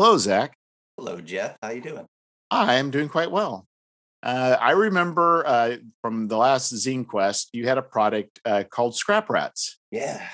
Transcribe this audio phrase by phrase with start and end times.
[0.00, 0.56] Hello, Zach.
[0.96, 1.58] Hello, Jeff.
[1.62, 2.06] How you doing?
[2.50, 3.66] I am doing quite well.
[4.22, 8.96] Uh, I remember uh, from the last Zine Quest, you had a product uh, called
[8.96, 9.78] Scrap Rats.
[9.90, 10.26] Yeah.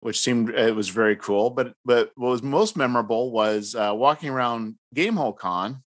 [0.00, 4.30] Which seemed it was very cool, but but what was most memorable was uh, walking
[4.30, 5.84] around Gamehole Con,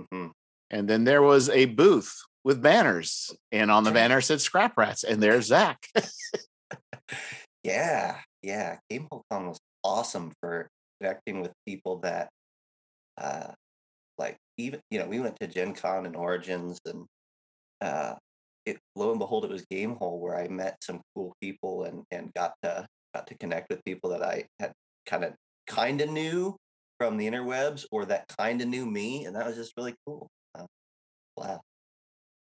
[0.00, 0.28] mm-hmm.
[0.70, 5.04] and then there was a booth with banners, and on the banner said Scrap Rats,
[5.04, 5.86] and there's Zach.
[7.62, 8.78] yeah, yeah.
[8.90, 12.30] Gamehole Con was awesome for connecting with people that
[13.20, 13.52] uh,
[14.18, 17.06] like even you know we went to Gen Con and Origins and
[17.80, 18.14] uh,
[18.66, 22.32] it lo and behold it was Gamehole where I met some cool people and and
[22.34, 24.72] got to got to connect with people that I had
[25.06, 25.34] kind of
[25.66, 26.56] kind of knew
[26.98, 30.28] from the interwebs or that kind of knew me and that was just really cool.
[30.54, 30.66] Uh,
[31.36, 31.60] wow.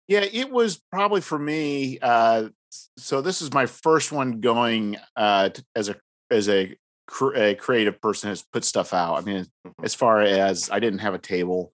[0.08, 2.00] Yeah, it was probably for me.
[2.02, 2.50] Uh,
[2.98, 5.96] so this is my first one going uh, as a
[6.30, 6.76] as a
[7.12, 9.18] cr- a creative person has put stuff out.
[9.18, 9.86] I mean, mm-hmm.
[9.86, 11.74] as far as I didn't have a table,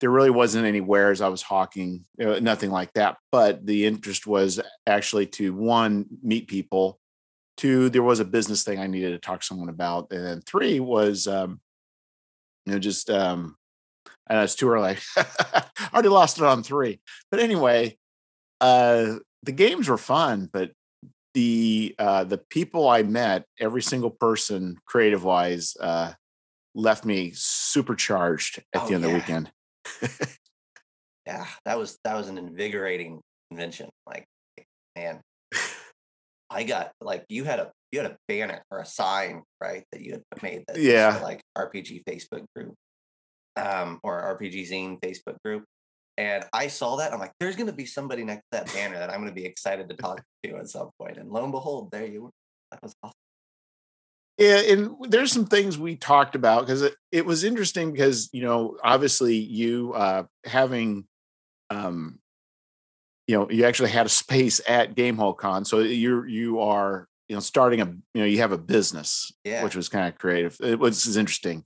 [0.00, 3.16] there really wasn't any wares I was hawking, know, nothing like that.
[3.32, 7.00] But the interest was actually to one meet people,
[7.56, 10.40] two there was a business thing I needed to talk to someone about, and then
[10.42, 11.60] three was um,
[12.66, 13.56] you know just um,
[14.28, 14.98] and it's too early.
[15.16, 17.96] I already lost it on three, but anyway,
[18.60, 20.72] uh, the games were fun, but
[21.36, 26.14] the uh, the people I met, every single person, creative wise, uh,
[26.74, 29.10] left me supercharged at oh, the end yeah.
[29.10, 29.52] of the weekend.
[31.26, 33.20] yeah, that was that was an invigorating
[33.50, 33.90] convention.
[34.06, 34.24] Like,
[34.96, 35.20] man,
[36.48, 40.00] I got like you had a you had a banner or a sign right that
[40.00, 42.74] you had made that yeah like RPG Facebook group
[43.56, 45.64] um or RPG Zine Facebook group
[46.18, 47.12] and I saw that.
[47.12, 49.34] I'm like, there's going to be somebody next to that banner that I'm going to
[49.34, 51.18] be excited to talk to at some point.
[51.18, 52.30] And lo and behold, there you were.
[52.70, 53.14] That was awesome.
[54.38, 58.42] Yeah, and there's some things we talked about because it, it was interesting because you
[58.42, 61.06] know obviously you uh, having
[61.70, 62.18] um,
[63.26, 67.36] you know you actually had a space at Gamehole Con, so you're you are you
[67.36, 69.64] know starting a you know you have a business, yeah.
[69.64, 70.56] which was kind of creative.
[70.60, 71.64] It was is interesting,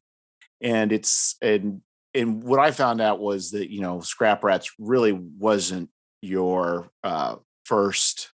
[0.61, 1.81] and it's and
[2.15, 5.91] and what I found out was that you know Scrap Rats really wasn't
[6.23, 8.33] your uh, first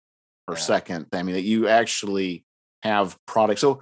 [0.48, 0.62] or yeah.
[0.62, 1.08] second.
[1.14, 2.46] I mean that you actually
[2.84, 3.62] have products.
[3.62, 3.82] So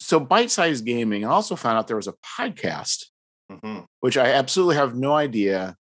[0.00, 1.24] so bite sized gaming.
[1.24, 3.06] I also found out there was a podcast,
[3.50, 3.80] mm-hmm.
[4.00, 5.76] which I absolutely have no idea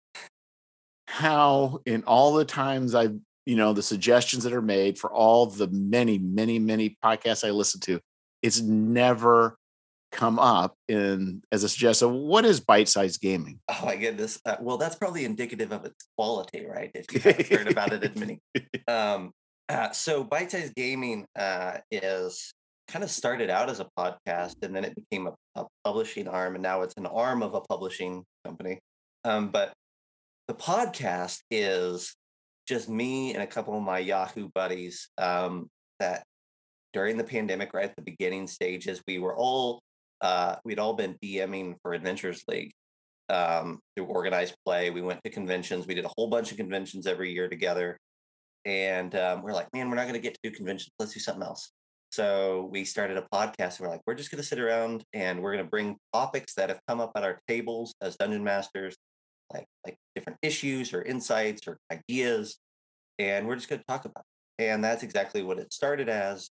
[1.09, 5.47] how in all the times I've you know the suggestions that are made for all
[5.47, 8.00] the many many many podcasts I listen to,
[8.42, 9.56] it's never
[10.12, 12.12] come up in as a suggestion.
[12.12, 13.59] What is bite-sized gaming?
[13.69, 14.41] Oh my goodness!
[14.45, 16.91] Uh, well, that's probably indicative of its quality, right?
[16.95, 18.41] If you have heard about it many.
[18.89, 19.33] Um,
[19.69, 22.53] uh, so bite-sized gaming uh, is
[22.89, 26.55] kind of started out as a podcast, and then it became a, a, publishing arm,
[26.56, 28.81] and now it's an arm of a publishing company.
[29.25, 29.72] Um, but
[30.49, 32.15] the podcast is
[32.69, 35.71] just me and a couple of my Yahoo buddies um,
[36.01, 36.25] that
[36.93, 39.81] during the pandemic, right at the beginning stages, we were all
[40.22, 42.72] uh, we'd all been DMing for Adventures League
[43.28, 44.91] um, through organized play.
[44.91, 45.87] We went to conventions.
[45.87, 47.99] We did a whole bunch of conventions every year together.
[48.65, 50.91] And um, we're like, man, we're not going to get to do conventions.
[50.99, 51.72] Let's do something else.
[52.10, 53.78] So we started a podcast.
[53.78, 56.54] And we're like, we're just going to sit around and we're going to bring topics
[56.54, 58.97] that have come up at our tables as dungeon masters,
[59.53, 62.59] like like different issues or insights or ideas,
[63.19, 64.25] and we're just going to talk about.
[64.59, 64.65] It.
[64.65, 66.50] And that's exactly what it started as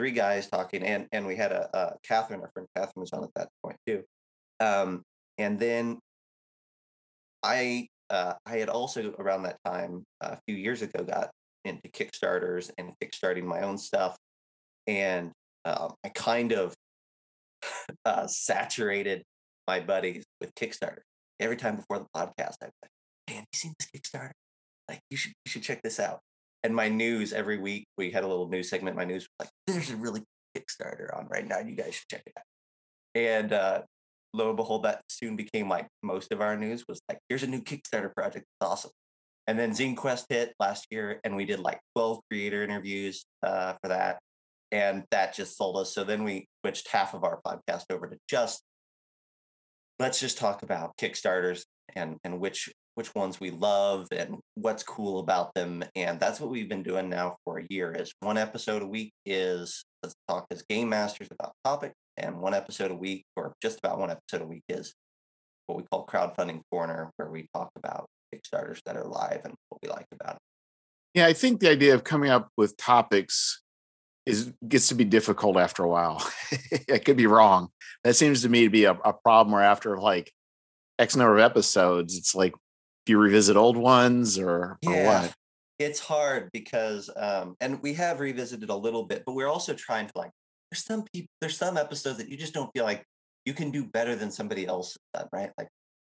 [0.00, 3.22] three guys talking, and and we had a, a Catherine, our friend Catherine was on
[3.22, 4.02] at that point too.
[4.58, 5.02] Um,
[5.36, 5.98] and then
[7.42, 11.30] I uh, I had also around that time a few years ago got
[11.66, 14.16] into Kickstarters and kickstarting my own stuff,
[14.86, 15.32] and
[15.66, 16.74] um, I kind of
[18.06, 19.22] uh, saturated
[19.68, 21.02] my buddies with Kickstarter.
[21.38, 22.90] Every time before the podcast, I'd be like,
[23.28, 24.32] "Man, you seen this Kickstarter?
[24.88, 26.20] Like, you should you should check this out."
[26.62, 29.50] And my news every week we had a little news segment my news was like
[29.66, 30.22] there's a really
[30.56, 32.44] kickstarter on right now you guys should check it out.
[33.14, 33.82] And uh
[34.32, 37.46] lo and behold that soon became like most of our news was like here's a
[37.46, 38.90] new kickstarter project it's awesome.
[39.46, 43.74] And then zine quest hit last year and we did like 12 creator interviews uh,
[43.82, 44.18] for that
[44.70, 45.92] and that just sold us.
[45.92, 48.62] So then we switched half of our podcast over to just
[49.98, 51.64] let's just talk about kickstarters
[51.94, 52.70] and and which
[53.00, 55.82] which ones we love and what's cool about them.
[55.96, 59.14] And that's what we've been doing now for a year is one episode a week
[59.24, 63.78] is let's talk as game masters about topic and one episode a week or just
[63.78, 64.92] about one episode a week is
[65.66, 68.04] what we call crowdfunding corner where we talk about
[68.34, 70.40] kickstarters that are live and what we like about it
[71.14, 73.62] yeah i think the idea of coming up with topics
[74.26, 76.22] is gets to be difficult after a while.
[76.92, 77.68] I could be wrong.
[78.04, 80.30] That seems to me to be a, a problem where after like
[81.00, 82.52] X number of episodes, it's like
[83.06, 84.90] you revisit old ones or, Yeah.
[84.90, 85.34] or what?
[85.78, 90.06] it's hard because um and we have revisited a little bit but we're also trying
[90.06, 90.30] to like
[90.70, 93.02] there's some people there's some episodes that you just don't feel like
[93.46, 95.68] you can do better than somebody else has done right like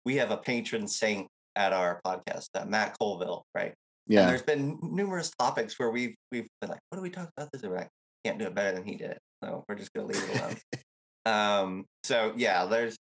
[0.04, 3.74] we have a patron saint at our podcast uh, matt colville right
[4.08, 4.26] and Yeah.
[4.28, 7.62] there's been numerous topics where we've we've been like what do we talk about this
[7.62, 7.90] and we're like
[8.24, 10.56] can't do it better than he did it so we're just gonna leave it alone
[11.26, 12.96] um so yeah there's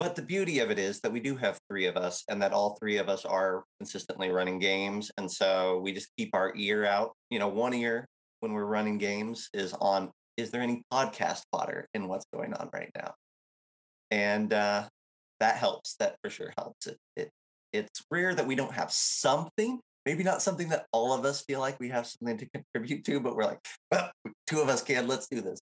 [0.00, 2.52] but the beauty of it is that we do have three of us and that
[2.52, 6.84] all three of us are consistently running games and so we just keep our ear
[6.84, 7.12] out.
[7.30, 8.06] You know one ear
[8.40, 12.70] when we're running games is on is there any podcast fodder in what's going on
[12.72, 13.12] right now?
[14.10, 14.84] And uh
[15.40, 16.86] that helps that for sure helps.
[16.86, 17.30] It, it
[17.72, 21.60] it's rare that we don't have something maybe not something that all of us feel
[21.60, 23.58] like we have something to contribute to but we're like
[23.90, 24.10] well
[24.46, 25.58] two of us can let's do this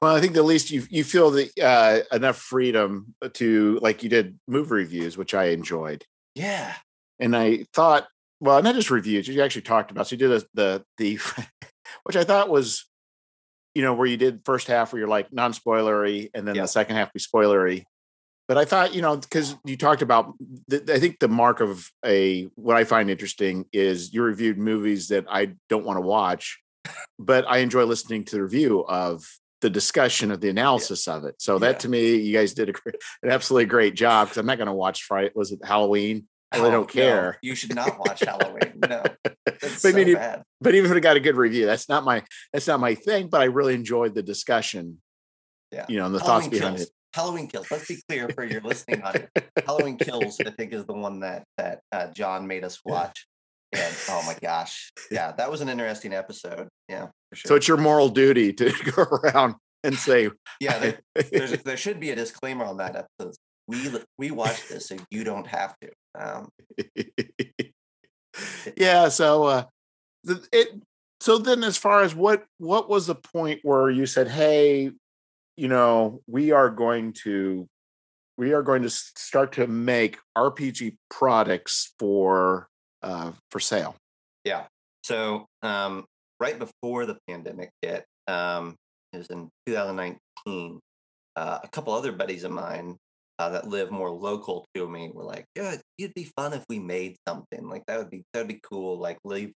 [0.00, 4.08] Well, I think at least you you feel the uh, enough freedom to like you
[4.08, 6.04] did movie reviews, which I enjoyed,
[6.34, 6.74] yeah
[7.20, 8.06] and I thought,
[8.40, 9.28] well, not just reviews.
[9.28, 10.06] You actually talked about.
[10.08, 11.18] So you did a, the the,
[12.04, 12.86] which I thought was,
[13.74, 16.62] you know, where you did first half where you're like non spoilery, and then Yeah.
[16.62, 17.84] the second half be spoilery.
[18.46, 20.34] But I thought, you know, because you talked about,
[20.68, 25.08] the, I think the mark of a what I find interesting is you reviewed movies
[25.08, 26.60] that I don't want to watch,
[27.18, 29.24] but I enjoy listening to the review of
[29.64, 31.34] the discussion of the analysis of it.
[31.40, 31.78] So that Yeah.
[31.78, 34.66] to me, you guys did a, great- an absolutely great job because I'm not going
[34.68, 35.30] to watch Friday.
[35.34, 36.28] Was it Halloween?
[36.52, 37.22] I really Oh, don't care.
[37.32, 38.60] no, you should not watch Halloween.
[38.88, 39.02] No,
[39.46, 40.42] But so I mean, bad.
[40.60, 42.22] But even if it got a good review, that's not my
[42.52, 43.28] that's not my thing.
[43.28, 45.00] But I really enjoyed the discussion.
[45.72, 45.86] Yeah.
[45.88, 46.88] You know, and the Halloween thoughts behind kills.
[46.88, 46.94] it.
[47.14, 47.70] Halloween kills.
[47.70, 49.30] Let's be clear for your listening audience.
[49.66, 50.38] Halloween kills.
[50.46, 53.26] I think is the one that that uh, John made us watch.
[53.72, 56.68] And oh my gosh, yeah, that was an interesting episode.
[56.88, 57.48] Yeah, sure.
[57.48, 60.98] So it's your moral duty to go around and say, yeah, there,
[61.30, 63.34] there's, there should be a disclaimer on that episode.
[63.66, 65.90] We we watch this, so you don't have to.
[66.14, 66.50] Um,
[68.76, 69.08] yeah.
[69.08, 69.64] So, uh,
[70.24, 70.68] the, it.
[71.20, 74.90] So then, as far as what what was the point where you said, "Hey,
[75.56, 77.66] you know, we are going to
[78.36, 82.68] we are going to start to make RPG products for
[83.02, 83.96] uh, for sale."
[84.44, 84.64] Yeah.
[85.04, 86.04] So um,
[86.44, 88.76] right before the pandemic hit, um,
[89.14, 90.78] it was in 2019.
[91.36, 92.96] Uh, a couple other buddies of mine
[93.38, 96.78] uh, that live more local to me were like, "Yeah, it'd be fun if we
[96.78, 97.98] made something like that.
[97.98, 98.98] Would be that would be cool.
[98.98, 99.52] Like leave,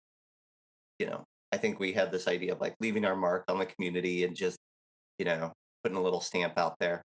[0.99, 3.65] you know." I think we had this idea of like leaving our mark on the
[3.65, 4.59] community and just,
[5.19, 5.51] you know,
[5.83, 7.03] putting a little stamp out there.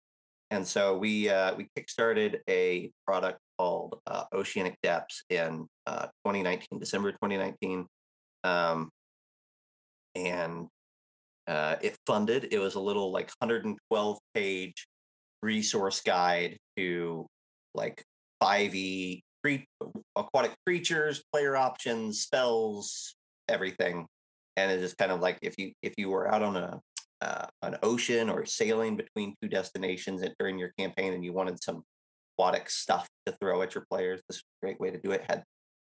[0.51, 6.79] And so we uh, we kickstarted a product called uh, Oceanic Depths in uh, 2019,
[6.79, 7.87] December 2019,
[8.45, 8.91] um,
[10.17, 10.67] and
[11.47, 12.49] uh, it funded.
[12.51, 14.87] It was a little like 112 page
[15.43, 17.27] resource guide to
[17.75, 18.03] like
[18.43, 23.15] 5e cre- aquatic creatures, player options, spells,
[23.49, 24.07] everything.
[24.57, 26.81] And it is kind of like if you if you were out on a
[27.21, 31.83] uh, an ocean or sailing between two destinations during your campaign and you wanted some
[32.39, 35.25] aquatic stuff to throw at your players, this is a great way to do it.
[35.29, 35.43] Had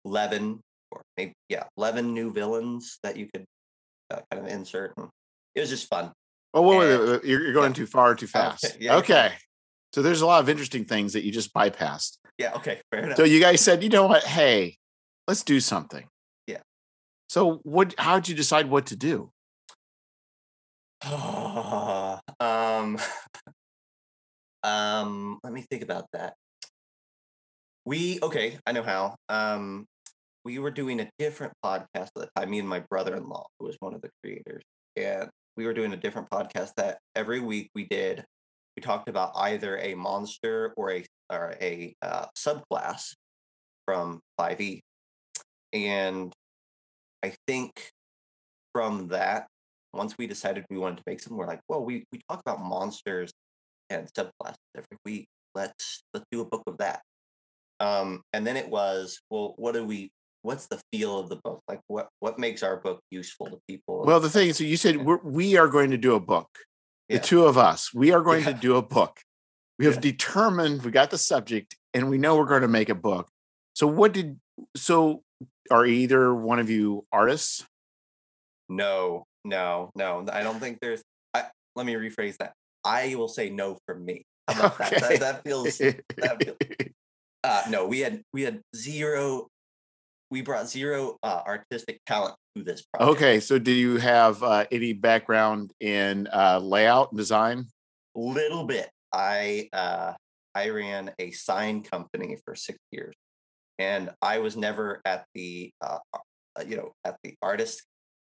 [0.06, 0.60] 11
[0.92, 3.46] or maybe, yeah, 11 new villains that you could
[4.12, 4.94] uh, kind of insert.
[4.98, 5.08] And
[5.56, 6.12] it was just fun.
[6.54, 7.26] Oh, what And- was it?
[7.26, 7.76] You're, you're going yeah.
[7.76, 8.66] too far, too fast.
[8.66, 9.34] Okay, yeah, okay.
[9.94, 12.18] So there's a lot of interesting things that you just bypassed.
[12.38, 13.18] Yeah, okay, fair enough.
[13.18, 14.24] So you guys said, you know what?
[14.24, 14.78] Hey,
[15.28, 16.06] let's do something.
[16.48, 16.62] Yeah.
[17.28, 17.96] So what?
[17.98, 19.32] How'd you decide what to do?
[21.12, 22.20] um,
[24.64, 26.36] um, let me think about that.
[27.86, 29.16] We okay, I know how.
[29.28, 29.88] Um,
[30.46, 32.50] we were doing a different podcast at the time.
[32.50, 34.64] Me and my brother-in-law, who was one of the creators,
[34.96, 38.24] and we were doing a different podcast that every week we did.
[38.76, 43.14] We talked about either a monster or a or a uh, subclass
[43.86, 44.80] from 5e,
[45.74, 46.34] and
[47.24, 47.92] I think
[48.74, 49.48] from that
[49.94, 52.62] once we decided we wanted to make something, we're like, well, we we talk about
[52.62, 53.32] monsters
[53.90, 55.28] and subclasses every week.
[55.56, 57.02] Let's let's do a book of that.
[57.80, 60.12] Um, and then it was, well, what do we?
[60.42, 61.62] What's the feel of the book?
[61.68, 64.04] Like, what what makes our book useful to people?
[64.06, 66.50] Well, the thing is, you said we're, we are going to do a book.
[67.10, 68.54] The two of us, we are going Yeah.
[68.54, 69.20] to do a book.
[69.80, 70.02] We have Yeah.
[70.02, 73.30] determined we got the subject, and we know we're going to make a book.
[73.74, 74.40] So what did?
[74.78, 75.24] So
[75.72, 77.66] are either one of you artists?
[78.70, 80.26] no, no, no.
[80.32, 81.02] I don't think there's.
[81.34, 82.54] I, let me rephrase that.
[82.84, 84.26] I will say no for me.
[84.48, 84.92] About that?
[85.02, 85.20] that?
[85.20, 86.58] That feels that feels
[87.44, 89.48] uh, no, we had we had zero.
[90.32, 93.18] We brought zero uh, artistic talent to this project.
[93.18, 97.66] Okay, so do you have uh, any background in uh, layout and design?
[98.16, 98.90] A little bit.
[99.12, 100.14] I uh,
[100.54, 103.16] I ran a sign company for six years,
[103.80, 107.84] and I was never at the uh, uh, you know at the artist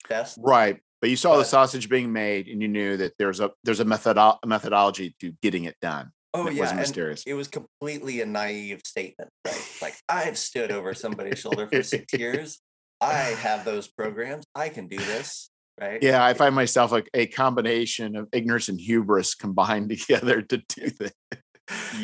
[0.07, 0.39] fest.
[0.41, 3.81] Right, but you saw the sausage being made, and you knew that there's a there's
[3.81, 6.13] a methodo- methodology to getting it done.
[6.35, 7.23] Oh yeah, and mysterious.
[7.27, 9.73] it was completely a naive statement, right?
[9.81, 12.61] Like I've stood over somebody's shoulder for six years.
[13.01, 14.45] I have those programs.
[14.55, 16.03] I can do this, right?
[16.03, 20.91] Yeah, I find myself like a combination of ignorance and hubris combined together to do
[21.01, 21.13] that.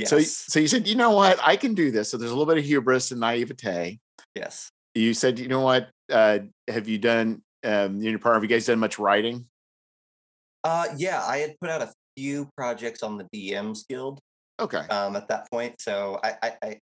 [0.07, 0.45] So, Yes.
[0.49, 2.11] so you said, you know what, I can do this.
[2.11, 3.99] So there's a little bit of hubris and naivete.
[4.35, 4.71] Yes.
[4.95, 7.43] You said, you know what, uh, have you done?
[7.65, 9.47] Um, you and your partner, have you guys done much writing?
[10.63, 14.21] Uh, yeah, I had put out a few projects on the DMs Guild
[14.61, 16.79] Okay, um, at that point, so I, I, I,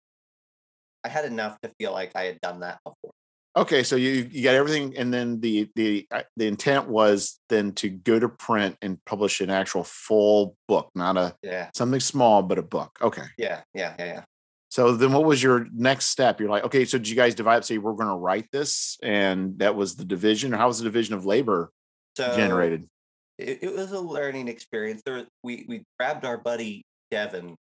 [1.03, 3.11] I had enough to feel like I had done that before.
[3.55, 3.83] okay.
[3.83, 6.07] So you you got everything, and then the the
[6.37, 11.17] the intent was then to go to print and publish an actual full book, not
[11.17, 12.97] a Yeah, something small, but a book.
[13.01, 13.23] Okay.
[13.37, 14.23] yeah, yeah, yeah, yeah.
[14.69, 16.39] So then what was your next step?
[16.39, 18.97] You're like, okay, so did you guys divide up, say we're going to write this?
[19.01, 21.71] And that was the division, or how was the division of labor
[22.17, 22.87] So generated?
[23.37, 25.01] It, it was a learning experience.
[25.05, 27.55] There, we we grabbed our buddy Devin,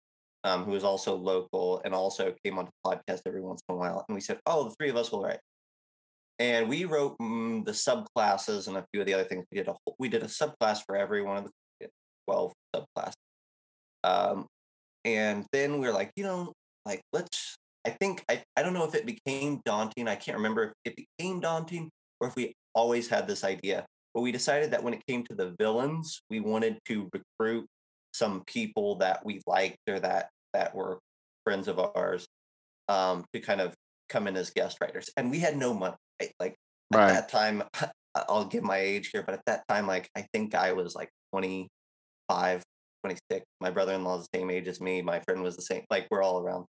[0.44, 3.78] um, who was also local and also came on the podcast every once in a
[3.78, 5.40] while, and we said, "Oh, the three of us will write."
[6.40, 9.46] And we wrote mm, the subclasses and a few of the other things.
[9.52, 11.90] We did a whole- we did a subclass for every one of the
[12.28, 13.14] twelve subclasses.
[14.04, 14.48] Um,
[15.06, 16.54] and then we are like, you know,
[16.86, 17.56] like let's.
[17.86, 20.08] I think I I don't know if it became daunting.
[20.08, 21.90] I can't remember if it became daunting
[22.20, 25.36] or if we always had this idea but we decided that when it came to
[25.36, 27.68] the villains, we wanted to recruit
[28.14, 31.00] some people that we liked or that that were
[31.44, 32.28] friends of ours
[32.88, 33.74] um, to kind of
[34.10, 35.10] come in as guest writers.
[35.18, 35.96] And we had no money.
[36.22, 36.32] right?
[36.40, 36.56] Like
[36.94, 37.08] at Right.
[37.08, 37.64] that time,
[38.16, 41.10] I'll give my age here, but at that time, like I think I was like
[41.32, 42.62] 25,
[43.04, 43.46] 26.
[43.60, 45.02] My brother-in-law is the same age as me.
[45.02, 45.84] My friend was the same.
[45.90, 46.66] Like we're all around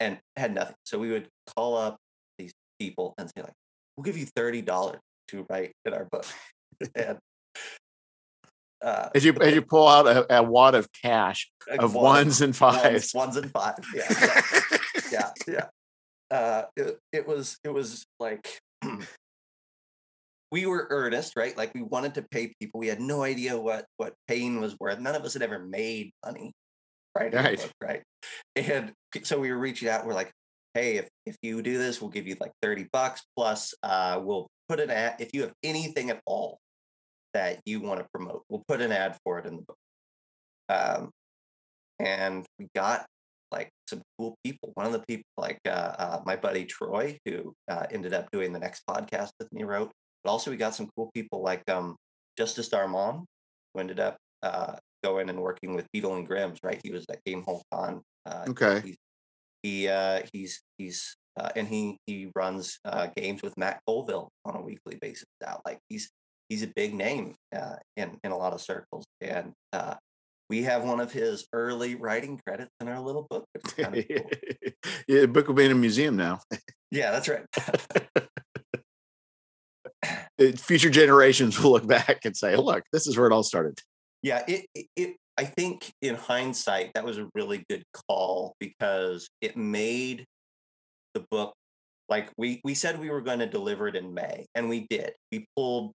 [0.00, 0.74] and had nothing.
[0.84, 1.96] So we would call up
[2.38, 3.52] these people and say like,
[3.96, 6.26] "We'll give you thirty dollars to write in our book."
[6.94, 7.18] and
[8.82, 12.40] uh, As you as you pull out a, a wad of cash of one- ones
[12.40, 13.12] and fives.
[13.14, 13.74] ones and five.
[13.94, 14.42] Yeah,
[15.12, 15.66] yeah, yeah.
[16.30, 18.46] Uh, it, it was it was like
[20.52, 21.56] we were earnest, right?
[21.56, 22.78] Like we wanted to pay people.
[22.78, 24.98] We had no idea what what paying was worth.
[24.98, 26.52] None of us had ever made money,
[27.16, 27.34] right?
[27.34, 27.72] Right.
[27.80, 28.02] right.
[28.54, 28.92] And
[29.24, 30.06] so we were reaching out.
[30.06, 30.30] We're like,
[30.74, 33.74] hey, if if you do this, we'll give you like thirty bucks plus.
[33.82, 36.58] Uh, we'll put an ad if you have anything at all
[37.34, 38.42] that you want to promote.
[38.48, 39.76] We'll put an ad for it in the book.
[40.68, 41.10] Um,
[41.98, 43.06] and we got
[43.50, 44.72] like some cool people.
[44.74, 48.52] One of the people, like uh, uh, my buddy Troy, who uh, ended up doing
[48.52, 49.90] the next podcast with me, wrote.
[50.22, 51.96] But also, we got some cool people like um,
[52.36, 53.24] Justice Darmon,
[53.72, 56.58] who ended up uh, going and working with Beadle and Grimm's.
[56.62, 58.02] Right, he was at Game Hole Con.
[58.26, 58.82] Uh, Okay.
[58.84, 58.96] he's,
[59.62, 64.56] he uh, he's he's uh, and he he runs uh, games with Matt Colville on
[64.56, 65.60] a weekly basis now.
[65.64, 66.10] Like he's
[66.48, 69.94] he's a big name uh, in in a lot of circles, and uh,
[70.48, 73.44] we have one of his early writing credits in our little book.
[73.52, 74.30] Which is kind of cool.
[75.08, 76.40] yeah, the book will be in a museum now.
[76.90, 77.44] Yeah, that's right.
[80.40, 83.80] Uh, Future generations will look back and say, "Look, this is where it all started."
[84.22, 89.28] yeah, it, it it I think in hindsight that was a really good call because
[89.40, 90.24] it made
[91.14, 91.54] the book
[92.08, 95.12] like we we said we were going to deliver it in May, and we did.
[95.30, 95.92] We pulled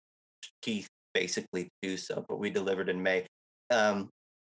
[0.62, 3.26] Keith basically to do so, but we delivered in May,
[3.70, 4.08] um,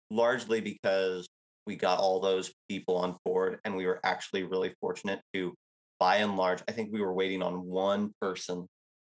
[0.10, 1.28] largely because
[1.66, 5.54] we got all those people on board, and we were actually really fortunate to,
[6.00, 8.66] by and large, I think we were waiting on one person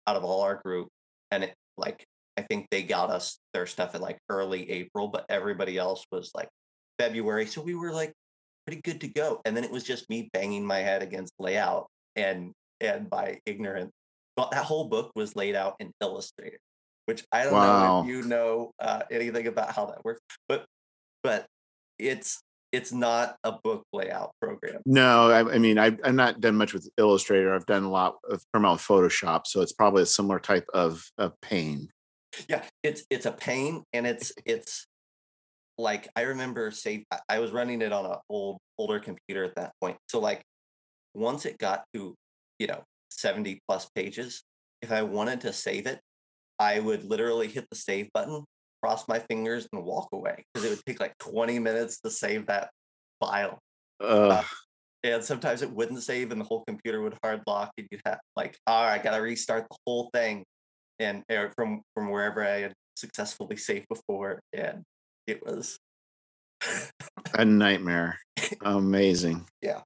[0.07, 0.89] out of all our group,
[1.31, 2.05] and it like
[2.37, 6.31] I think they got us their stuff in like early April, but everybody else was
[6.35, 6.49] like
[6.99, 8.13] February, so we were like
[8.65, 9.41] pretty good to go.
[9.45, 13.91] And then it was just me banging my head against layout and and by ignorance.
[14.51, 16.57] That whole book was laid out in Illustrator,
[17.05, 20.65] which I don't know if you know uh, anything about how that works, but
[21.23, 21.45] but
[21.99, 24.81] it's it's not a book layout program.
[24.85, 27.53] No, I, I mean, I, I've not done much with Illustrator.
[27.53, 31.33] I've done a lot of with Photoshop, so it's probably a similar type of, of
[31.41, 31.89] pain.
[32.47, 34.87] yeah it's it's a pain and it's it's
[35.77, 39.55] like i remember say I- i was running it on an old older computer at
[39.55, 40.41] that point so like
[41.13, 42.15] once it got to
[42.57, 42.81] you know
[43.21, 44.43] 70 plus pages
[44.81, 45.99] if i wanted to save it
[46.59, 48.43] i would literally hit the save button
[48.83, 52.47] cross my fingers and walk away because it would take like 20 minutes to save
[52.47, 52.69] that
[53.19, 53.59] file
[53.99, 54.43] Uh,
[55.03, 58.19] and sometimes it wouldn't save and the whole computer would hard lock and you'd have
[58.35, 60.43] like all right i gotta restart the whole thing
[61.01, 64.83] and er, from from wherever I had successfully saved before, and
[65.27, 65.77] it was
[67.33, 68.19] a nightmare.
[68.61, 69.47] Amazing.
[69.61, 69.81] Yeah,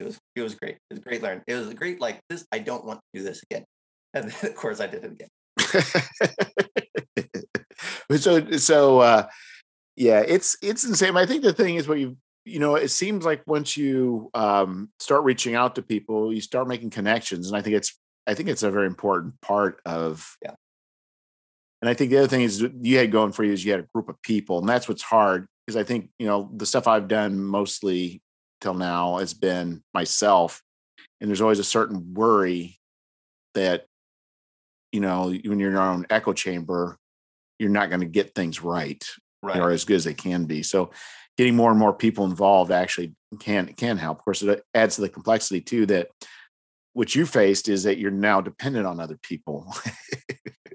[0.00, 0.76] it was it was great.
[0.90, 1.42] It was great learn.
[1.46, 2.46] It was a great like this.
[2.52, 3.64] I don't want to do this again,
[4.14, 5.28] and then, of course I did it again.
[8.16, 9.26] so so uh
[9.96, 13.24] yeah it's it's insane i think the thing is what you you know it seems
[13.24, 17.62] like once you um start reaching out to people you start making connections and i
[17.62, 20.54] think it's i think it's a very important part of yeah
[21.82, 23.80] and i think the other thing is you had going for you is you had
[23.80, 26.86] a group of people and that's what's hard because i think you know the stuff
[26.86, 28.22] i've done mostly
[28.60, 30.62] till now has been myself
[31.20, 32.78] and there's always a certain worry
[33.54, 33.86] that
[34.92, 36.98] you know when you're in your own echo chamber
[37.58, 39.04] you're not going to get things right,
[39.42, 39.58] right.
[39.58, 40.62] or as good as they can be.
[40.62, 40.90] So
[41.36, 44.18] getting more and more people involved actually can can help.
[44.18, 46.08] Of course, it adds to the complexity too that
[46.92, 49.66] what you faced is that you're now dependent on other people.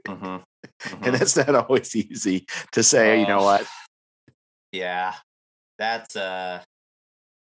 [0.07, 0.37] mm-hmm.
[0.83, 1.03] Mm-hmm.
[1.05, 3.65] And that's not always easy to say, you know what?
[4.73, 5.13] Yeah.
[5.77, 6.61] That's uh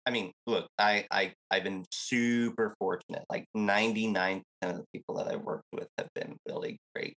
[0.10, 3.24] I mean, look, I I I've been super fortunate.
[3.30, 7.16] Like 99% of the people that I've worked with have been really great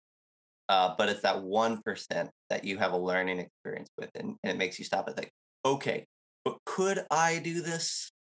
[0.70, 4.52] uh, but it's that one percent that you have a learning experience with, and, and
[4.52, 5.28] it makes you stop and think,
[5.64, 6.06] okay,
[6.44, 8.12] but could I do this?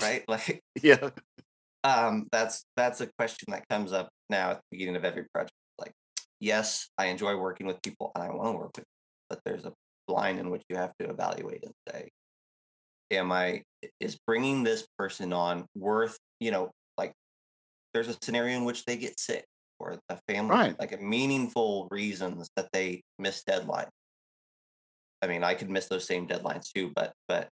[0.00, 0.24] Right?
[0.28, 1.10] Like, yeah.
[1.84, 5.52] Um, that's that's a question that comes up now at the beginning of every project.
[5.78, 5.92] Like,
[6.40, 8.88] yes, I enjoy working with people, and I want to work with, people,
[9.30, 9.72] but there's a
[10.08, 12.08] line in which you have to evaluate and say,
[13.12, 13.62] am I
[14.00, 16.16] is bringing this person on worth?
[16.40, 17.12] You know, like,
[17.94, 19.44] there's a scenario in which they get sick
[19.78, 20.78] or a family, right.
[20.78, 23.88] like a meaningful reasons that they miss deadline.
[25.22, 27.48] I mean, I could miss those same deadlines too, but but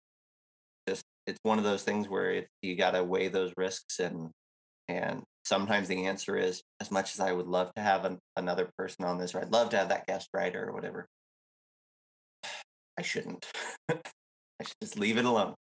[0.88, 4.31] just it's one of those things where it, you got to weigh those risks and
[4.88, 8.69] and sometimes the answer is as much as I would love to have an, another
[8.76, 11.07] person on this, or I'd love to have that guest writer or whatever.
[12.99, 13.47] I shouldn't.
[14.61, 15.55] I should just leave it alone.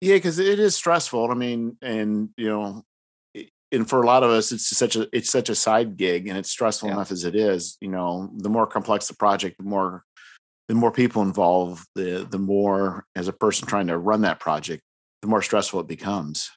[0.00, 1.30] Yeah, because it is stressful.
[1.30, 2.84] I mean, and you know,
[3.74, 6.38] and for a lot of us it's such a it's such a side gig and
[6.38, 6.94] it's stressful yeah.
[6.94, 10.04] enough as it is you know the more complex the project the more
[10.68, 14.82] the more people involved the the more as a person trying to run that project
[15.22, 16.50] the more stressful it becomes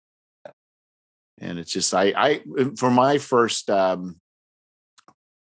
[1.40, 2.42] and it's just i i
[2.78, 4.20] for my first um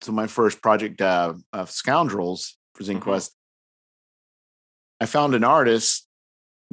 [0.02, 3.34] so my first project uh of scoundrels for ZineQuest, mm-hmm.
[5.00, 6.06] i found an artist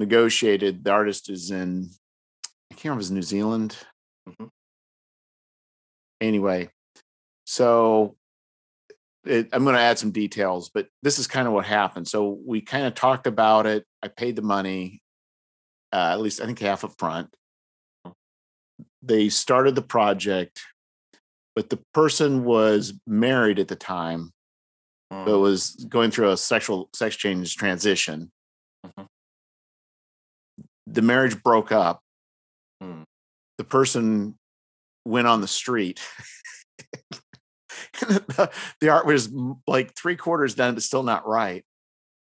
[0.01, 1.89] negotiated the artist is in
[2.71, 3.77] i can't remember if it's new zealand
[4.27, 4.47] mm-hmm
[6.21, 6.69] anyway,
[7.45, 8.15] so
[9.25, 12.07] it, I'm going to add some details, but this is kind of what happened.
[12.07, 13.85] So we kind of talked about it.
[14.01, 15.01] I paid the money,
[15.91, 17.33] uh, at least I think half up front.
[19.01, 20.61] They started the project,
[21.55, 24.31] but the person was married at the time,
[25.11, 25.25] mm.
[25.25, 28.31] but was going through a sexual sex change transition.
[28.85, 29.03] Mm-hmm.
[30.91, 32.01] The marriage broke up.
[32.83, 33.03] Mm.
[33.57, 34.37] The person
[35.05, 36.01] went on the street.
[38.01, 39.29] the, art was
[39.67, 41.63] like three quarters done, but still not right.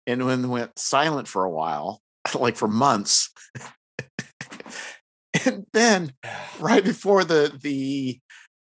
[0.07, 2.01] And when went silent for a while,
[2.35, 3.31] like for months.
[5.45, 6.13] and then
[6.59, 8.19] right before the the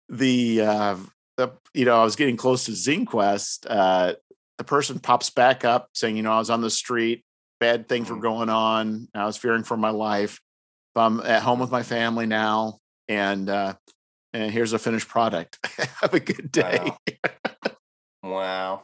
[0.09, 0.95] the uh
[1.37, 4.13] the you know, I was getting close to ZineQuest, uh
[4.57, 7.23] the person pops back up saying, you know, I was on the street,
[7.63, 8.21] bad things were mm.
[8.21, 9.07] going on.
[9.15, 10.41] I was fearing for my life.
[10.97, 12.79] I'm at home with my family now.
[13.07, 13.75] And uh
[14.33, 15.59] and here's a finished product.
[16.01, 16.91] Have a good day.
[18.21, 18.31] Wow.
[18.31, 18.83] wow.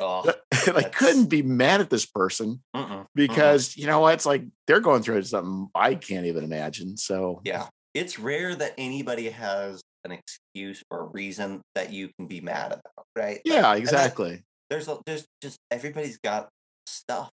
[0.00, 3.80] Oh, I couldn't be mad at this person uh-uh, because uh-uh.
[3.80, 4.14] you know what?
[4.14, 6.96] It's like they're going through something I can't even imagine.
[6.96, 12.26] So yeah, it's rare that anybody has an excuse or a reason that you can
[12.26, 13.40] be mad about, right?
[13.44, 14.42] Yeah, like, exactly.
[14.70, 16.48] There's there's just everybody's got
[16.86, 17.30] stuff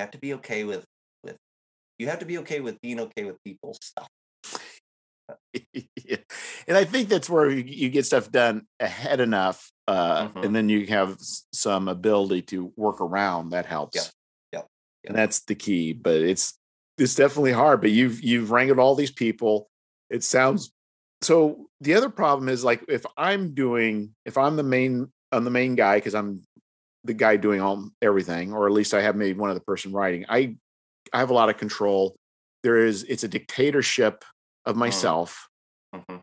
[0.00, 0.84] you have to be okay with.
[1.22, 1.36] With
[1.98, 4.08] you have to be okay with being okay with people's stuff.
[5.52, 6.16] yeah.
[6.66, 10.44] And I think that's where you get stuff done ahead enough, uh, mm-hmm.
[10.44, 11.18] and then you have
[11.52, 13.50] some ability to work around.
[13.50, 13.96] That helps.
[13.96, 14.04] Yep.
[14.52, 14.66] Yep.
[15.04, 15.10] yep.
[15.10, 15.92] And that's the key.
[15.92, 16.58] But it's
[16.96, 17.82] it's definitely hard.
[17.82, 19.68] But you've you've wrangled all these people.
[20.08, 20.72] It sounds
[21.20, 21.66] so.
[21.82, 25.74] The other problem is like if I'm doing if I'm the main I'm the main
[25.74, 26.42] guy because I'm
[27.04, 30.24] the guy doing all everything, or at least I have maybe one other person writing.
[30.28, 30.56] I
[31.12, 32.16] I have a lot of control.
[32.62, 34.24] There is it's a dictatorship
[34.66, 34.80] of mm.
[34.80, 35.48] myself.
[35.94, 36.16] Mm-hmm.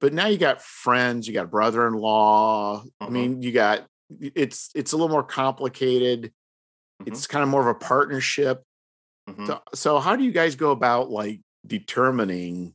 [0.00, 2.82] But now you got friends, you got brother-in-law.
[2.82, 3.04] Mm-hmm.
[3.04, 3.86] I mean, you got
[4.20, 6.32] it's it's a little more complicated.
[7.02, 7.12] Mm-hmm.
[7.12, 8.62] It's kind of more of a partnership.
[9.28, 9.46] Mm-hmm.
[9.46, 12.74] So, so how do you guys go about like determining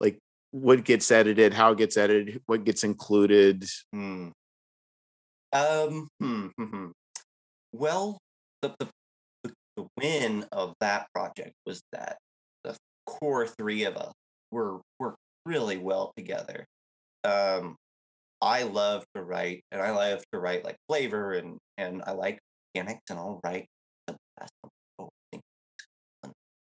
[0.00, 0.18] like
[0.50, 3.64] what gets edited, how it gets edited, what gets included.
[3.92, 4.30] Hmm.
[5.52, 6.08] Um.
[6.20, 6.86] Hmm, hmm, hmm.
[7.72, 8.18] Well,
[8.62, 8.88] the, the
[9.76, 12.18] the win of that project was that
[12.64, 14.12] the core three of us
[14.50, 16.66] were worked really well together.
[17.24, 17.76] Um,
[18.40, 22.38] I love to write, and I love to write like flavor, and and I like
[22.74, 23.66] mechanics, and I'll write
[24.06, 24.52] the best.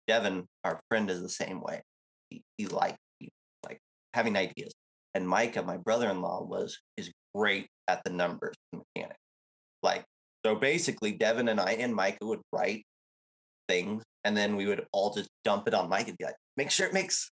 [0.06, 1.80] Devin, our friend, is the same way.
[2.28, 3.30] He, he likes he,
[3.64, 3.78] like
[4.12, 4.72] having ideas,
[5.14, 9.20] and Micah, my brother-in-law, was is great at the numbers and mechanics.
[9.82, 10.04] Like
[10.44, 12.84] so, basically, Devin and I and Micah would write
[13.68, 16.70] things, and then we would all just dump it on Micah and be like, make
[16.70, 17.30] sure it makes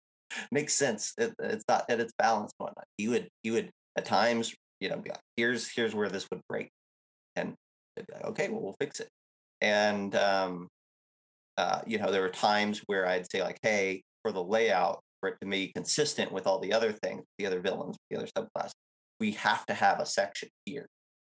[0.51, 1.13] makes sense.
[1.17, 2.85] It, it's not that it's balanced and whatnot.
[2.97, 6.41] He would he would at times, you know, be like, here's here's where this would
[6.49, 6.69] break,
[7.35, 7.55] and
[7.97, 9.09] like, okay, well we'll fix it.
[9.61, 10.67] And um,
[11.57, 15.29] uh, you know, there were times where I'd say like, hey, for the layout, for
[15.29, 18.71] it to be consistent with all the other things, the other villains, the other subclasses,
[19.19, 20.87] we have to have a section here.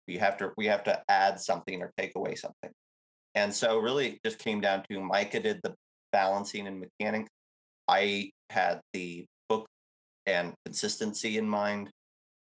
[0.07, 2.71] We have to we have to add something or take away something.
[3.35, 5.75] And so really it just came down to Micah did the
[6.13, 7.31] balancing and mechanics.
[7.87, 9.67] I had the book
[10.27, 11.91] and consistency in mind,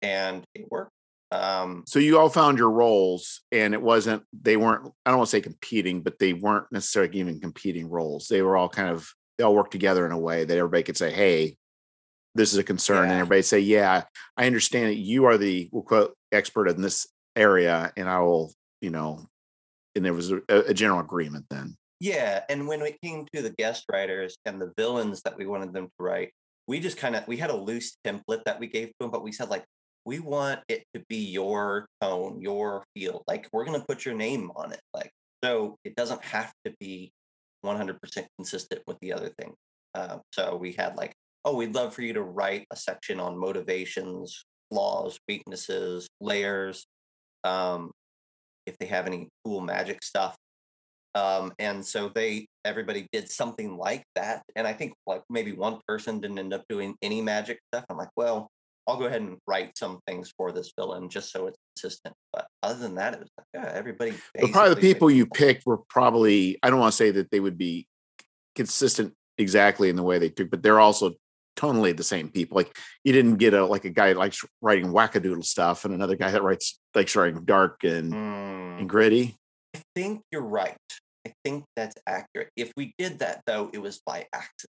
[0.00, 0.92] and it worked.
[1.30, 4.92] Um, So you all found your roles, and it wasn't they weren't.
[5.06, 8.28] I don't want to say competing, but they weren't necessarily even competing roles.
[8.28, 9.08] They were all kind of
[9.38, 11.56] they all worked together in a way that everybody could say, "Hey,
[12.35, 14.05] this is a concern," and everybody say, "Yeah,
[14.37, 18.53] I understand that you are the we'll quote expert in this area, and I will,
[18.81, 19.27] you know."
[19.95, 21.77] And there was a, a general agreement then.
[22.01, 25.73] Yeah, and when it came to the guest writers and the villains that we wanted
[25.73, 26.33] them to write,
[26.66, 29.23] we just kind of we had a loose template that we gave to them, but
[29.23, 29.64] we said like
[30.05, 33.23] we want it to be your tone, your feel.
[33.29, 35.12] Like we're gonna put your name on it, like
[35.45, 37.12] so it doesn't have to be
[37.64, 37.99] 100%
[38.38, 39.55] consistent with the other thing.
[39.95, 43.38] Uh, so we had like, oh, we'd love for you to write a section on
[43.38, 46.87] motivations, flaws, weaknesses, layers,
[47.44, 47.90] um,
[48.66, 50.37] if they have any cool magic stuff.
[51.14, 55.78] Um, and so they everybody did something like that and i think like maybe one
[55.87, 57.85] person didn't end up doing any magic stuff.
[57.90, 58.48] I'm like well
[58.87, 62.14] i'll go ahead and write some things for this villain just so it's consistent.
[62.33, 65.66] But other than that it was like yeah everybody But probably the people you picked
[65.66, 67.87] were probably I don't want to say that they would be
[68.55, 71.12] consistent exactly in the way they pick, but they're also
[71.56, 72.56] tonally the same people.
[72.56, 76.16] Like you didn't get a like a guy that likes writing wackadoodle stuff and another
[76.16, 79.36] guy that writes likes writing dark and, Hmm, and gritty.
[79.74, 80.76] i think you're right
[81.26, 84.70] i think that's accurate if we did that though it was by accident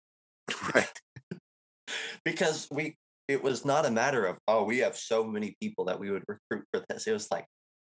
[0.76, 1.00] Right.
[2.26, 2.96] because we
[3.28, 6.24] it was not a matter of oh we have so many people that we would
[6.28, 7.46] recruit for this it was like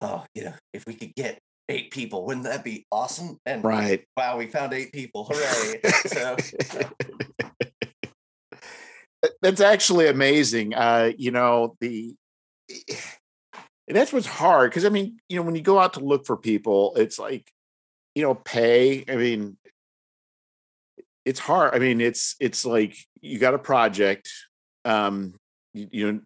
[0.02, 4.04] oh you know if we could get eight people wouldn't that be awesome and Right.
[4.16, 6.36] wow we found eight people hooray so
[9.40, 10.74] That's actually amazing.
[10.74, 12.14] Uh, you know, the
[13.86, 16.26] and that's what's hard because I mean, you know, when you go out to look
[16.26, 17.50] for people, it's like,
[18.14, 19.04] you know, pay.
[19.08, 19.56] I mean,
[21.24, 21.74] it's hard.
[21.74, 24.30] I mean, it's it's like you got a project.
[24.84, 25.34] Um,
[25.72, 26.20] you, you know,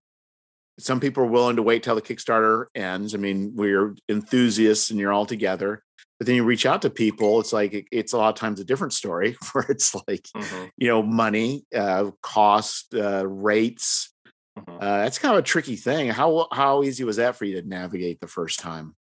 [0.79, 3.15] some people are willing to wait till the Kickstarter ends.
[3.15, 5.83] I mean, we're enthusiasts and you're all together.
[6.19, 8.65] But then you reach out to people, it's like it's a lot of times a
[8.65, 14.13] different story where it's like, Mhm, you know, money, uh, cost, uh, rates.
[14.59, 14.77] mhm.
[14.77, 16.09] Uh, that's kind of a tricky thing.
[16.11, 18.95] How how easy was that for you to navigate the first time?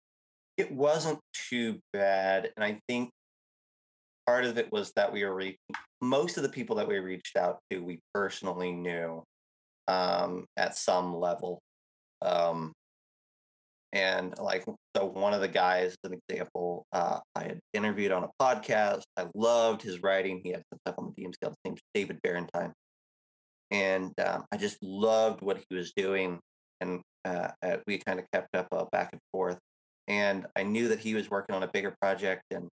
[0.56, 1.18] it wasn't
[1.50, 3.10] too bad and i think
[4.26, 5.58] part of it was that we were reaching
[6.00, 9.22] most of the people that we reached out to we personally knew
[9.88, 11.60] um, at some level
[12.22, 12.72] um,
[13.96, 14.64] and like
[14.96, 19.26] so one of the guys an example uh, i had interviewed on a podcast i
[19.34, 22.72] loved his writing he had some stuff on the DMs Guild his name's david barentine
[23.70, 26.38] and um, i just loved what he was doing
[26.80, 29.58] and uh, uh, we kind of kept up back and forth
[30.08, 32.68] and I knew that he was working on a bigger project and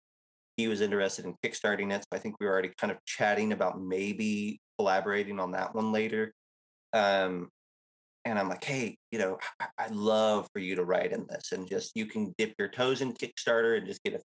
[0.56, 2.02] he was interested in kickstarting it.
[2.02, 5.92] So I think we were already kind of chatting about maybe collaborating on that one
[5.92, 6.32] later.
[6.92, 7.48] Um,
[8.30, 11.52] and I'm like, hey, you know, I- I'd love for you to write in this
[11.52, 14.20] and just you can dip your toes in Kickstarter and just get a,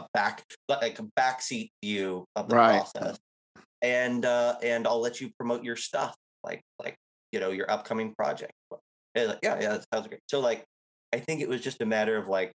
[0.00, 2.80] a back like a backseat view of the Right.
[2.80, 3.18] process.
[3.82, 6.96] And uh, and I'll let you promote your stuff, like like
[7.32, 8.52] you know your upcoming project.
[8.70, 8.80] Like,
[9.14, 10.20] yeah, yeah, that sounds great.
[10.28, 10.64] So like
[11.14, 12.52] I think it was just a matter of like,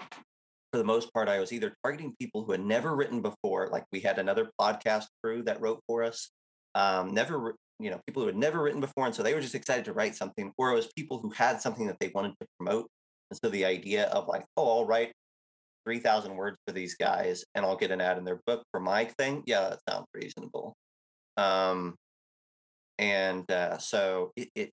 [0.00, 3.84] for the most part, I was either targeting people who had never written before, like
[3.92, 6.30] we had another podcast crew that wrote for us,
[6.74, 9.54] um, never, you know, people who had never written before, and so they were just
[9.54, 12.46] excited to write something, or it was people who had something that they wanted to
[12.58, 12.88] promote,
[13.30, 15.12] and so the idea of like, oh, I'll write
[15.84, 18.80] three thousand words for these guys, and I'll get an ad in their book for
[18.80, 20.74] my thing, yeah, that sounds reasonable.
[21.36, 21.96] Um,
[22.98, 24.70] and uh, so it, it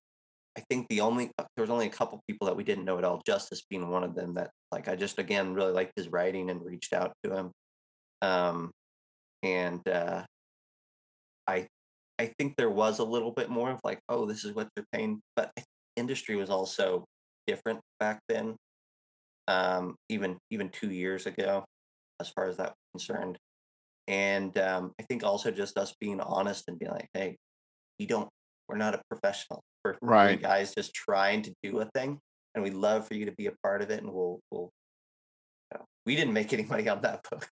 [0.56, 2.98] I think the only uh, there was only a couple people that we didn't know
[2.98, 3.22] at all.
[3.26, 4.34] Justice being one of them.
[4.34, 7.50] That like I just again really liked his writing and reached out to him.
[8.22, 8.70] Um,
[9.42, 10.24] and uh,
[11.46, 11.66] I
[12.20, 14.84] I think there was a little bit more of like, oh, this is what they're
[14.92, 15.50] paying, but
[15.96, 17.06] industry was also
[17.46, 18.56] different back then.
[19.48, 21.64] Um, even even two years ago,
[22.20, 23.38] as far as that was concerned.
[24.06, 27.36] And um, I think also just us being honest and being like, hey,
[27.98, 28.28] you don't,
[28.68, 29.62] we're not a professional.
[29.82, 30.40] We're Right.
[30.40, 32.18] guys just trying to do a thing,
[32.54, 34.02] and we'd love for you to be a part of it.
[34.02, 34.68] And we'll, we'll,
[35.72, 37.48] you know, we didn't make any money on that book.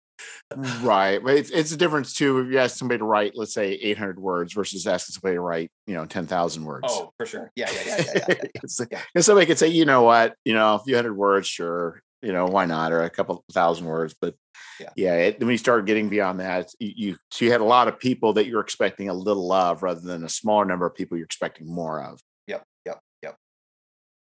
[0.81, 1.19] Right.
[1.23, 4.19] But it's it's a difference too if you ask somebody to write, let's say, 800
[4.19, 6.87] words versus asking somebody to write, you know, 10,000 words.
[6.89, 7.51] Oh, for sure.
[7.55, 8.25] Yeah, yeah, yeah, yeah, yeah.
[8.29, 8.85] yeah.
[8.91, 9.01] Yeah.
[9.15, 12.31] and somebody could say, you know what, you know, a few hundred words, sure, you
[12.33, 14.15] know, why not, or a couple thousand words.
[14.19, 14.35] But
[14.79, 14.89] Yeah.
[14.95, 17.87] yeah, it, when you start getting beyond that, you, you so you had a lot
[17.87, 21.17] of people that you're expecting a little of, rather than a smaller number of people
[21.17, 22.19] you're expecting more of.
[22.47, 23.35] Yep, yep, yep.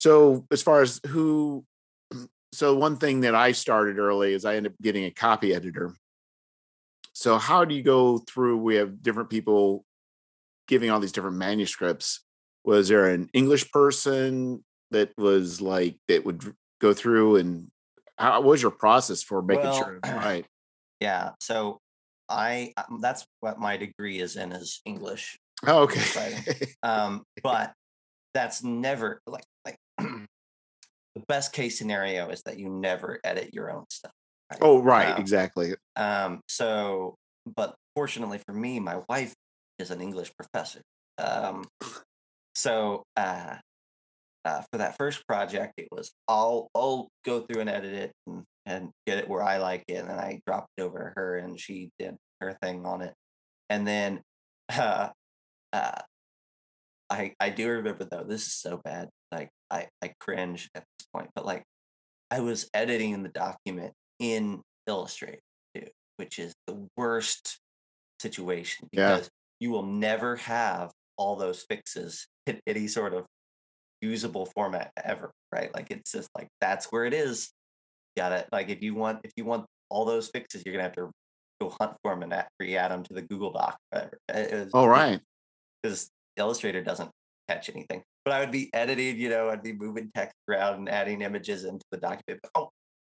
[0.01, 1.65] So as far as who,
[2.55, 5.95] so one thing that I started early is I ended up getting a copy editor.
[7.13, 8.59] So how do you go through?
[8.59, 9.85] We have different people
[10.69, 12.21] giving all these different manuscripts.
[12.65, 17.71] Was there an English person that was like that would go through and
[18.17, 20.47] how what was your process for making Well, sure right?
[21.01, 21.31] Yeah.
[21.41, 21.81] So
[22.29, 25.39] I, um, that's what my degree is in is English.
[25.67, 26.39] Oh, okay.
[26.83, 27.73] Um, but
[28.35, 29.45] that's never like
[31.15, 34.13] the best case scenario is that you never edit your own stuff.
[34.51, 34.61] right?
[34.63, 35.75] oh, right, Um, exactly.
[35.97, 37.17] Um, so,
[37.57, 39.35] but fortunately for me, my wife
[39.79, 40.83] is an English professor.
[41.19, 41.65] Um,
[42.55, 43.57] so, uh,
[44.45, 48.45] uh, for that first project, it was I'll I'll go through and edit it and,
[48.67, 51.39] and get it where I like it, and then I dropped it over to her,
[51.39, 53.15] and she did her thing on it,
[53.71, 54.21] and then
[54.77, 55.09] uh,
[55.73, 56.01] uh,
[57.09, 61.31] I I do remember though this is so bad, like I I cringe at point,
[61.35, 61.63] but like
[62.31, 65.41] I was editing the document in Illustrator
[65.75, 67.59] too, which is the worst
[68.21, 69.15] situation Yeah.
[69.17, 73.25] because you will never have all those fixes in any sort of
[74.03, 75.73] usable format ever, right?
[75.75, 77.51] Like it's just like that's where it is.
[78.17, 78.49] Got it.
[78.53, 81.11] Like if you want if you want all those fixes, you're gonna have to
[81.61, 83.79] go hunt for them and re-add them to the Google Doc.
[83.91, 84.19] Whatever.
[84.29, 85.21] It was- All oh, right.
[85.83, 87.11] because Illustrator doesn't
[87.49, 88.03] catch anything.
[88.25, 91.65] But I would be editing, you know, I'd be moving text around and adding images
[91.65, 92.41] into the document.
[92.43, 92.71] But, Oh,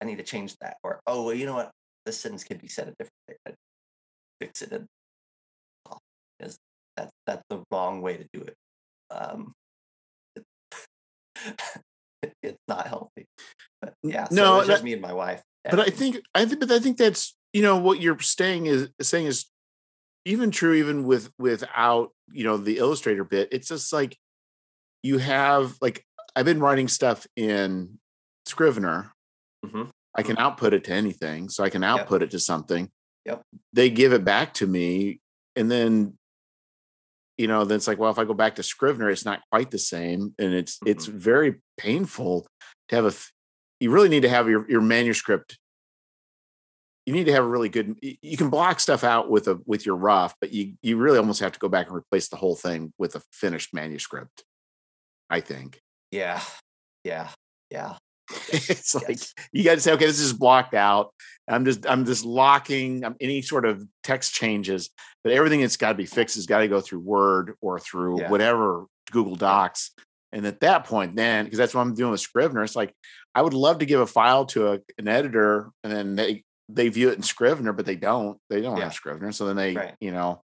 [0.02, 0.76] I need to change that.
[0.82, 1.70] Or oh, well, you know what?
[2.04, 3.36] This sentence could be said a different way.
[3.46, 3.54] I'd
[4.40, 4.86] fix it and
[5.90, 5.98] oh,
[6.40, 6.58] that's
[7.26, 8.54] that's the wrong way to do it.
[9.10, 9.52] Um,
[10.34, 10.44] it-
[12.42, 13.26] it's not healthy.
[13.80, 15.42] But yeah, so no, was just that- me and my wife.
[15.70, 18.88] but I think I think but I think that's you know what you're saying is
[19.00, 19.46] saying is
[20.24, 24.16] even true even with without you know the illustrator bit it's just like
[25.02, 26.04] you have like
[26.34, 27.98] I've been writing stuff in
[28.46, 29.12] Scrivener.
[29.64, 29.90] Mhm.
[30.14, 32.90] I can output it to anything so I can output it to something.
[33.26, 33.42] Yep.
[33.72, 35.20] they give it back to me
[35.56, 36.16] and then
[37.36, 39.72] you know then it's like well if I go back to Scrivener it's not quite
[39.72, 42.46] the same and it's it's very painful
[42.88, 43.12] to have a
[43.80, 45.58] you really need to have your your manuscript
[47.04, 49.84] you need to have a really good you can block stuff out with a with
[49.84, 52.54] your rough but you you really almost have to go back and replace the whole
[52.54, 54.44] thing with a finished manuscript
[55.30, 55.80] i think
[56.12, 56.40] yeah,
[57.04, 57.28] yeah,
[57.70, 57.96] yeah.
[58.52, 59.18] it's like
[59.52, 61.12] you got to say okay this is blocked out
[61.48, 64.90] i'm just i'm just locking um, any sort of text changes
[65.22, 68.20] but everything that's got to be fixed has got to go through word or through
[68.20, 68.30] Yeah.
[68.30, 69.92] whatever google docs
[70.32, 72.92] and at that point then because that's what i'm doing with scrivener it's like
[73.34, 76.88] i would love to give a file to a, an editor and then they they
[76.88, 78.84] view it in scrivener but they don't they don't Yeah.
[78.84, 79.94] have scrivener so then they Right.
[80.00, 80.42] you know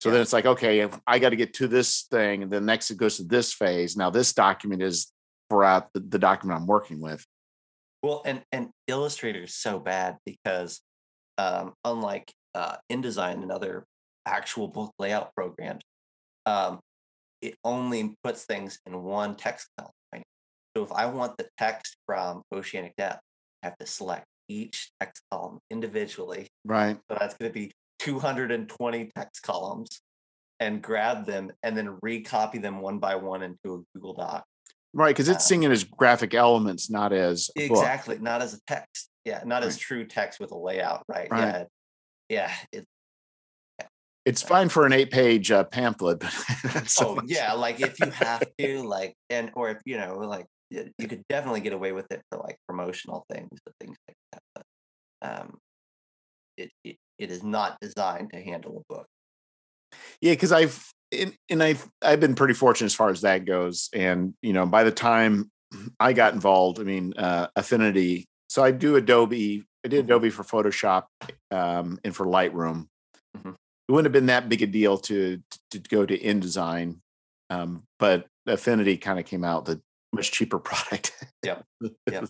[0.00, 0.14] so Yeah.
[0.14, 2.90] then it's like okay if i got to get to this thing and then next
[2.90, 5.12] it goes to this phase now this document is
[5.48, 7.24] for out the, the document i'm working with
[8.02, 10.80] Well, and and Illustrator is so bad because
[11.38, 13.84] um, unlike uh, InDesign and other
[14.26, 15.82] actual book layout programs,
[16.46, 16.80] um,
[17.42, 19.92] it only puts things in one text column.
[20.12, 20.24] Right?
[20.76, 23.20] So if I want the text from Oceanic Depth,
[23.62, 26.48] I have to select each text column individually.
[26.64, 30.00] right So that's going to be 220 text columns,
[30.58, 34.44] and grab them and then recopy them one by one into a Google Doc.
[34.92, 37.78] Right, because it's Um, it as graphic elements, not as a book.
[37.78, 39.08] Exactly, not as a text.
[39.24, 41.04] Yeah, not as true text with a layout.
[41.08, 41.30] Right.
[41.30, 41.68] Right.
[42.28, 42.50] Yeah.
[42.50, 42.54] Yeah.
[42.72, 42.86] It,
[44.26, 46.30] It's fine for an eight-page uh, pamphlet, but
[46.88, 50.18] so oh much- yeah, like if you have to, like, and or if you know,
[50.18, 54.16] like, you could definitely get away with it for like promotional things and things like
[54.32, 54.42] that.
[54.54, 54.64] But
[55.22, 55.58] um,
[56.56, 59.06] it it, it is not designed to handle a book.
[60.20, 60.32] yeah.
[60.32, 63.88] Because I've and, and I I've been pretty fortunate as far as that goes.
[63.94, 65.50] And you know, by the time
[66.00, 68.26] I got involved, I mean, uh, Affinity.
[68.48, 69.64] So I do Adobe.
[69.84, 70.04] I did Mm-hmm.
[70.06, 71.04] Adobe for Photoshop
[71.50, 72.86] um, and for Lightroom.
[73.38, 73.54] Mhm.
[73.88, 75.40] It wouldn't have been that big a deal to
[75.72, 76.98] to go to InDesign,
[77.50, 79.80] um, but Affinity kind of came out the
[80.12, 81.12] much cheaper product.
[81.44, 81.64] Yep.
[82.10, 82.28] Yep.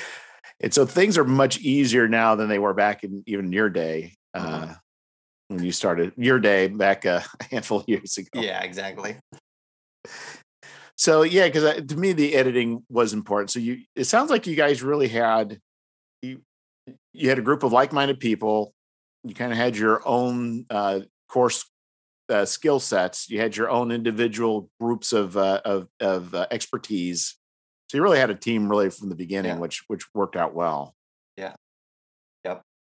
[0.60, 4.14] and so things are much easier now than they were back in even your day.
[4.34, 4.74] Uh,
[5.48, 8.40] when you started your day back uh, a handful of years ago.
[8.40, 9.16] Yeah, exactly.
[10.96, 13.50] So yeah, because to me the editing was important.
[13.50, 15.58] So you, it sounds like you guys really had
[16.22, 16.42] you
[17.12, 18.72] you had a group of like-minded people.
[19.24, 21.64] You kind of had your own uh, course
[22.28, 23.28] uh, skill sets.
[23.30, 27.36] You had your own individual groups of uh, of, of uh, expertise.
[27.90, 29.58] So you really had a team really from the beginning, Yeah.
[29.58, 30.94] which which worked out well.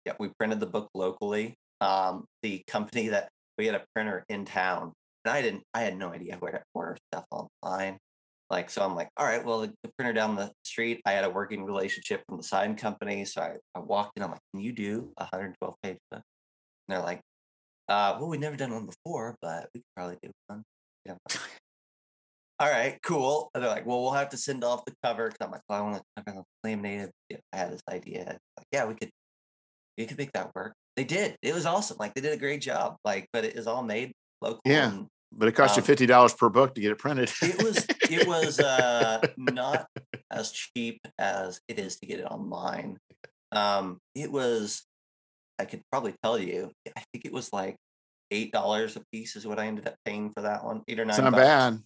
[0.06, 1.56] Yeah, we printed the book locally.
[1.82, 4.94] Um, the company that we had a printer in town,
[5.26, 7.98] and I didn't, I had no idea where to order stuff online.
[8.50, 11.24] Like, so I'm like, all right, well, the, the printer down the street, I had
[11.24, 13.24] a working relationship from the sign company.
[13.26, 16.22] So I, I walked in, I'm like, can you do 112 page book?
[16.22, 16.24] And
[16.96, 17.22] they're like,
[17.88, 20.64] uh, well, we've never done one before, but we could probably do one.
[21.06, 21.16] Yeah.
[22.60, 23.50] All right, cool.
[23.54, 25.30] And they're like, well, we'll have to send off the cover.
[25.30, 27.12] Cause I'm like, well, I want to cover laminated.
[27.30, 28.38] Yeah, I had this idea.
[28.58, 29.12] Like, yeah, we could
[30.00, 30.74] you could make that work.
[30.96, 31.36] They did.
[31.42, 31.98] It was awesome.
[32.00, 32.96] Like they did a great job.
[33.06, 34.62] Like, but it is all made local.
[34.66, 34.90] Yeah.
[34.92, 37.30] and But it cost you Um, fifty dollars per book to get it printed.
[37.42, 39.86] it was it was uh not
[40.32, 42.98] as cheap as it is to get it online.
[43.52, 44.84] Um, it was
[45.60, 47.76] I could probably tell you, I think it was like
[48.32, 50.82] eight dollars a piece is what I ended up paying for that one.
[50.88, 51.10] Eight or nine.
[51.16, 51.44] it's not bucks.
[51.44, 51.80] bad.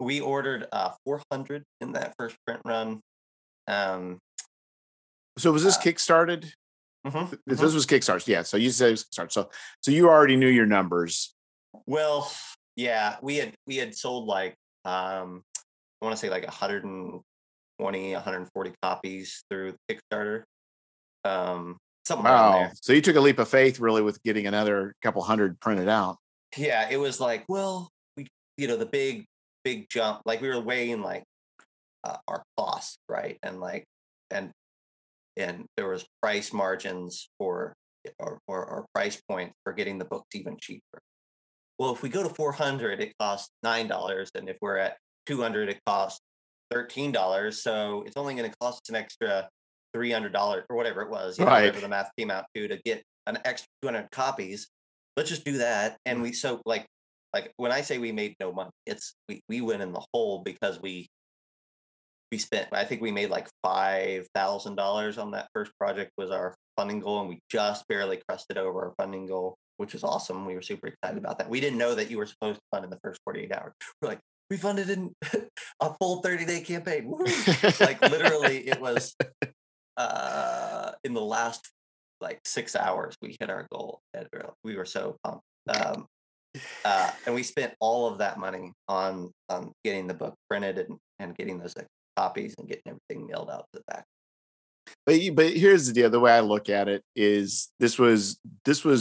[0.00, 3.00] We ordered uh four hundred in that first print run.
[3.68, 4.18] Um
[5.38, 6.52] So was this Uh, kickstarted?
[7.06, 7.62] Mhm, This mhm.
[7.62, 8.26] this was Kickstarter.
[8.26, 8.42] Yeah.
[8.42, 9.32] So you said it Kickstarter.
[9.32, 11.34] So so you already knew your numbers.
[11.86, 12.30] Well,
[12.76, 15.42] yeah, we had we had sold like um
[16.00, 20.42] I want to say like 120, 140 copies through Kickstarter.
[21.24, 22.58] Um something around Wow.
[22.58, 22.72] there.
[22.80, 26.16] So you took a leap of faith really with getting another couple hundred printed out.
[26.56, 29.26] Yeah, it was like, well, we you know, the big
[29.64, 31.22] big jump, like we were weighing like
[32.04, 33.38] uh, our cost, right?
[33.42, 33.84] And like
[34.30, 34.50] and
[35.40, 37.74] and there was price margins for
[38.18, 41.00] or, or, or price points for getting the books even cheaper.
[41.78, 45.68] Well, if we go to 400, it costs nine dollars, and if we're at 200,
[45.68, 46.20] it costs
[46.70, 47.62] thirteen dollars.
[47.62, 49.48] So it's only going to cost us an extra
[49.94, 51.62] three hundred dollars or whatever it was, you know, Right.
[51.62, 54.68] whatever the math came out to to get an extra 200 copies.
[55.16, 56.22] Let's just do that, and mm.
[56.22, 56.86] we so like
[57.32, 60.42] like when I say we made no money, it's we we went in the hole
[60.44, 61.08] because we
[62.30, 66.30] we spent I think we made like five thousand dollars on that first project was
[66.30, 70.46] our funding goal, and we just barely crusted over our funding goal, which was awesome.
[70.46, 71.50] We were super excited about that.
[71.50, 73.72] We didn't know that you were supposed to fund in the first 48 hours.
[74.02, 75.12] We're like, we funded in
[75.80, 77.12] a full 30 day campaign.
[77.80, 79.14] Like literally it was
[79.96, 81.68] uh in the last
[82.20, 84.28] like six hours we hit our goal and
[84.62, 86.06] we were- so pumped um
[86.84, 90.98] uh and we spent all of that money on on getting the book printed and
[91.18, 91.74] and getting those
[92.20, 94.04] copies and getting everything mailed out to the back
[95.06, 96.10] But but here's the deal.
[96.10, 99.00] The way I look at it is this was this was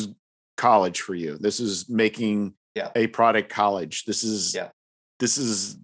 [0.57, 1.37] college for you.
[1.37, 2.89] This is making Yeah.
[2.95, 3.95] a product college.
[4.05, 4.69] This is Yeah.
[5.19, 5.77] this is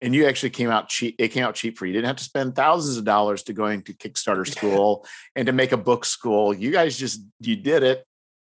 [0.00, 1.14] and you actually came out cheap.
[1.18, 1.90] It came out cheap for you.
[1.92, 5.52] You didn't have to spend thousands of dollars to going to Kickstarter school and to
[5.52, 6.54] make a book school.
[6.54, 8.04] You guys just you did it.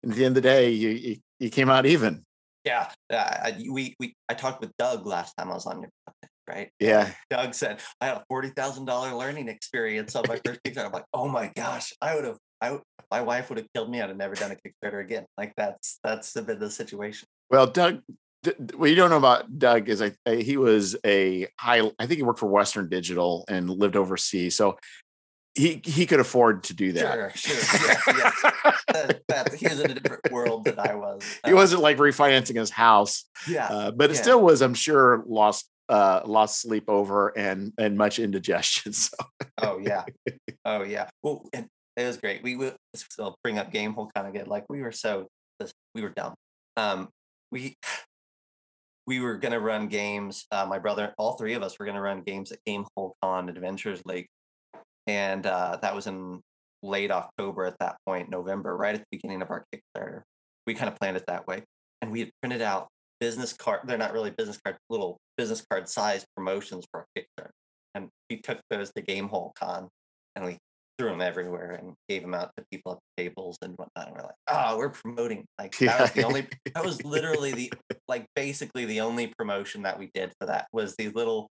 [0.03, 2.13] And at the end of the day, you you, you came out even.
[2.65, 3.15] yeah uh,
[3.47, 6.69] I, we we i talked with doug last time i was on your podcast right
[6.79, 7.11] Yeah.
[7.29, 10.85] Doug said, I had a forty thousand dollar learning experience on my first Kickstarter.
[10.85, 12.79] I'm like, oh my gosh, I would have, I
[13.11, 14.01] my wife would have killed me.
[14.01, 15.25] I'd have never done a Kickstarter again.
[15.37, 17.27] Like that's that's been the situation.
[17.49, 18.01] Well, Doug,
[18.43, 21.81] d- what you don't know about Doug is I, I- he was a high.
[21.99, 24.77] I think he worked for Western Digital and lived overseas, so
[25.55, 27.13] he he could afford to do that.
[27.35, 28.71] Sure, sure, yeah, yeah.
[28.93, 31.23] That, that, he was in a different world than I was.
[31.45, 34.21] he Uh, wasn't like refinancing his house, Yeah, uh, but it yeah.
[34.21, 34.61] still was.
[34.61, 38.93] I'm sure lost uh, lost sleep over and and much indigestion.
[39.07, 39.15] So
[39.61, 40.03] oh yeah,
[40.65, 41.09] oh yeah.
[41.23, 42.43] Well, and it was great.
[42.43, 42.75] We will
[43.43, 45.27] bring up game hole kind of get Like we were so
[45.95, 46.35] we were dumb.
[46.75, 47.09] Um,
[47.51, 47.75] we
[49.07, 50.45] we were gonna run games.
[50.51, 53.49] Uh, my brother, all three of us were gonna run games at Game Hole Con
[53.49, 54.27] Adventures Lake,
[55.07, 56.41] and uh, that was in
[56.83, 60.21] late October at that point, November, right at the beginning of our Kickstarter.
[60.67, 61.63] We kind of planned it that way,
[62.01, 62.89] and we had printed out
[63.19, 63.81] business card.
[63.85, 67.49] They're not really business card, little business card size promotions for our Kickstarter,
[67.95, 69.89] and we took those to Gamehole Con,
[70.35, 70.57] and we
[70.97, 74.07] threw them everywhere and gave them out to people at the tables and whatnot.
[74.07, 75.45] And we're like, oh, we're promoting.
[75.59, 76.47] Like that was the only.
[76.73, 77.71] That was literally the
[78.07, 81.49] like basically the only promotion that we did for that was these little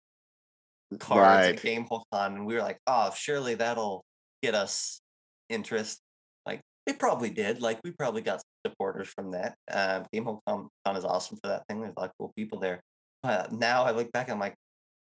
[0.98, 1.54] cards Right.
[1.56, 4.04] at Gamehole Con, and we were like, oh, surely that'll
[4.42, 5.00] get us
[5.48, 6.00] interest.
[6.44, 7.60] Like it probably did.
[7.62, 9.54] Like we probably got supporters from that.
[9.70, 11.80] Uh, Gamehole Con, Con is awesome for that thing.
[11.80, 12.80] There's a lot of cool people there.
[13.24, 14.54] Now I look back, I'm like,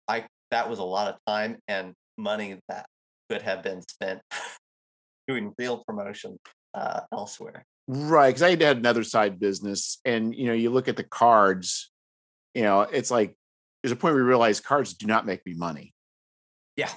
[0.07, 2.85] I that was a lot of time and money that
[3.29, 4.21] could have been spent
[5.27, 6.37] doing real promotion
[6.73, 7.65] uh, elsewhere.
[7.87, 11.91] Right, because I had another side business, and you know, you look at the cards,
[12.55, 13.35] you know, it's like
[13.83, 15.93] there's a point where you realize cards do not make me money.
[16.75, 16.89] Yeah.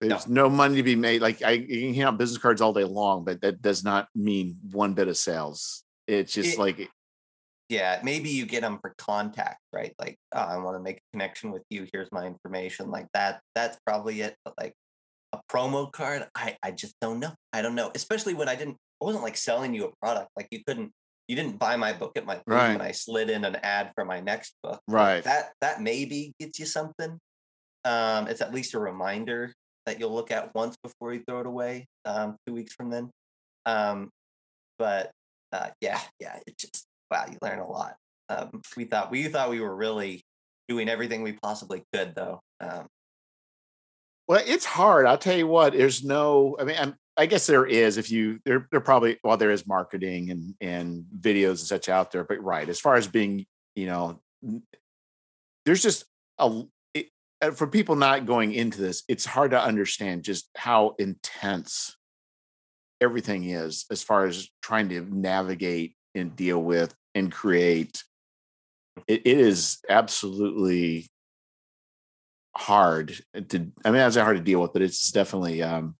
[0.00, 1.20] There's no, money to be made.
[1.20, 4.06] Like I you can hand out business cards all day long, but that does not
[4.14, 5.82] mean one bit of sales.
[6.06, 6.88] It's just It- like
[7.68, 9.94] yeah maybe you get them for contact right?
[9.98, 11.86] Like oh, i want to make a connection with you.
[11.92, 12.90] Here's my information.
[12.90, 14.74] Like that that's probably it but like
[15.34, 17.32] a promo card i i just don't know.
[17.52, 20.30] I don't know especially when i didn't i wasn't like selling you a product.
[20.36, 20.90] Like you couldn't
[21.28, 22.70] you didn't buy my book at my booth Right.
[22.70, 24.80] and i slid in an ad for my next book.
[24.88, 25.22] Right.
[25.24, 27.18] that that maybe gets you something.
[27.84, 29.52] Um it's at least a reminder
[29.84, 33.10] that you'll look at once before you throw it away um two weeks from then.
[33.66, 34.08] Um
[34.78, 35.10] but
[35.52, 37.96] uh yeah yeah it just wow you learn a lot
[38.28, 40.22] um we thought we thought we were really
[40.68, 42.86] doing everything we possibly could though um
[44.28, 45.06] Well, it's hard.
[45.06, 45.72] I'll tell you what.
[45.72, 46.54] There's no.
[46.60, 47.96] I mean, I'm, I guess there is.
[47.96, 52.12] If you there, there probably well, there is marketing and and videos and such out
[52.12, 52.24] there.
[52.24, 54.20] But right, as far as being, you know,
[55.64, 56.04] there's just
[56.38, 56.62] a
[57.40, 59.02] uh, for people not going into this.
[59.08, 61.96] It's hard to understand just how intense
[63.00, 68.02] everything is as far as trying to navigate and deal with and create.
[69.06, 71.08] It, it is absolutely
[72.56, 73.16] hard
[73.48, 75.94] to i mean it's hard to deal with but it's definitely um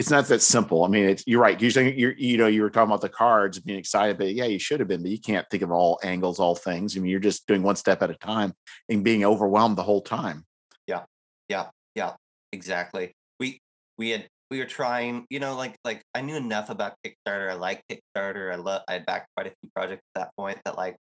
[0.00, 0.82] it's not that simple.
[0.82, 3.58] I mean it's you're right usually you're you know you were talking about the cards
[3.58, 6.40] being excited but yeah you should have been but you can't think of all angles
[6.40, 6.96] all things.
[6.96, 8.54] I mean you're just doing one step at a time
[8.88, 10.46] and being overwhelmed the whole time.
[10.86, 11.02] Yeah,
[11.50, 12.14] yeah, yeah,
[12.50, 13.14] exactly.
[13.38, 13.60] We
[13.98, 17.54] we had we were trying you know like like i knew enough about kickstarter i
[17.54, 20.96] like kickstarter i love i backed quite a few projects at that point that like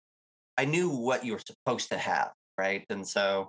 [0.57, 2.29] i knew what you were supposed to have
[2.59, 2.85] right?
[2.89, 3.47] And so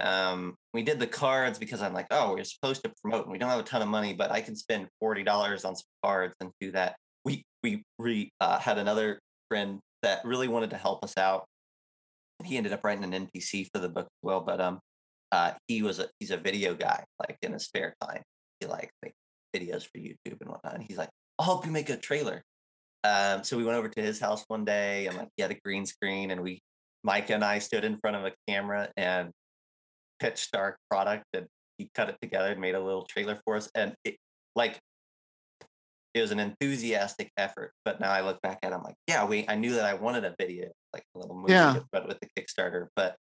[0.00, 3.36] um we did the cards because i'm like oh we're supposed to promote and we
[3.36, 5.28] don't have a ton of money but i can spend $40
[5.66, 6.96] on some cards and do that.
[7.26, 11.44] We we re, uh, had another friend that really wanted to help us out.
[12.42, 14.80] He ended up writing an npc for the book as well but um
[15.30, 18.22] uh, he was a he's a video guy, like in his spare time.
[18.66, 19.14] Like make
[19.54, 20.74] videos for YouTube and whatnot.
[20.74, 22.42] And he's like, I'll help you make a trailer.
[23.04, 25.58] Um, so we went over to his house one day and like he had a
[25.64, 26.60] green screen and we
[27.04, 29.30] Micah and I stood in front of a camera and
[30.20, 31.46] pitched our product and
[31.78, 33.68] he cut it together and made a little trailer for us.
[33.74, 34.16] And it
[34.54, 34.78] like
[36.14, 37.72] it was an enthusiastic effort.
[37.84, 39.94] But now I look back at it, I'm like, yeah, we I knew that I
[39.94, 41.80] wanted a video, like a little movie, Yeah.
[41.90, 42.86] but with the Kickstarter.
[42.94, 43.16] But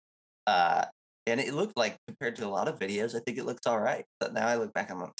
[0.45, 0.85] uh
[1.25, 3.79] and it looked like compared to a lot of videos, I think it looks all
[3.79, 4.03] right.
[4.19, 5.11] But now I look back, I'm like,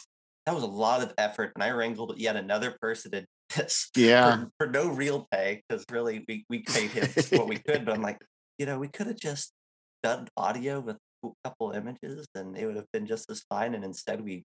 [0.50, 3.26] that was a lot of effort, and I wrangled yet another person to
[3.56, 7.58] this yeah for, for no real pay because really we we paid him what we
[7.68, 7.86] could.
[7.86, 8.18] But I'm like,
[8.58, 9.54] you know, we could have just
[10.02, 13.76] done audio with a couple images, and it would have been just as fine.
[13.76, 14.44] And instead, we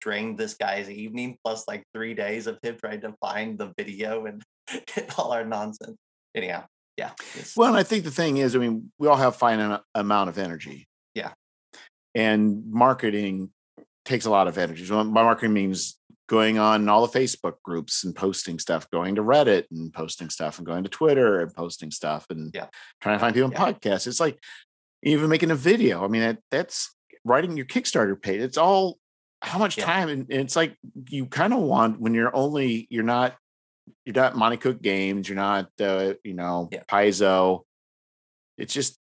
[0.00, 4.26] drained this guy's evening plus like three days of him trying to find the video
[4.26, 4.42] and
[5.18, 5.96] all our nonsense.
[6.36, 7.10] Anyhow, yeah.
[7.56, 10.36] well and i think the thing is i mean we all have finite amount of
[10.36, 11.32] energy Yeah.
[12.14, 13.50] and marketing
[14.10, 15.96] takes a lot of energy by marketing means
[16.28, 20.58] going on all the facebook groups and posting stuff going to reddit and posting stuff
[20.58, 22.66] and going to twitter and posting stuff and Yeah.
[23.00, 23.72] trying to find people in Yeah.
[23.72, 24.38] podcasts it's like
[25.02, 26.94] even making a video i mean that, that's
[27.24, 28.98] writing your kickstarter page it's all
[29.42, 29.86] how much Yeah.
[29.86, 30.76] time and, and it's like
[31.08, 33.34] you kind of want when you're only you're not
[34.04, 36.68] you're not Monte Cook Games, you're not uh, you know.
[36.88, 37.62] Paizo.
[38.56, 38.99] It's just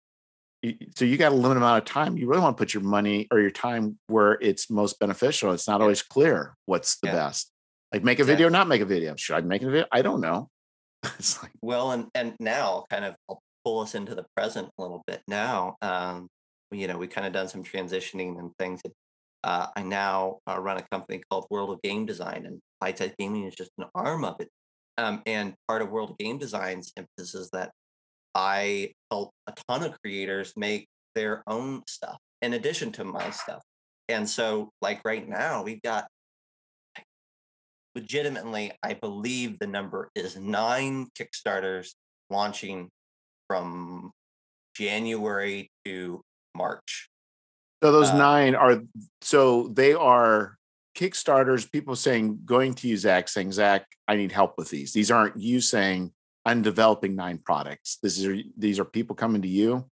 [0.96, 2.18] so you got a limited amount of time.
[2.18, 5.52] You really want to put your money or your time where it's most beneficial.
[5.54, 5.84] It's not Yeah.
[5.84, 7.14] always clear what's the Yeah.
[7.14, 7.52] best.
[7.94, 9.16] Like make a video, not make a video.
[9.16, 9.86] Should I make a video?
[9.92, 10.50] I don't know.
[11.18, 14.82] it's like Well, and and now kind of I'll pull us into the present a
[14.82, 15.22] little bit.
[15.28, 16.28] Now, um,
[16.72, 18.82] you know, we kind of done some transitioning and things.
[19.44, 23.14] Uh, I now uh, run a company called World of Game Design, and high Size
[23.18, 24.50] Gaming is just an arm of it.
[24.98, 27.72] Um, and part of World of Game Design's emphasis is that
[28.36, 33.64] I help a ton of creators make their own stuff in addition to my stuff.
[34.08, 36.08] And so, like right now, we've got
[37.96, 41.90] legitimately, I believe the number is nine Kickstarters
[42.30, 42.90] launching
[43.48, 44.12] from
[44.76, 46.22] January to
[46.56, 47.10] March.
[47.84, 48.82] so those Uh, nine are
[49.22, 50.58] so they are
[50.96, 54.92] Kickstarters, people saying going to you, Zach, saying, Zach, I need help with these.
[54.92, 56.14] These aren't you saying
[56.50, 58.00] I'm developing nine products.
[58.02, 59.86] This is these are people coming to you.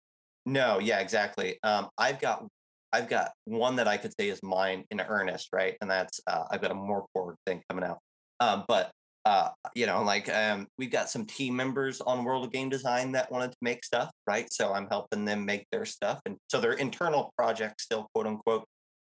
[0.47, 1.59] No, yeah, exactly.
[1.65, 2.47] Um, I've got
[2.93, 5.77] I've got one that I could say is mine in earnest, right?
[5.81, 7.99] And that's uh, I've got a more forward thing coming out.
[8.39, 8.93] Um, but
[9.25, 13.11] uh, you know, like um, we've got some team members on World of Game Design
[13.13, 14.47] that wanted to make stuff, right?
[14.53, 18.65] So I'm helping them make their stuff, and so they're internal projects still, quote unquote,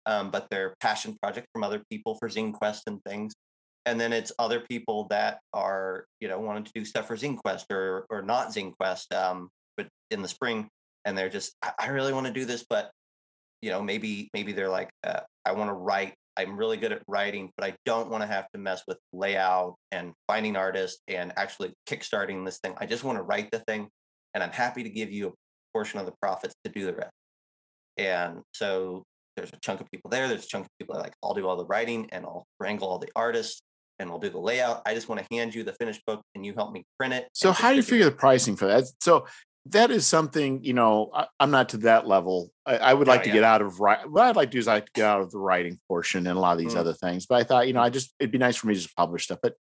[0.07, 3.35] um, but they're passion projects from other people for ZineQuest and things.
[3.87, 7.64] And then it's other people that are, you know, wanting to do stuff for ZineQuest
[7.70, 10.68] or or not ZineQuest, um, but in the spring,
[11.05, 12.91] and they're just, I, I really want to do this, but
[13.62, 17.03] you know, maybe maybe they're like, uh, I want to write I'm really good at
[17.09, 21.32] writing, but I don't want to have to mess with layout and finding artists and
[21.37, 22.74] actually kickstarting this thing.
[22.76, 23.89] I just want to write the thing,
[24.34, 25.32] and I'm happy to give you a
[25.72, 27.12] portion of the profits to do the rest.
[27.97, 29.05] And so
[29.37, 30.28] there's a chunk of people there.
[30.28, 32.89] There's a chunk of people that like I'll do all the writing and I'll wrangle
[32.89, 33.62] all the artists
[33.99, 34.83] and I'll do the layout.
[34.87, 37.29] I just want to hand you the finished book and you help me print it.
[37.33, 38.85] So how do you figure the pricing for that?
[39.01, 39.27] So
[39.71, 43.23] that is something you know I, am not to that level i, I would like
[43.25, 43.35] to yeah.
[43.35, 45.21] get out of right what i'd like to do is i like to get out
[45.21, 46.79] of the writing portion and a lot of these mm.
[46.79, 48.81] other things but i thought you know i just it'd be nice for me to
[48.81, 49.55] just publish stuff but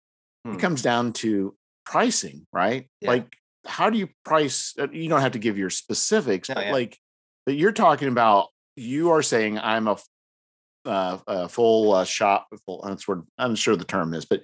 [0.45, 0.53] mm.
[0.53, 1.55] it comes down to
[1.85, 3.09] pricing right yeah.
[3.09, 6.71] like how do you price uh, you don't have to give your specifics but yeah.
[6.71, 6.97] like
[7.45, 9.97] but you're talking about you are saying i'm a,
[10.85, 14.41] uh, a full uh, shop full what i'm sure the term is but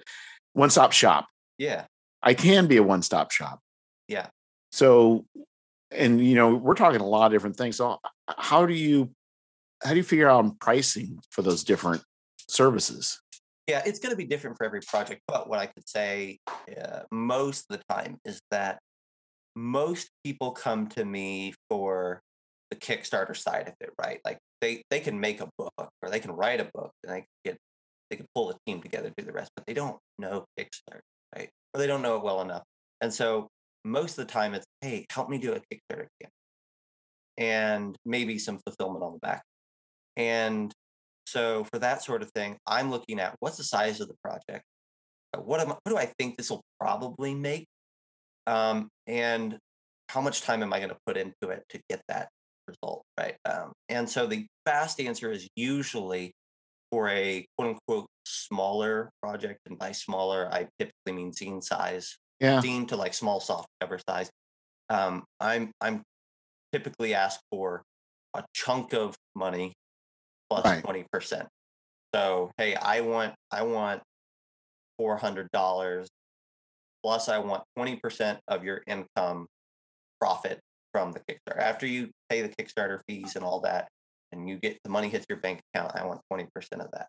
[0.52, 1.28] one-stop shop.
[1.58, 1.84] Yeah.
[2.22, 3.60] I can be a one-stop shop.
[4.08, 4.28] Yeah.
[4.70, 5.26] So
[5.90, 7.98] and you know we're talking a lot of different things so
[8.38, 9.10] how do you
[9.82, 12.02] how do you figure out pricing for those different
[12.48, 13.20] services?
[13.66, 17.00] Yeah it's going to be different for every project but what i could say uh,
[17.10, 18.78] most of the time is that
[19.54, 22.22] most people come to me for
[22.72, 24.20] the kickstarter side of it right?
[24.24, 27.26] Like they they can make a book or they can write a book and they
[27.44, 27.58] get
[28.08, 31.00] they can pull a team together to do the rest but they don't know kickstarter
[31.36, 31.50] right?
[31.74, 32.62] Or they don't know it well enough.
[33.02, 33.48] And so
[33.84, 36.06] most of the time it's hey help me do a kickstarter
[37.36, 39.42] and maybe some fulfillment on the back.
[40.16, 40.72] And
[41.26, 44.64] so for that sort of thing i'm looking at what's the size of the project?
[45.34, 47.66] Uh, what am what do i think this will probably make?
[48.46, 49.58] Um, and
[50.08, 52.30] how much time am i going to put into it to get that
[52.72, 56.32] result right um, and so the fast answer is usually
[56.90, 62.60] for a quote unquote smaller project and by smaller i typically mean zine size yeah.
[62.60, 64.30] to like small soft cover size.
[64.90, 66.02] Um, I'm I'm
[66.72, 67.82] typically asked for
[68.34, 69.72] a chunk of money
[70.50, 71.48] plus twenty percent.
[72.14, 74.02] So hey, I want I want
[74.98, 76.08] four hundred dollars
[77.02, 79.46] plus I want twenty percent of your income
[80.20, 80.58] profit
[80.92, 81.58] from the Kickstarter.
[81.58, 83.88] After you pay the Kickstarter fees and all that,
[84.30, 87.08] and you get the money hits your bank account, I want twenty percent of that.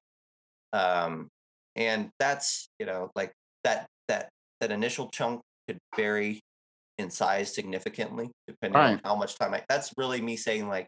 [0.74, 1.30] Um,
[1.76, 4.30] and that's you know like that that
[4.60, 6.42] that initial chunk could vary
[6.98, 8.92] in size significantly depending right.
[8.92, 10.88] on how much time I that's really me saying like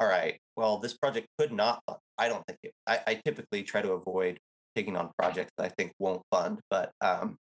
[0.00, 1.98] all right well this project could not fund.
[2.16, 4.38] I don't think it I, I typically try to avoid
[4.74, 7.36] taking on projects that I think won't fund but um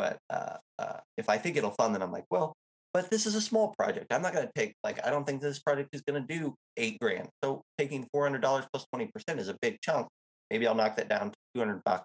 [0.00, 2.54] but uh, uh if I think it'll fund then I'm like well
[2.94, 5.40] but this is a small project I'm not going to take like I don't think
[5.42, 8.40] this project is going to do eight grand so taking $400
[8.72, 10.08] plus 20% is a big chunk
[10.50, 12.04] maybe I'll knock that down to 200 bucks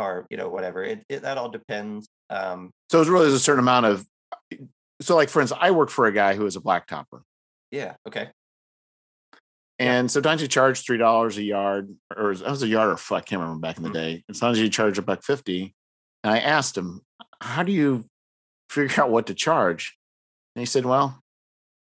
[0.00, 0.82] or you know whatever.
[0.82, 2.08] It, it that all depends.
[2.30, 4.06] Um, so it's really there's a certain amount of.
[5.00, 7.22] So, like for instance, I work for a guy who is a black blacktopper.
[7.70, 7.94] Yeah.
[8.06, 8.28] Okay.
[9.78, 10.08] And yeah.
[10.12, 13.16] sometimes you charge three dollars a yard, or that was a yard or foot.
[13.16, 13.98] I can't remember back in the mm-hmm.
[13.98, 14.24] day.
[14.28, 15.74] And sometimes you charge a buck fifty.
[16.22, 17.02] And I asked him,
[17.40, 18.04] "How do you
[18.68, 19.96] figure out what to charge?"
[20.54, 21.22] And he said, "Well,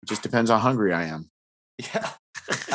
[0.02, 1.30] it just depends how hungry I am."
[1.94, 2.10] Yeah.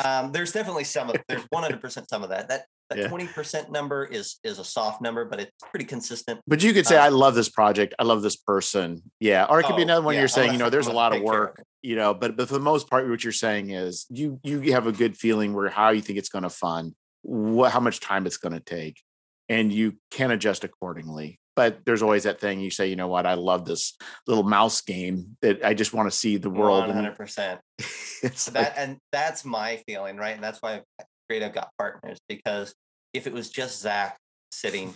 [0.03, 2.49] um, there's definitely some of there's 100 percent some of that.
[2.49, 6.39] That that twenty percent number is is a soft number, but it's pretty consistent.
[6.47, 7.95] But you could say, uh, "I love this project.
[7.97, 10.13] I love this person." Yeah, or it could oh, be another one.
[10.13, 12.53] Yeah, you're saying, you know, there's a lot of work, you know, but but for
[12.53, 15.89] the most part, what you're saying is you you have a good feeling where how
[15.89, 16.93] you think it's going to fund,
[17.23, 19.01] what how much time it's going to take,
[19.49, 21.39] and you can adjust accordingly.
[21.55, 23.25] But there's always that thing you say, you know what?
[23.25, 26.87] I love this little mouse game that I just want to see the world.
[26.87, 27.61] One hundred percent.
[28.21, 30.33] That like, and that's my feeling, right?
[30.33, 30.81] And that's why
[31.29, 32.73] Creative got partners because
[33.13, 34.17] if it was just Zach
[34.51, 34.95] sitting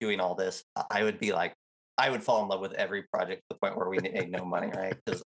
[0.00, 1.52] doing all this, I would be like,
[1.98, 4.46] I would fall in love with every project to the point where we made no
[4.46, 4.94] money, right?
[5.04, 5.22] Because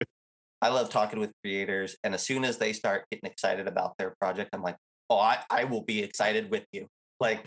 [0.62, 4.16] I love talking with creators, and as soon as they start getting excited about their
[4.22, 4.78] project, I'm like,
[5.10, 6.88] oh, I, I will be excited with you.
[7.20, 7.46] Like,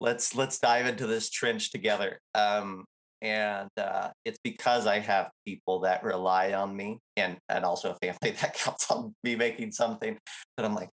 [0.00, 2.18] let's let's dive into this trench together.
[2.34, 2.84] Um,
[3.22, 7.94] and uh, it's because I have people that rely on me, and and also a
[7.94, 10.18] family that counts on me making something
[10.56, 10.88] that I'm like,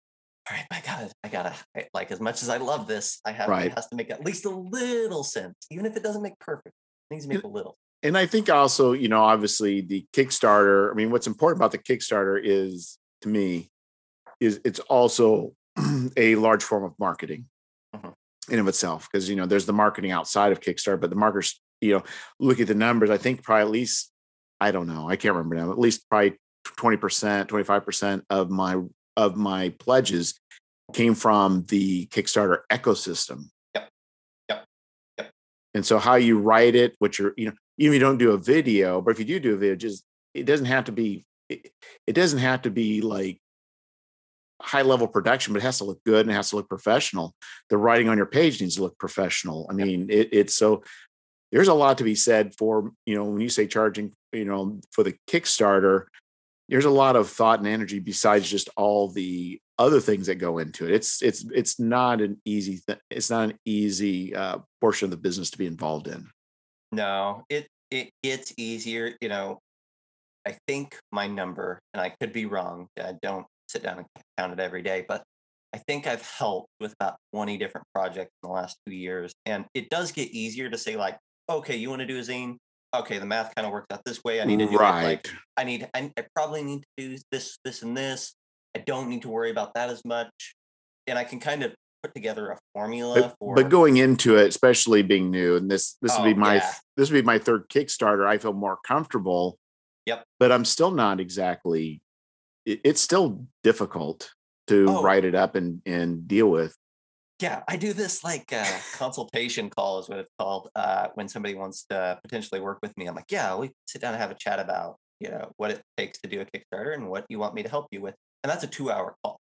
[0.49, 1.53] all right, I gotta, I gotta,
[1.93, 3.67] like, as much as I love this, I have, right.
[3.67, 6.73] it has to make at least a little sense, even if it doesn't make perfect.
[7.09, 7.77] needs to make a little.
[8.03, 10.91] And I think also, you know, obviously the Kickstarter.
[10.91, 13.69] I mean, what's important about the Kickstarter is to me
[14.39, 15.53] is it's also
[16.17, 17.47] a large form of marketing.
[18.49, 21.61] In of itself because you know there's the marketing outside of Kickstarter, but the marketers,
[21.81, 22.03] you know,
[22.39, 23.09] look at the numbers.
[23.09, 24.11] I think probably at least
[24.59, 25.71] I don't know, I can't remember now.
[25.71, 26.37] At least probably
[26.77, 28.81] twenty percent, twenty five percent of my
[29.17, 30.39] of my pledges
[30.93, 33.49] came from the Kickstarter ecosystem.
[33.73, 33.89] Yep.
[34.49, 34.65] Yep.
[35.17, 35.31] Yep.
[35.73, 38.31] And so how you write it, what you're, you know, even if you don't do
[38.31, 41.25] a video, but if you do do a video, just it doesn't have to be
[41.49, 41.71] it,
[42.07, 43.39] it doesn't have to be like
[44.61, 47.35] high level production, but it has to look good and it has to look professional.
[47.69, 49.67] The writing on your page needs to look professional.
[49.69, 50.83] I mean, it, it's so
[51.51, 54.79] there's a lot to be said for, you know, when you say charging, you know,
[54.91, 56.05] for the Kickstarter,
[56.69, 60.57] there's a lot of thought and energy besides just all the other things that go
[60.57, 60.91] into it.
[60.91, 65.17] It's it's it's not an easy th- it's not an easy uh, portion of the
[65.17, 66.27] business to be involved in.
[66.91, 69.15] No, it it gets easier.
[69.21, 69.59] You know,
[70.47, 72.87] I think my number, and I could be wrong.
[72.97, 73.45] I don't
[73.76, 74.07] sit down and
[74.38, 75.23] count it every day, but
[75.73, 79.34] I think I've helped with about 20 different projects in the last two years.
[79.45, 81.17] And it does get easier to say, like,
[81.49, 82.55] okay, you want to do a zine?
[82.95, 84.39] Okay, the math kind of works out this way.
[84.39, 85.32] I need to do it like right.
[85.57, 88.36] I need I, I probably need to do this, this, and this.
[88.73, 90.30] I don't need to worry about that as much.
[91.07, 94.47] And I can kind of put together a formula But, for but going into it,
[94.47, 96.71] especially being new, and this this would be Oh, my yeah.
[96.95, 98.26] this would be my third Kickstarter.
[98.26, 99.57] I feel more comfortable.
[100.05, 100.23] Yep.
[100.39, 101.99] But I'm still not exactly.
[102.66, 104.32] It- it's still difficult
[104.68, 105.03] to Oh.
[105.03, 106.76] write it up and and deal with.
[107.39, 108.63] Yeah, I do this like uh,
[108.93, 110.70] consultation call is what it's called.
[110.76, 114.13] Uh, when somebody wants to potentially work with me, I'm like, yeah, we sit down
[114.13, 117.09] and have a chat about you know what it takes to do a Kickstarter and
[117.09, 119.39] what you want me to help you with, and that's a two hour call.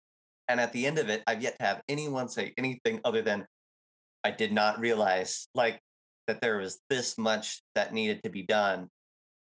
[0.48, 3.46] And at the end of it, I've yet to have anyone say anything other than,
[4.24, 5.80] I did not realize like
[6.26, 8.88] that there was this much that needed to be done.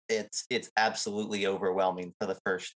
[0.09, 2.73] It's it's absolutely overwhelming for the first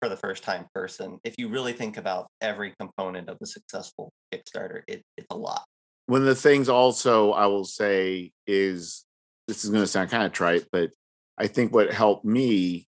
[0.00, 1.18] for the first time person.
[1.24, 5.64] If you really think about every component of a successful Kickstarter, it, it's a lot.
[6.06, 9.04] One of the things also I will say is
[9.46, 10.90] this is going to sound kind of trite, but
[11.36, 12.86] I think what helped me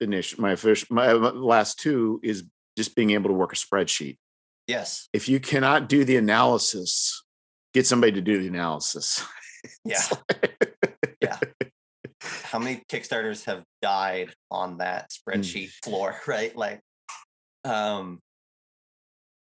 [0.00, 2.44] finish my first my last two is
[2.76, 4.18] just being able to work a spreadsheet.
[4.66, 5.08] Yes.
[5.12, 7.24] If you cannot do the analysis,
[7.72, 9.24] get somebody to do the analysis.
[9.84, 9.98] Yeah.
[11.20, 11.38] Yeah.
[12.46, 16.54] How many Kickstarters have died on that spreadsheet floor, right?
[16.56, 16.80] Like,
[17.64, 18.20] um,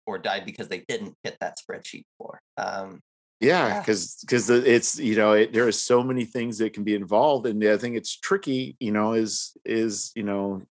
[0.06, 2.40] or died because they didn't hit that spreadsheet floor.
[2.56, 3.00] Um,
[3.40, 3.80] Yeah, Yeah.
[3.80, 7.46] because because it's you know it, there are so many things that can be involved,
[7.46, 8.76] and I think it's tricky.
[8.80, 10.62] You know, is is you know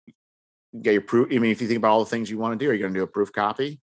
[0.82, 1.28] get your proof.
[1.32, 2.82] I mean, if you think about all the things you want to do, are you
[2.82, 3.80] going to do a proof copy?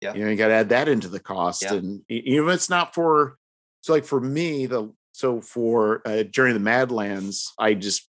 [0.00, 0.14] Yeah.
[0.14, 1.74] you know, you got to add that into the cost, Yeah.
[1.74, 3.36] and even if it's not for.
[3.80, 8.08] So, like for me, the so for uh, Journey to the Madlands, I just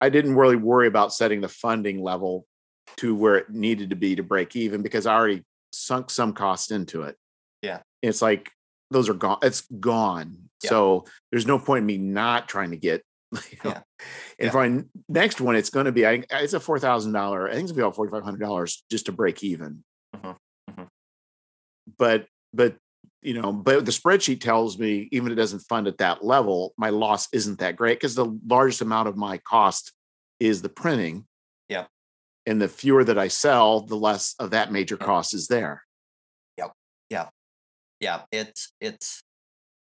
[0.00, 2.46] I didn't really worry about setting the funding level
[2.96, 6.72] to where it needed to be to break even because I already sunk some cost
[6.72, 7.16] into it.
[7.62, 7.82] Yeah.
[8.02, 8.50] it's like
[8.90, 9.38] those are gone.
[9.42, 10.36] It's gone.
[10.64, 10.70] Yeah.
[10.70, 13.04] So there's no point in me not trying to get.
[13.52, 13.80] You know, Yeah.
[14.40, 14.50] And Yeah.
[14.50, 17.48] for my next one, it's going to be I, it's a four thousand dollar.
[17.48, 19.84] I think it's gonna be about forty five hundred dollars just to break even.
[20.16, 20.36] Mhm,
[20.70, 20.88] mhm.
[21.96, 22.76] But but
[23.24, 26.74] you know, but the spreadsheet tells me even if it doesn't fund at that level,
[26.76, 29.92] my loss isn't that great because the largest amount of my cost
[30.40, 31.26] is the printing.
[31.68, 31.86] Yeah.
[32.46, 35.82] And the fewer that I sell, the less of that major cost is there.
[36.58, 36.72] Yep.
[37.10, 37.28] Yeah
[38.00, 38.22] Yeah.
[38.30, 39.22] it's it's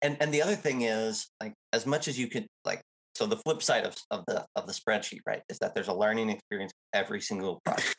[0.01, 2.81] and and the other thing is like as much as you could like
[3.15, 5.93] so the flip side of, of the of the spreadsheet right is that there's a
[5.93, 7.95] learning experience every single project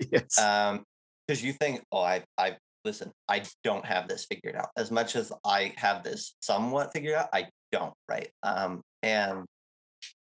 [0.12, 0.38] Yes.
[0.38, 0.84] um
[1.26, 2.56] because you think oh i i
[2.86, 4.70] listen i don't have this figured out.
[4.78, 8.30] As much as i have this somewhat figured out i don't right?
[8.42, 9.44] Um and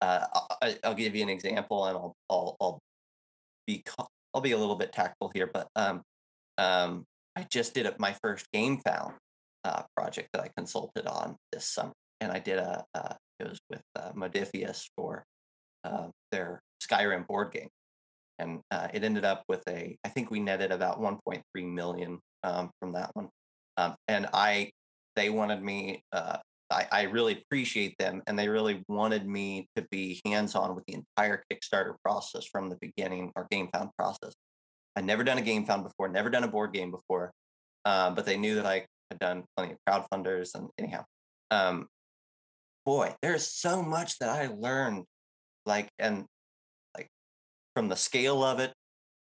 [0.00, 2.78] uh I- I, i'll give you an example and i'll i'll, I'll
[3.66, 3.82] be
[4.34, 6.02] i'll be a little bit tactful here but um
[6.58, 7.04] um
[7.36, 9.14] i just did a, my first GameFound
[9.64, 11.92] uh, project that i consulted on this summer.
[12.20, 15.24] And i did a uh, it was with uh, Modiphius for
[15.84, 17.68] uh, their skyrim board game.
[18.40, 21.42] And uh, it ended up with a i think we netted about 1.3
[21.80, 23.28] million um, from that one.
[23.76, 24.70] Um, and i
[25.16, 26.38] they wanted me uh,
[26.70, 30.94] I, I really appreciate them and they really wanted me to be hands-on with the
[30.94, 34.34] entire kickstarter process from the beginning or GameFound process.
[34.94, 37.32] I'd never done a GameFound before never done a board game before
[37.84, 41.04] um, but they knew that i had done plenty of crowdfunders and anyhow.
[41.50, 41.86] Um,
[42.84, 45.04] boy there's so much that i learned
[45.68, 46.24] like and
[46.96, 47.08] like
[47.74, 48.72] from the scale of it,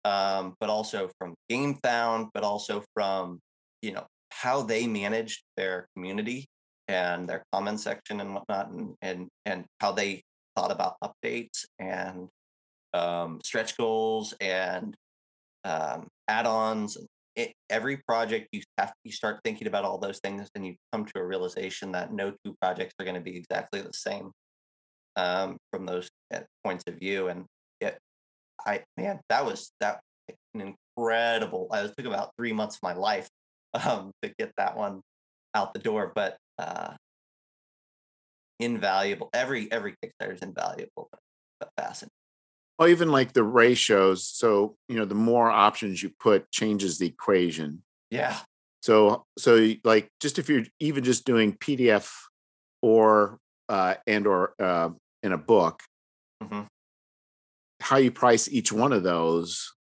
[0.04, 3.40] um, but also from GameFound, but also from
[3.82, 6.46] you know how they managed their community
[6.88, 10.22] and their comment section and whatnot, and and and how they
[10.56, 12.28] thought about updates and
[12.92, 14.94] um, stretch goals and
[15.64, 16.96] um, add-ons.
[17.36, 21.04] It, every project you have you start thinking about all those things, and you come
[21.04, 24.30] to a realization that no two projects are going to be exactly the same
[25.16, 27.28] um, from those uh, points of view.
[27.28, 27.44] And
[28.66, 30.00] I man, that was that
[30.54, 31.68] an incredible.
[31.70, 33.28] I took about three months of my life
[33.74, 35.00] um, to get that one
[35.54, 36.94] out the door, but uh,
[38.60, 39.30] invaluable.
[39.32, 41.20] Every every Kickstarter is invaluable, but,
[41.60, 42.10] but fascinating.
[42.78, 44.26] Well, even like the ratios.
[44.26, 47.82] So you know, the more options you put changes the equation.
[48.10, 48.38] Yeah.
[48.82, 52.10] So so like just if you're even just doing PDF
[52.82, 53.38] or
[53.68, 54.90] uh, and or uh,
[55.22, 55.80] in a book,
[56.42, 56.62] mm-hmm.
[57.84, 59.74] How you price each one of those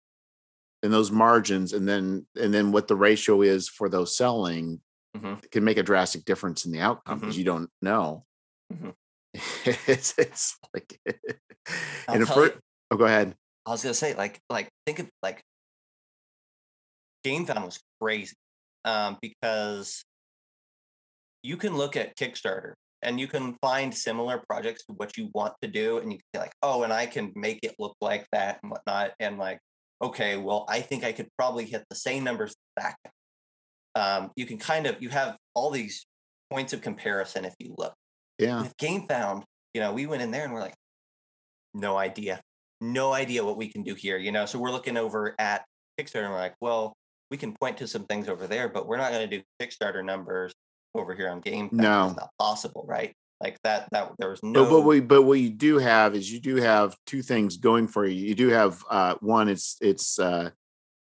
[0.82, 4.80] and those margins, and then and then what the ratio is for those selling
[5.16, 5.34] mm-hmm.
[5.52, 7.38] can make a drastic difference in the outcome because mm-hmm.
[7.38, 8.24] you don't know.
[8.72, 8.90] Mm-hmm.
[9.90, 10.98] it's, it's like,
[12.08, 12.54] and first,
[12.90, 13.36] oh, go ahead.
[13.64, 15.40] I was gonna say, like, like think of like
[17.24, 18.34] GameFound was crazy
[18.84, 20.04] um, because
[21.44, 25.54] you can look at Kickstarter and you can find similar projects to what you want
[25.62, 28.26] to do, and you can be like, oh, and I can make it look like
[28.32, 29.58] that and whatnot, and like,
[30.00, 32.96] okay, well, I think I could probably hit the same numbers back
[33.94, 36.06] um, you can kind of you have all these
[36.50, 37.94] points of comparison if you look.
[38.38, 38.62] Yeah.
[38.62, 39.44] With GameFound,
[39.74, 40.74] you know, we went in there and we're like,
[41.74, 42.40] no idea,
[42.80, 44.18] no idea what we can do here.
[44.18, 45.64] You know, so we're looking over at
[45.98, 46.96] Kickstarter and we're like, well,
[47.30, 50.04] we can point to some things over there, but we're not going to do Kickstarter
[50.04, 50.52] numbers
[50.94, 51.72] over here on GameFound.
[51.72, 53.14] No, it's not possible, right?
[53.40, 53.88] Like that.
[53.92, 54.64] That there was no.
[54.64, 57.88] But, but we but what you do have is you do have two things going
[57.88, 58.26] for you.
[58.26, 59.48] You do have uh, one.
[59.48, 60.50] It's it's uh,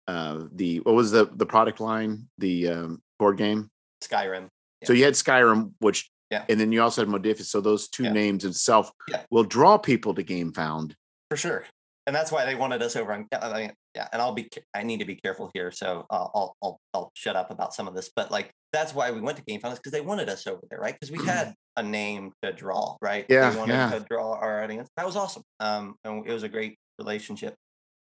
[0.07, 2.27] uh, the what was the the product line?
[2.37, 3.69] The um, board game
[4.03, 4.49] Skyrim.
[4.81, 4.87] Yeah.
[4.87, 6.43] So you had Skyrim, which yeah.
[6.49, 7.45] And then you also had Modiphius.
[7.45, 8.11] So those two yeah.
[8.11, 9.21] names itself yeah.
[9.29, 10.93] will draw people to GameFound.
[11.29, 11.65] For sure.
[12.07, 14.07] And that's why they wanted us over on, I mean, yeah.
[14.13, 15.71] And I'll be, I need to be careful here.
[15.71, 19.11] So uh, I'll, I'll, I'll shut up about some of this, but like, that's why
[19.11, 20.95] we went to GameFound is because they wanted us over there, right?
[20.97, 23.25] Because we had a name to draw, right?
[23.27, 23.49] Yeah.
[23.49, 23.89] They wanted yeah.
[23.91, 24.89] to draw our audience.
[24.95, 25.43] That was awesome.
[25.59, 27.55] Um, and it was a great relationship.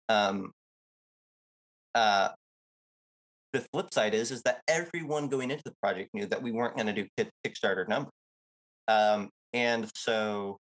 [0.09, 0.53] Um,
[1.97, 2.29] uh,
[3.53, 6.77] the flip side is is that everyone going into the project knew that we weren't
[6.77, 7.07] going to do
[7.45, 8.13] Kickstarter numbers.
[8.87, 10.59] Um, and so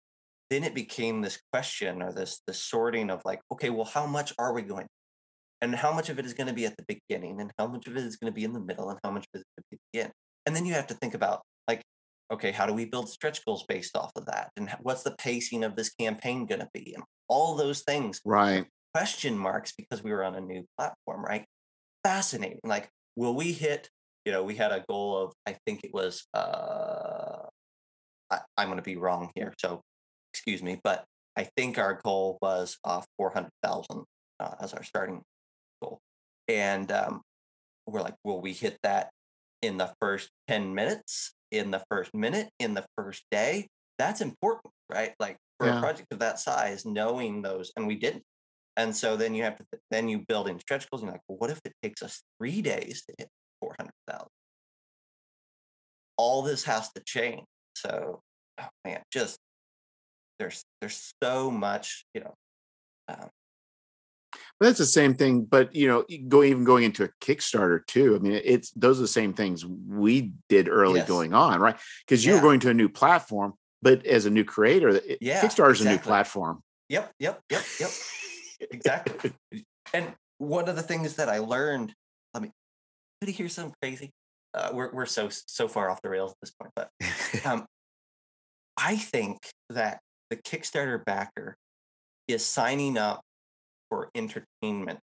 [0.50, 4.32] then it became this question or this this sorting of like, okay, well, how much
[4.38, 4.86] are we going?
[5.60, 7.86] And how much of it is going to be at the beginning, and how much
[7.86, 9.44] of it is going to be in the middle, and how much of it is
[9.56, 10.12] going to be at the end.
[10.46, 11.82] And then you have to think about like,
[12.30, 14.50] okay, how do we build stretch goals based off of that?
[14.56, 16.92] And what's the pacing of this campaign going to be?
[16.94, 18.20] And all those things.
[18.24, 18.66] Right.
[18.94, 21.44] Question marks because we were on a new platform, right?
[22.04, 22.60] Fascinating.
[22.62, 23.88] Like, will we hit?
[24.24, 27.46] You know, we had a goal of I think it was uh
[28.30, 29.82] I, am going to be wrong here, so
[30.44, 31.04] excuse me, but
[31.36, 34.04] I think our goal was uh, 400,000
[34.40, 35.22] uh, as our starting
[35.82, 36.00] goal.
[36.48, 37.22] And um,
[37.86, 39.08] we're like, will we hit that
[39.62, 43.68] in the first 10 minutes, in the first minute, in the first day?
[43.98, 45.14] That's important, right?
[45.18, 45.78] Like for yeah.
[45.78, 48.22] a project of that size, knowing those, and we didn't.
[48.76, 51.00] And so then you have to, then you build in stretch goals.
[51.00, 53.28] And you're like, well, what if it takes us three days to hit
[53.60, 54.26] 400,000?
[56.18, 57.44] All this has to change.
[57.76, 58.20] So,
[58.60, 59.38] oh man, just
[60.38, 62.34] there's there's so much, you know.
[63.08, 63.30] Um,
[64.58, 65.44] but that's the same thing.
[65.44, 68.16] But you know, go even going into a Kickstarter too.
[68.16, 71.08] I mean, it's those are the same things we did early yes.
[71.08, 71.76] going on, right?
[72.06, 72.38] Because you yeah.
[72.38, 75.86] were going to a new platform, but as a new creator, yeah, Kickstarter is exactly.
[75.86, 76.62] a new platform.
[76.88, 77.90] Yep, yep, yep, yep.
[78.70, 79.32] exactly.
[79.92, 81.94] And one of the things that I learned,
[82.32, 82.50] let me,
[83.20, 84.10] did you hear something crazy?
[84.52, 86.88] Uh, we're we're so so far off the rails at this point, but
[87.44, 87.64] um,
[88.76, 89.38] I think
[89.70, 90.00] that
[90.34, 91.56] the Kickstarter backer
[92.26, 93.22] is signing up
[93.88, 94.98] for entertainment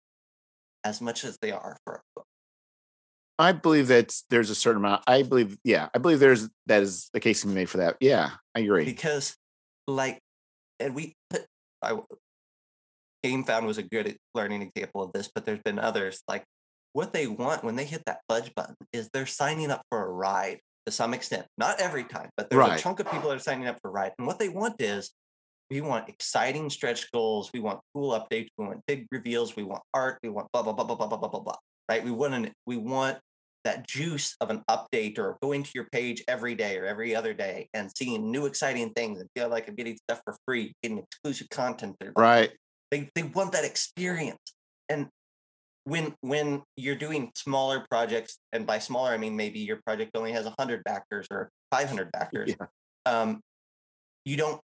[0.84, 2.26] as much as they are for a book.
[3.38, 5.02] I believe that there's a certain amount.
[5.06, 7.96] I believe, yeah, I believe there's that is the case to be made for that.
[8.00, 8.84] Yeah, I agree.
[8.84, 9.36] Because,
[9.86, 10.20] like,
[10.80, 11.14] and we,
[11.82, 11.98] I,
[13.24, 16.22] GameFound was a good learning example of this, but there's been others.
[16.28, 16.44] Like,
[16.92, 20.08] what they want when they hit that pledge button is they're signing up for a
[20.08, 21.46] ride to some extent.
[21.58, 22.78] Not every time, but there's right.
[22.78, 24.12] a chunk of people that are signing up for Ride.
[24.18, 25.10] And what they want is
[25.70, 27.50] we want exciting stretch goals.
[27.52, 28.48] We want cool updates.
[28.56, 29.56] We want big reveals.
[29.56, 30.18] We want art.
[30.22, 31.56] We want blah, blah, blah, blah, blah, blah, blah, blah, blah.
[31.88, 32.04] Right.
[32.04, 33.18] We want an, we want
[33.64, 37.34] that juice of an update or going to your page every day or every other
[37.34, 40.98] day and seeing new exciting things and feel like I'm getting stuff for free, getting
[40.98, 41.96] exclusive content.
[42.16, 42.52] Right.
[42.92, 44.38] They, they want that experience.
[44.88, 45.08] And
[45.86, 50.32] when when you're doing smaller projects and by smaller i mean maybe your project only
[50.32, 52.66] has 100 backers or 500 backers, yeah.
[53.06, 53.40] um,
[54.24, 54.60] you don't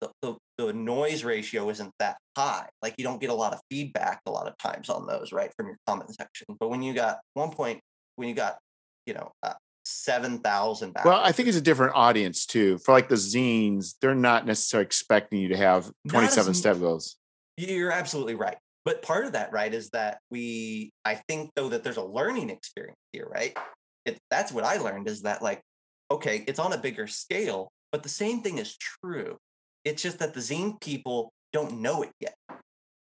[0.00, 2.68] the, the, the noise ratio isn't that high.
[2.82, 5.50] Like you don't get a lot of feedback a lot of times on those, right,
[5.56, 6.46] from your comment section.
[6.58, 7.80] But when you got one point,
[8.16, 8.58] when you got,
[9.06, 9.54] you know, uh,
[9.84, 10.96] seven thousand.
[11.04, 12.78] Well, I think it's a different audience too.
[12.78, 17.16] For like the zines, they're not necessarily expecting you to have twenty-seven step goals.
[17.56, 18.56] You're absolutely right.
[18.84, 20.92] But part of that, right, is that we.
[21.04, 23.56] I think though that there's a learning experience here, right?
[24.04, 25.60] It, that's what I learned is that like,
[26.10, 29.36] okay, it's on a bigger scale, but the same thing is true
[29.88, 32.34] it's just that the zine people don't know it yet.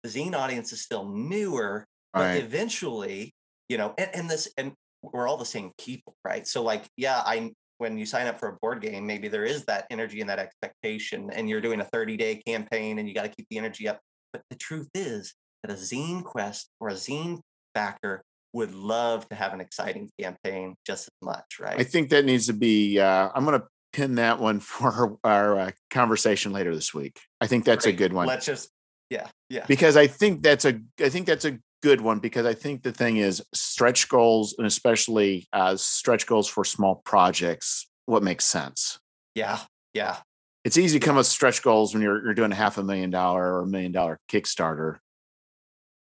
[0.03, 2.43] The zine audience is still newer, but right.
[2.43, 3.33] eventually,
[3.69, 6.47] you know, and, and this, and we're all the same people, right?
[6.47, 9.65] So, like, yeah, I when you sign up for a board game, maybe there is
[9.65, 13.23] that energy and that expectation, and you're doing a 30 day campaign and you got
[13.23, 13.99] to keep the energy up.
[14.31, 15.33] But the truth is
[15.65, 17.39] that a zine quest or a zine
[17.73, 21.79] backer would love to have an exciting campaign just as much, right?
[21.79, 22.99] I think that needs to be.
[22.99, 27.19] Uh, I'm going to pin that one for our, our uh, conversation later this week.
[27.41, 27.95] I think that's Great.
[27.95, 28.27] a good one.
[28.27, 28.69] Let's just
[29.09, 29.65] yeah, yeah.
[29.67, 32.91] Because I think that's a I think that's a good one because I think the
[32.91, 37.87] thing is stretch goals and especially uh, stretch goals for small projects.
[38.07, 38.99] What makes sense?
[39.35, 39.59] Yeah,
[39.93, 40.17] yeah.
[40.63, 43.11] It's easy to come with stretch goals when you're you're doing a half a million
[43.11, 44.97] dollar or a million dollar Kickstarter.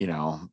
[0.01, 0.49] You know,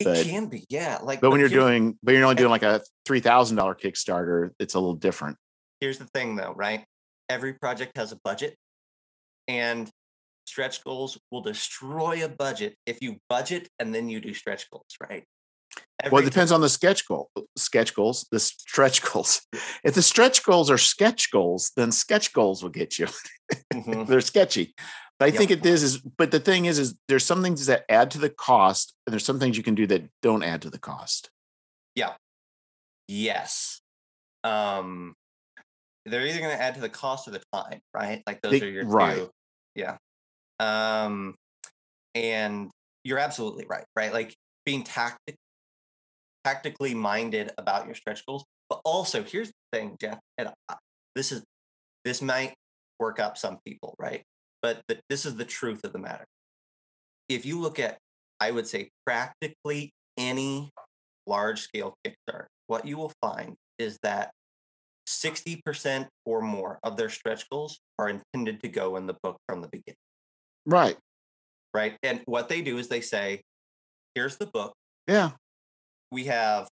[0.00, 0.98] but, it can be, yeah.
[1.02, 3.74] Like, but, but when you're doing, but you're only doing like a three thousand dollar
[3.74, 5.36] Kickstarter, it's a little different
[5.80, 6.84] here's the thing though, right?
[7.28, 8.56] Every project has a budget
[9.48, 9.90] and
[10.46, 14.96] stretch goals will destroy a budget if you budget and then you do stretch goals,
[15.08, 15.24] right?
[16.02, 19.42] Every well, it depends on the sketch goal, sketch goals, the stretch goals.
[19.84, 23.06] If the stretch goals are sketch goals, then sketch goals will get you.
[23.72, 24.04] Mm-hmm.
[24.06, 24.74] They're sketchy.
[25.18, 25.38] But I yep.
[25.38, 28.18] think it is, is, but the thing is, is there's some things that add to
[28.18, 31.30] the cost, and there's some things you can do that don't add to the cost.
[31.94, 32.12] Yeah.
[33.08, 33.80] Yes.
[34.44, 35.14] Um,
[36.04, 38.22] they're either going to add to the cost or the time, right?
[38.26, 39.16] Like those they, are your right.
[39.16, 39.30] Two.
[39.74, 39.96] Yeah.
[40.60, 41.34] Um,
[42.14, 42.70] and
[43.04, 44.12] you're absolutely right, right?
[44.12, 45.36] Like being tactic,
[46.46, 48.44] tactically minded about your stretch goals.
[48.70, 50.50] But also, here's the thing, Jeff, and
[51.16, 51.42] this is
[52.04, 52.54] this might
[53.00, 54.22] work up some people, right?
[54.62, 56.24] But the, this is the truth of the matter.
[57.28, 57.98] If you look at,
[58.40, 60.70] I would say, practically any
[61.26, 64.30] large scale Kickstarter, what you will find is that
[65.08, 69.62] 60% or more of their stretch goals are intended to go in the book from
[69.62, 69.96] the beginning.
[70.64, 70.96] Right.
[71.74, 71.96] Right.
[72.02, 73.42] And what they do is they say,
[74.14, 74.74] here's the book.
[75.08, 75.32] Yeah.
[76.10, 76.68] We have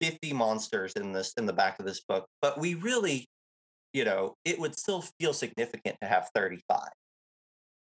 [0.00, 3.26] 50 monsters in this in the back of this book, but we really,
[3.92, 6.88] you know, it would still feel significant to have 35.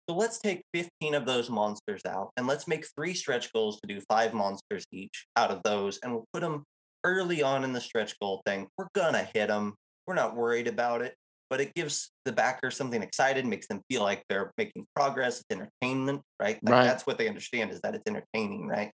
[0.08, 3.86] So let's take 15 of those monsters out and let's make three stretch goals to
[3.86, 6.64] do five monsters each out of those and we'll put them
[7.04, 9.74] early on in the stretch goal thing, we're gonna hit them.
[10.06, 11.14] We're not worried about it,
[11.50, 15.40] but it gives the backer something excited, makes them feel like they're making progress.
[15.40, 16.58] It's entertainment, right?
[16.62, 16.84] Like right.
[16.84, 18.90] that's what they understand is that it's entertaining, right?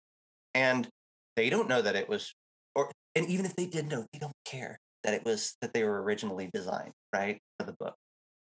[0.55, 0.87] And
[1.35, 2.33] they don't know that it was,
[2.75, 5.83] or and even if they did know, they don't care that it was that they
[5.83, 7.95] were originally designed, right, for the book.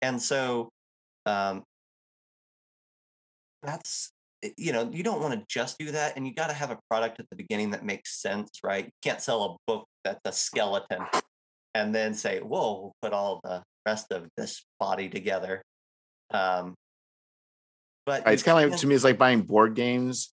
[0.02, 0.70] And so,
[1.26, 1.62] um,
[3.62, 4.12] that's
[4.44, 6.70] Eh, you know you don't want to just do that and you got to have
[6.70, 10.20] a product at the beginning that makes sense right you can't sell a book that's
[10.24, 11.04] a skeleton
[11.74, 15.62] and then say whoa we'll put all the rest of this body together
[16.32, 16.74] um
[18.06, 20.32] but it's kind of like to me it's like buying board games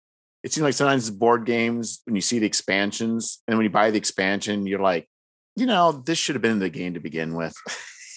[0.45, 3.91] it seems like sometimes board games when you see the expansions and when you buy
[3.91, 5.09] the expansion you're like
[5.57, 7.55] you know this should have been in the game to begin with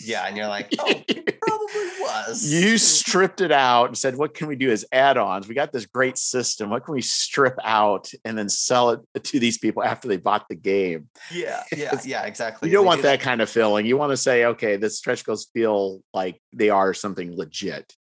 [0.01, 1.99] yeah and you're like oh it probably
[2.29, 2.53] was.
[2.53, 5.49] You stripped it out and said, "What can we do as add-ons?
[5.49, 6.71] We got this great system.
[6.71, 10.49] What can we strip out and then sell it to these people after they bought
[10.49, 12.69] the game?" Yeah, yeah, yeah, exactly.
[12.69, 13.87] You don't they want do that, that kind of feeling.
[13.87, 17.95] You want to say, "Okay, the stretch goals feel like they are something legit,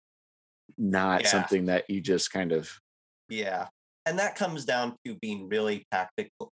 [0.78, 1.28] not yeah.
[1.28, 2.72] something that you just kind of."
[3.28, 3.68] Yeah,
[4.06, 6.52] and that comes down to being really tactical,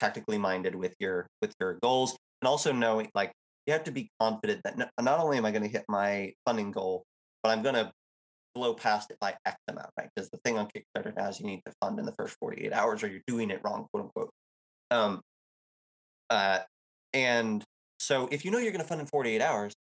[0.00, 3.32] tactically minded with your with your goals, and also knowing like
[3.66, 6.72] you have to be confident that not, only am I going to hit my funding
[6.72, 7.04] goal,
[7.42, 7.92] but I'm going to
[8.54, 10.08] blow past it by X amount, right?
[10.14, 12.72] Because the thing on Kickstarter now is you need to fund in the first 48
[12.72, 14.30] hours or you're doing it wrong, quote unquote.
[14.90, 15.20] Um,
[16.28, 16.58] uh,
[17.14, 17.64] and
[17.98, 19.72] so if you know you're going to fund in 48 hours,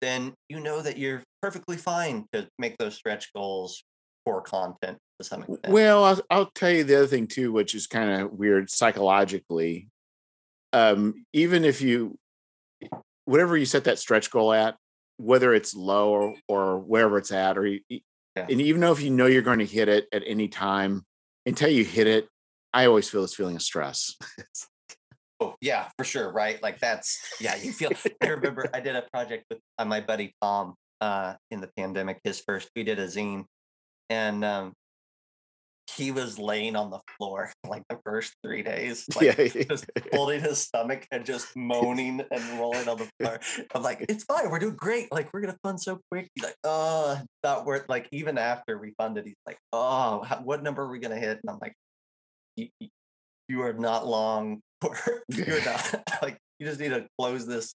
[0.00, 3.84] then you know that you're perfectly fine to make those stretch goals
[4.24, 5.72] for content to some extent.
[5.72, 9.88] Well, I'll, I'll tell you the other thing too, which is kind of weird psychologically.
[10.72, 12.18] Um, even if you
[13.24, 14.76] whatever you set that stretch goal at,
[15.16, 18.46] whether it's low or, or wherever it's at, or you, yeah.
[18.48, 21.04] and even though if you know you're going to hit it at any time
[21.46, 22.28] until you hit it,
[22.72, 24.16] I always feel this feeling of stress.
[25.40, 26.62] Oh yeah, for sure, right?
[26.62, 27.56] Like that's yeah.
[27.56, 27.90] You feel.
[28.22, 32.20] I remember I did a project with uh, my buddy Tom uh, in the pandemic.
[32.22, 33.46] His first, we did a zine,
[34.12, 34.74] and um,
[35.96, 39.64] he was laying on the floor like the first three days, like yeah.
[39.64, 43.40] just holding his stomach and just moaning and rolling on the floor.
[43.74, 45.10] I'm like, it's fine, we're doing great.
[45.10, 46.28] Like we're gonna fund so quick.
[46.34, 47.88] He's like, oh, not worth.
[47.88, 51.40] Like even after we funded, he's like, oh, how, what number are we gonna hit?
[51.42, 51.74] And I'm like,
[53.48, 54.60] you, are not long.
[54.80, 57.74] For, you're not like you just need to close this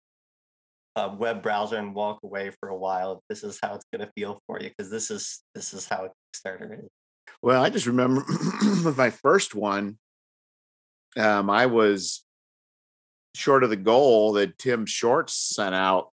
[0.98, 3.24] uh, web browser and walk away for a while.
[3.30, 6.84] This is how it's gonna feel for you because this is this is how Kickstarter
[6.84, 6.90] is.
[7.42, 8.26] Well, I just remember
[8.84, 10.00] with my first one,
[11.16, 12.26] um, I was
[13.36, 16.10] short of the goal that Tim Shorts sent out,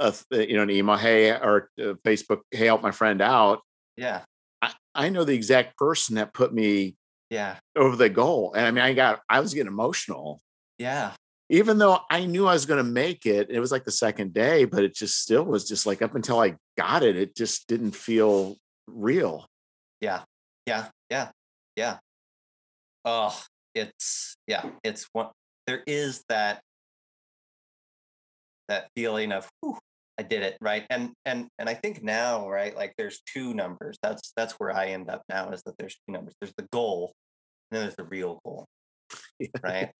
[0.00, 3.60] a, you know, an email, hey, or uh, Facebook, hey, help my friend out.
[3.96, 4.22] Yeah,
[4.60, 6.96] I, I know the exact person that put me
[7.30, 10.40] yeah, over the goal, and I mean, I got, I was getting emotional,
[10.78, 11.12] yeah.
[11.48, 13.50] Even though I knew I was going to make it.
[13.50, 16.40] It was like the second day, but it just still was just like up until
[16.40, 19.46] I got it, it just didn't feel real.
[20.00, 20.22] Yeah,
[20.66, 21.30] yeah, yeah,
[21.76, 21.98] yeah.
[23.04, 23.38] Oh,
[23.74, 25.28] it's yeah, it's one.
[25.66, 26.60] There is that
[28.68, 29.78] that feeling of Whew,
[30.18, 33.96] I did it right, and and and I think now right, like there's two numbers.
[34.02, 36.34] That's that's where I end up now is that there's two numbers.
[36.40, 37.12] There's the goal,
[37.70, 38.66] and then there's the real goal,
[39.62, 39.92] right?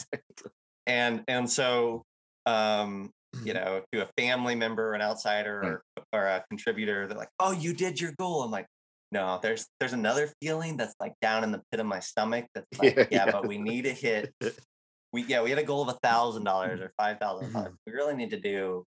[0.88, 2.02] And and so
[2.46, 3.10] um
[3.44, 7.52] you know to a family member an outsider or, or a contributor they're like oh
[7.52, 8.42] you did your goal.
[8.42, 8.66] I'm like
[9.12, 12.66] no there's there's another feeling that's like down in the pit of my stomach that's
[12.78, 13.30] like Yeah, yeah, yeah.
[13.30, 14.32] but we need to hit
[15.12, 17.72] we yeah we had a goal of a thousand dollars or five thousand dollars.
[17.72, 17.76] Mhm.
[17.86, 18.84] we really need to do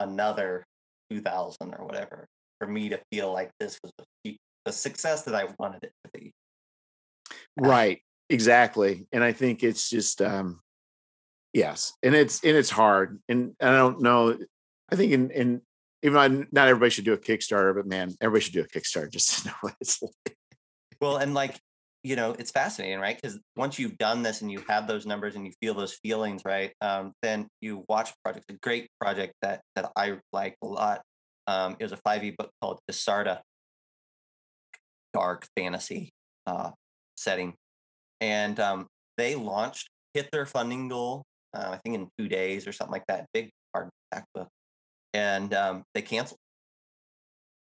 [0.00, 0.64] another
[1.10, 2.26] two thousand or whatever
[2.60, 3.92] for me to feel like this was
[4.26, 6.32] a, the success that i wanted it to be.
[7.56, 8.00] Right.
[8.30, 9.06] Exactly.
[9.12, 10.60] And i think it's just um
[11.54, 14.36] yes and it's and it's hard and i don't know
[14.92, 15.62] i think in in
[16.02, 19.10] even though not everybody should do a kickstarter but man everybody should do a kickstarter
[19.10, 20.36] just to know what it's like
[21.00, 21.58] Well, and like,
[22.02, 23.20] you know, it's fascinating, right?
[23.20, 26.42] Because once you've done this and you have those numbers and you feel those feelings,
[26.44, 26.72] right?
[26.80, 28.46] Um, then you watch projects.
[28.48, 31.02] a great project that that I like a lot.
[31.46, 33.40] Um, it was a 5e book called Desarda,
[35.12, 36.10] dark fantasy
[36.46, 36.70] uh,
[37.16, 37.54] setting.
[38.20, 38.86] And um,
[39.18, 41.24] they launched, hit their funding goal,
[41.54, 44.48] uh, I think in two days or something like that, big hardback book.
[45.12, 46.38] And um, they canceled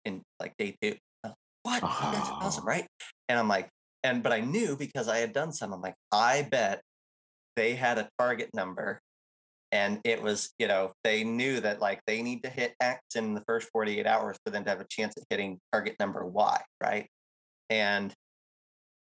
[0.03, 0.95] in like day two.
[1.23, 1.31] Uh,
[1.63, 1.81] What?
[1.81, 2.67] You guys are awesome, Oh.
[2.67, 2.87] right?
[3.29, 3.69] And I'm like,
[4.03, 5.73] and but I knew because I had done some.
[5.73, 6.81] I'm like, I bet
[7.55, 8.99] they had a target number,
[9.71, 13.33] and it was, you know, they knew that like they need to hit X in
[13.33, 16.61] the first 48 hours for them to have a chance at hitting target number Y,
[16.83, 17.07] right?
[17.69, 18.13] And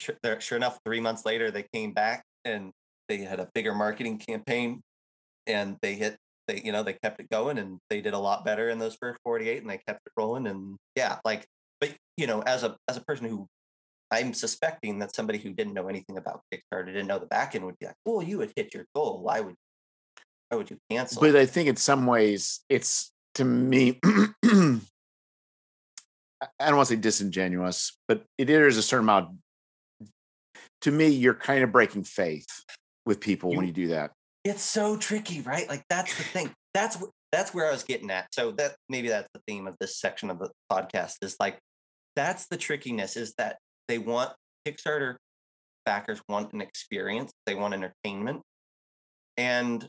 [0.01, 2.73] sure, sure enough, three months later, they came back and
[3.09, 4.81] they had a bigger marketing campaign,
[5.47, 6.17] and they hit.
[6.47, 8.97] They, you know, they kept it going, and they did a lot better in those
[8.99, 11.47] first 48, and they kept it rolling, and yeah, like,
[11.81, 13.47] but you know, as a as a person who
[14.11, 17.65] I'm suspecting that somebody who didn't know anything about Kickstarter, didn't know the back end,
[17.65, 19.23] would be like, "Well, you would hit your goal.
[19.23, 19.55] Why would
[20.49, 24.81] why would you cancel?" but i think in some ways it's to me i
[26.61, 29.39] I don't want to say disingenuous but it is a certain amount
[30.83, 32.65] to me you're kind of breaking faith
[33.09, 34.13] with people when You- you do that
[34.45, 35.69] it's so tricky, right?
[35.69, 36.55] Like that's the thing.
[36.73, 36.97] That's
[37.33, 38.33] that's where I was getting at.
[38.33, 41.59] So that maybe that's the theme of this section of the podcast is like
[42.17, 44.33] that's the trickiness is that they want
[44.67, 45.17] Kickstarter
[45.85, 48.43] backers want an experience, they want entertainment,
[49.37, 49.87] and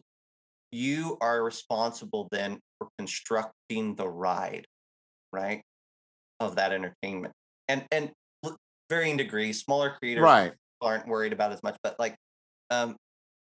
[0.72, 4.66] you are responsible then for constructing the ride,
[5.32, 5.62] right,
[6.40, 7.34] of that entertainment.
[7.68, 8.12] And and
[8.90, 12.16] varying degrees, smaller creators right aren't worried about as much, but like
[12.72, 12.98] um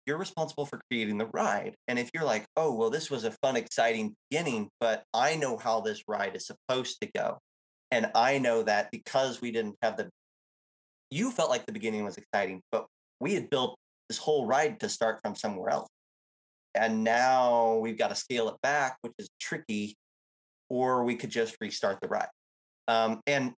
[0.10, 1.76] you're responsible for creating the ride.
[1.88, 5.56] And if you're like, oh, well, this was a fun, exciting beginning, but I know
[5.56, 7.38] how this ride is supposed to go.
[7.92, 10.10] And I know that because we didn't have the,
[11.12, 12.88] you felt like the beginning was exciting, but
[13.20, 15.90] we had built this whole ride to start from somewhere else.
[16.74, 19.96] And now we've got to scale it back, which is tricky,
[20.70, 22.30] or we could just restart the ride.
[22.88, 23.54] Um, and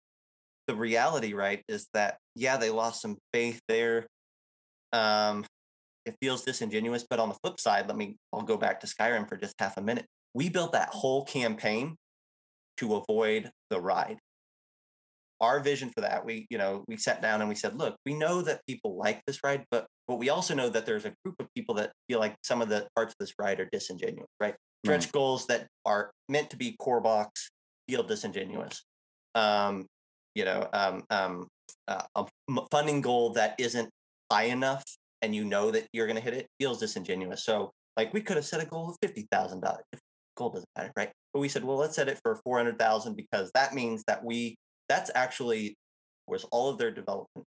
[0.67, 4.05] the reality, right, is that, yeah, they lost some faith there.
[4.91, 5.45] Um,
[6.05, 7.05] it feels disingenuous.
[7.09, 9.77] But on the flip side, let me I'll go back to Skyrim for just half
[9.77, 10.05] a minute.
[10.33, 11.97] We built that whole campaign
[12.77, 14.17] to avoid the ride.
[15.39, 18.13] Our vision for that, we, you know, we sat down and we said, look, we
[18.13, 21.35] know that people like this ride, but but we also know that there's a group
[21.39, 24.55] of people that feel like some of the parts of this ride are disingenuous, right?
[24.85, 27.51] Stretch goals that are meant to be core box
[27.87, 28.83] feel disingenuous.
[29.35, 29.85] Um,
[30.35, 31.47] you know, um, um,
[31.87, 32.25] uh, a
[32.71, 33.89] funding goal that isn't
[34.31, 34.83] high enough
[35.21, 37.43] and you know that you're going to hit it feels disingenuous.
[37.43, 39.83] So like we could have set a goal of fifty thousand dollars.
[40.37, 41.11] Goal doesn't matter, right?
[41.33, 44.23] But we said, well, let's set it for four hundred thousand because that means that
[44.23, 44.55] we
[44.89, 45.75] that's actually
[46.27, 47.45] was all of their development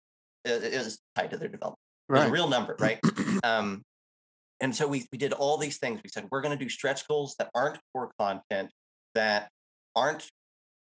[0.45, 1.80] is tied to their development.
[2.09, 2.22] Right.
[2.22, 2.99] It's a real number, right?
[3.43, 3.82] um,
[4.59, 5.99] and so we we did all these things.
[6.03, 8.72] We said we're going to do stretch goals that aren't core content,
[9.15, 9.49] that
[9.95, 10.28] aren't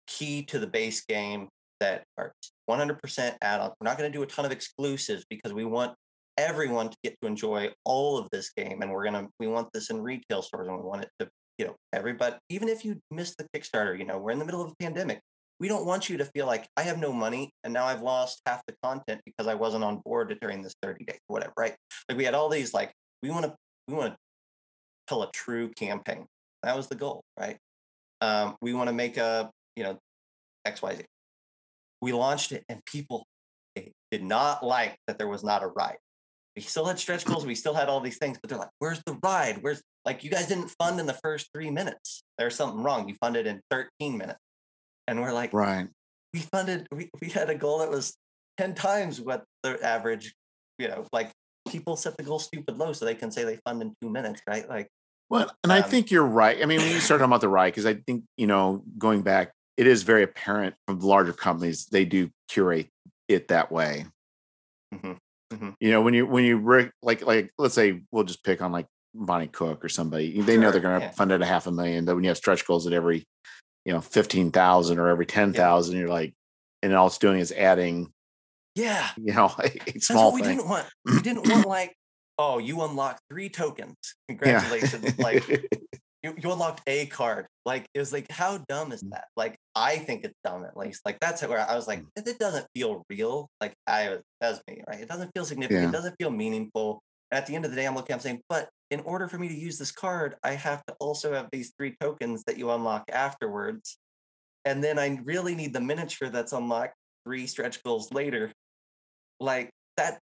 [0.06, 1.48] key to the base game,
[1.80, 2.32] that are
[2.68, 3.72] 100% add-on.
[3.80, 5.94] We're not going to do a ton of exclusives because we want
[6.36, 9.90] everyone to get to enjoy all of this game, and we're gonna we want this
[9.90, 11.28] in retail stores, and we want it to
[11.58, 12.36] you know everybody.
[12.48, 15.20] Even if you missed the Kickstarter, you know we're in the middle of a pandemic.
[15.60, 18.42] We don't want you to feel like I have no money and now I've lost
[18.44, 21.76] half the content because I wasn't on board during this 30 days, or whatever, right?
[22.08, 23.54] Like we had all these like we want to
[23.86, 24.18] we want to
[25.06, 26.26] tell a true campaign.
[26.64, 27.56] That was the goal, right?
[28.20, 29.98] Um, we want to make a you know
[30.66, 31.04] XYZ.
[32.00, 33.26] We launched it and people
[34.10, 35.98] did not like that there was not a ride.
[36.56, 39.02] We still had stretch goals, we still had all these things, but they're like, where's
[39.06, 39.58] the ride?
[39.60, 42.22] Where's like you guys didn't fund in the first three minutes.
[42.38, 43.08] There's something wrong.
[43.08, 44.38] You funded in 13 minutes.
[45.06, 45.88] And we're like, right.
[46.32, 48.16] We funded, we, we had a goal that was
[48.58, 50.34] 10 times what the average,
[50.78, 51.30] you know, like
[51.68, 54.40] people set the goal stupid low so they can say they fund in two minutes,
[54.48, 54.68] right?
[54.68, 54.88] Like,
[55.30, 56.60] well, and um, I think you're right.
[56.62, 59.22] I mean, when you start talking about the ride, because I think, you know, going
[59.22, 62.88] back, it is very apparent from the larger companies, they do curate
[63.28, 64.06] it that way.
[64.94, 65.12] Mm-hmm.
[65.54, 65.70] Mm-hmm.
[65.80, 68.72] You know, when you, when you, re- like, like, let's say we'll just pick on
[68.72, 71.12] like Monte Cook or somebody, they sure, know they're going to yeah.
[71.12, 73.24] fund it a half a million, but when you have stretch goals at every,
[73.84, 76.00] you know, 15,000 or every 10,000, yeah.
[76.00, 76.34] you're like,
[76.82, 78.12] and all it's doing is adding
[78.74, 79.08] yeah.
[79.16, 80.56] You know, a small we thing.
[80.56, 80.86] didn't want.
[81.04, 81.94] We didn't want like,
[82.38, 83.96] oh, you unlocked three tokens.
[84.28, 85.04] Congratulations.
[85.04, 85.24] Yeah.
[85.24, 85.48] like
[86.22, 87.46] you, you unlocked a card.
[87.64, 89.10] Like it was like, how dumb is mm.
[89.10, 89.26] that?
[89.36, 91.02] Like I think it's dumb at least.
[91.04, 92.26] Like that's where I was like, mm.
[92.26, 93.48] it doesn't feel real.
[93.60, 95.00] Like I was as me, right?
[95.00, 95.82] It doesn't feel significant.
[95.82, 95.88] Yeah.
[95.88, 97.02] It doesn't feel meaningful.
[97.30, 99.38] And at the end of the day, I'm looking, I'm saying, but in order for
[99.38, 102.70] me to use this card, I have to also have these three tokens that you
[102.70, 103.98] unlock afterwards.
[104.64, 106.94] And then I really need the miniature that's unlocked
[107.24, 108.52] three stretch goals later
[109.40, 110.18] like that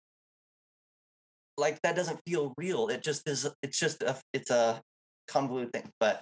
[1.57, 4.81] like that doesn't feel real it just is it's just a it's a
[5.27, 6.21] convoluted thing but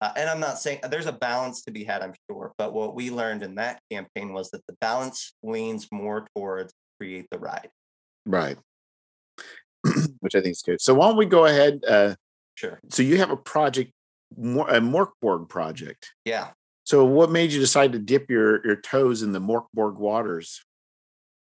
[0.00, 2.94] uh, and i'm not saying there's a balance to be had i'm sure but what
[2.94, 7.68] we learned in that campaign was that the balance leans more towards create the ride.
[8.24, 8.56] Right.
[10.20, 10.80] Which i think is good.
[10.80, 12.14] So why don't we go ahead uh
[12.54, 12.80] sure.
[12.90, 13.92] so you have a project
[14.36, 16.12] more a Mörk Borg project.
[16.24, 16.50] Yeah.
[16.84, 20.64] So what made you decide to dip your your toes in the Mörk Borg waters?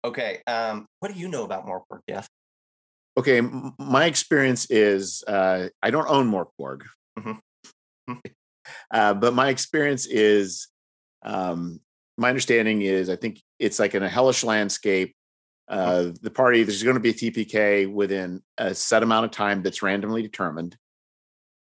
[0.03, 0.41] Okay.
[0.47, 2.27] Um, what do you know about Mörk Borg, Jeff?
[3.17, 6.85] Okay, m- my experience is uh, I don't own Mörk Borg,
[7.19, 8.13] mm-hmm.
[8.91, 10.67] Uh, but my experience is
[11.23, 11.79] um,
[12.17, 15.15] my understanding is I think it's like in a hellish landscape.
[15.67, 19.63] Uh, the party there's going to be a TPK within a set amount of time
[19.63, 20.75] that's randomly determined.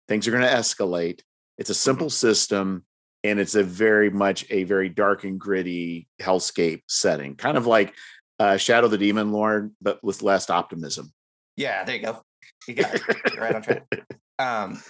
[0.08, 1.22] Things are going to escalate.
[1.58, 1.78] It's a mm-hmm.
[1.78, 2.86] simple system,
[3.24, 7.96] and it's a very much a very dark and gritty hellscape setting, kind of like
[8.40, 11.12] uh, Shadow the Demon Lord, but with less optimism.
[11.56, 12.22] Yeah, there you go.
[12.68, 13.86] You got it right on track.
[14.38, 14.84] Um,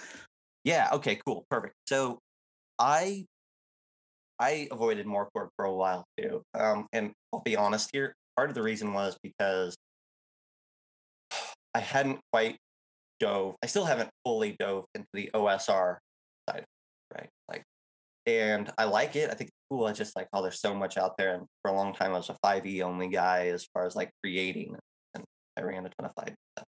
[0.66, 0.88] yeah.
[0.92, 1.18] Okay.
[1.24, 1.46] Cool.
[1.48, 1.74] Perfect.
[1.86, 2.18] So,
[2.78, 3.24] I
[4.38, 6.42] I avoided Mörk Borg for a while too.
[6.52, 8.14] Um, and I'll be honest here.
[8.36, 9.76] Part of the reason was because
[11.74, 12.58] I hadn't quite
[13.20, 13.54] dove.
[13.62, 15.98] I still haven't fully dove into the OSR
[16.50, 16.64] side,
[17.14, 17.28] right?
[17.48, 17.62] Like,
[18.26, 19.30] and I like it.
[19.30, 19.86] I think it's cool.
[19.86, 21.34] I just like, oh, there's so much out there.
[21.34, 24.10] And for a long time, I was a 5e only guy as far as like
[24.22, 24.76] creating,
[25.14, 25.24] and
[25.56, 26.66] I ran a ton of 5e stuff.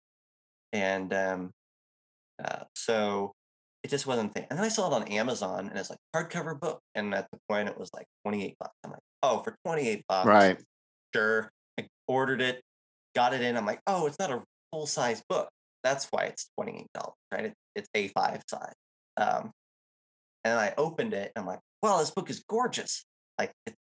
[0.72, 1.52] And um,
[2.44, 3.34] uh, so
[3.84, 4.46] it just wasn't thing.
[4.50, 6.80] And then I saw it on Amazon, and it's like hardcover book.
[6.96, 8.74] And at the point, it was like 28 bucks.
[8.84, 10.58] I'm like, oh, for 28 bucks, right?
[11.14, 11.50] Sure.
[11.80, 12.62] I ordered it,
[13.16, 13.56] got it in.
[13.56, 15.50] I'm like, oh, it's not a full size book.
[15.84, 16.86] That's why it's $28,
[17.32, 17.46] right?
[17.46, 18.74] It, it's A5 size.
[19.18, 19.52] Um,
[20.44, 23.06] and I opened it, and I'm like, well, this book is gorgeous.
[23.38, 23.76] Like it's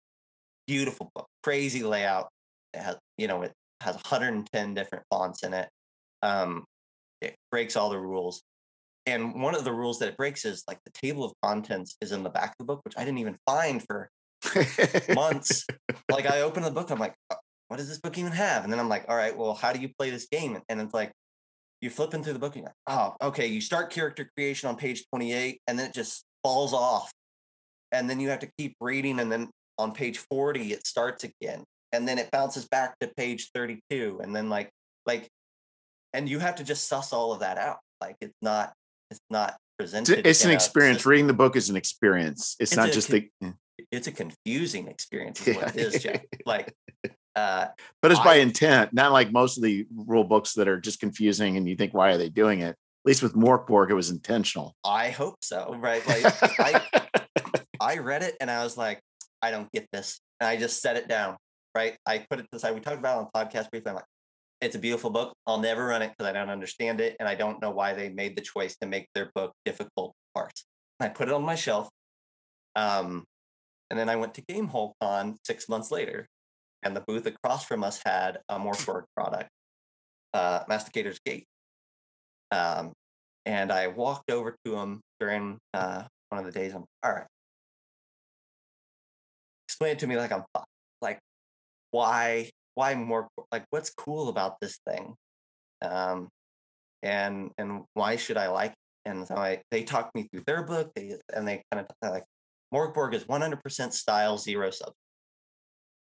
[0.67, 2.29] beautiful book, crazy layout.
[2.75, 5.69] It has, you know, it has 110 different fonts in it.
[6.23, 6.65] Um,
[7.21, 8.43] it breaks all the rules.
[9.07, 12.13] And one of the rules that it breaks is like the table of contents is
[12.13, 14.11] in the back of the book, which I didn't even find for
[15.15, 15.67] months.
[16.11, 17.37] like I open the book, I'm like, uh,
[17.69, 18.65] what does this book even have?
[18.65, 20.59] And then I'm like, all right, well, how do you play this game?
[20.69, 21.13] And it's like,
[21.81, 24.77] you flipping through the book and you're like, oh, okay, you start character creation on
[24.77, 27.13] page 28 and then it just falls off
[27.93, 31.65] and then you have to keep reading and then on page 40 it starts again
[31.93, 34.71] and then it bounces back to page 32 and then like
[35.07, 35.29] like
[36.13, 38.73] and you have to just suss all of that out like it's not
[39.11, 41.11] it's not presented it's an experience system.
[41.11, 43.55] reading the book is an experience it's, it's not just con- the
[43.93, 45.65] it's a confusing experience is yeah.
[45.65, 46.21] what it is Jeff.
[46.47, 46.73] like
[47.37, 47.69] Uh,
[48.01, 51.59] but it's by intent, not like most of the rule books that are just confusing
[51.59, 52.71] and you think, why are they doing it?
[52.71, 54.75] At least with Mörk Borg, it was intentional.
[54.85, 55.77] I hope so.
[55.79, 56.05] Right.
[56.09, 56.25] Like
[56.59, 56.81] I,
[57.81, 59.01] I read it and I was like,
[59.43, 60.19] I don't get this.
[60.41, 61.37] And I just set it down.
[61.75, 61.99] Right.
[62.07, 62.75] I put it to the side.
[62.75, 63.91] We talked about it on podcast briefly.
[63.91, 64.07] I'm like,
[64.61, 65.35] it's a beautiful book.
[65.47, 67.17] I'll never run it because I don't understand it.
[67.21, 70.65] And I don't know why they made the choice to make their book difficult parts.
[70.99, 71.89] I put it on my shelf.
[72.75, 73.25] Um,
[73.91, 76.27] and then I went to Gamehole Con six months later,
[76.83, 79.49] and the booth across from us had a Mörk Borg product,
[80.35, 81.47] uh, Masticator's Gate.
[82.51, 82.93] Um,
[83.45, 86.75] and I walked over to him during uh, one of the days.
[86.75, 87.27] I'm all right.
[89.69, 90.45] Explain it to me like I'm
[91.01, 91.19] like,
[91.91, 93.29] why, why more?
[93.51, 95.15] Like, what's cool about this thing?
[95.83, 96.29] Um,
[97.03, 98.73] and and why should I like?
[98.73, 99.11] It?
[99.11, 100.93] And so I, they talked me through their book.
[100.95, 102.25] They and they kind of like
[102.73, 104.93] Mörk Borg is 100% style, zero sub.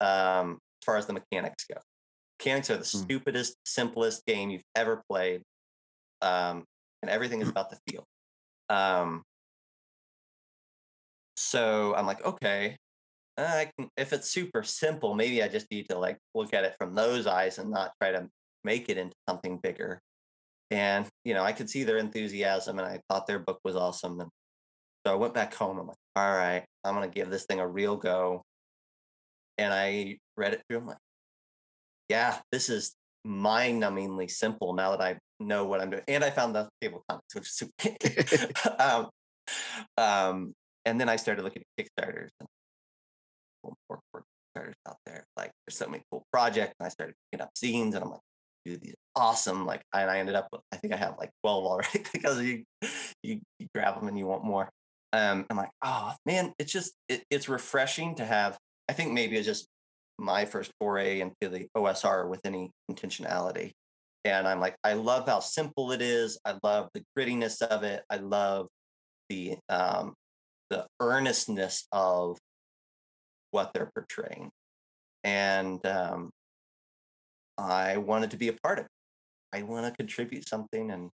[0.01, 1.79] Um, as far as the mechanics go,
[2.39, 3.05] mechanics are the mm.
[3.05, 5.43] stupidest, simplest game you've ever played,
[6.23, 6.65] um,
[7.03, 7.51] and everything is hmm.
[7.51, 8.07] about the feel.
[8.69, 9.25] Um,
[11.37, 12.77] so I'm like, okay,
[13.39, 16.75] I can, if it's super simple, maybe I just need to like look at it
[16.79, 18.29] from those eyes and not try to
[18.65, 20.01] make it into something bigger.
[20.71, 24.21] And you know, I could see their enthusiasm, and I thought their book was awesome.
[24.21, 24.31] And
[25.07, 25.79] so I went back home.
[25.79, 28.43] I'm like, all right, I'm gonna give this thing a real go.
[29.59, 30.79] And I read it through.
[30.79, 30.99] I'm like,
[32.09, 32.95] yeah, this is
[33.25, 36.03] mind-numbingly simple now that I know what I'm doing.
[36.09, 38.77] And I found the table comics, which is super.
[38.79, 39.09] um,
[39.99, 40.55] um,
[40.85, 42.31] and then I started looking at Kickstarters
[43.65, 45.25] and more Kickstarters out there.
[45.37, 48.21] Like, there's so many cool projects, and I started picking up zines, and I'm like,
[48.65, 49.67] dude, these awesome.
[49.67, 52.65] Like, and I ended up with, I think I have like 12 already because you,
[53.23, 54.69] you, you grab them and you want more
[55.13, 58.57] um, I'm like, oh man, it's just it, it's refreshing to have.
[58.89, 59.67] I think maybe it's just
[60.19, 63.73] my first foray into the OSR with any intentionality.
[64.25, 66.39] And I'm like, I love how simple it is.
[66.45, 68.03] I love the grittiness of it.
[68.11, 68.69] I love
[69.29, 70.15] the um,
[70.69, 72.39] the earnestness of
[73.51, 74.51] what they're portraying.
[75.25, 76.31] And um,
[77.59, 78.91] I wanted to be a part of it.
[79.53, 81.11] I want to contribute something and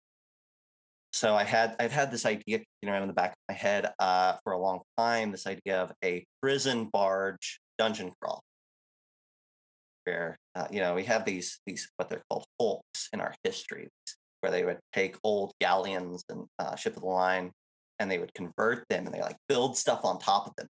[1.17, 3.91] so I had I've had this idea you know in the back of my head
[3.99, 5.33] uh, for a long time.
[5.33, 8.43] This idea of a prison barge dungeon crawl,
[10.05, 13.89] where uh, you know we have these these what they're called hulks in our history,
[14.41, 17.51] where they would take old galleons and uh, ship of the line,
[17.99, 20.67] and they would convert them and they like build stuff on top of them,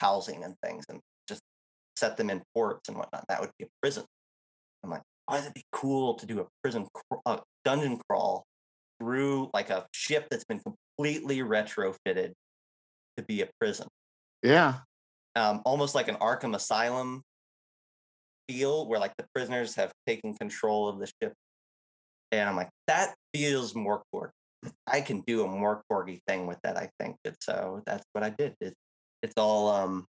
[0.00, 1.00] housing and things, and
[2.00, 3.24] set them in ports and whatnot.
[3.28, 4.04] That would be a prison.
[4.82, 8.44] I'm like, why would it be cool to do a prison cr- dungeon crawl
[9.00, 12.32] through like a ship that's been completely retrofitted
[13.16, 13.88] to be a prison.
[14.42, 14.78] Yeah.
[15.36, 17.22] Um, almost like an Arkham Asylum
[18.48, 21.32] feel where like the prisoners have taken control of the ship.
[22.32, 24.30] And I'm like, that feels more Mörk Borg.
[24.86, 27.16] I can do a Mörk Borgy thing with that, I think.
[27.24, 28.54] And so that's what I did.
[28.60, 28.74] It,
[29.22, 30.06] it's all um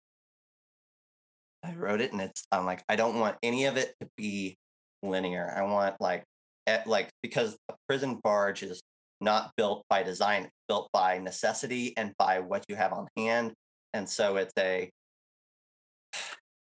[1.63, 4.57] I wrote it and it's I'm like, I don't want any of it to be
[5.03, 5.53] linear.
[5.55, 6.23] I want like
[6.67, 8.81] at, like because a prison barge is
[9.19, 13.51] not built by design it's built by necessity and by what you have on hand
[13.93, 14.91] and so it's a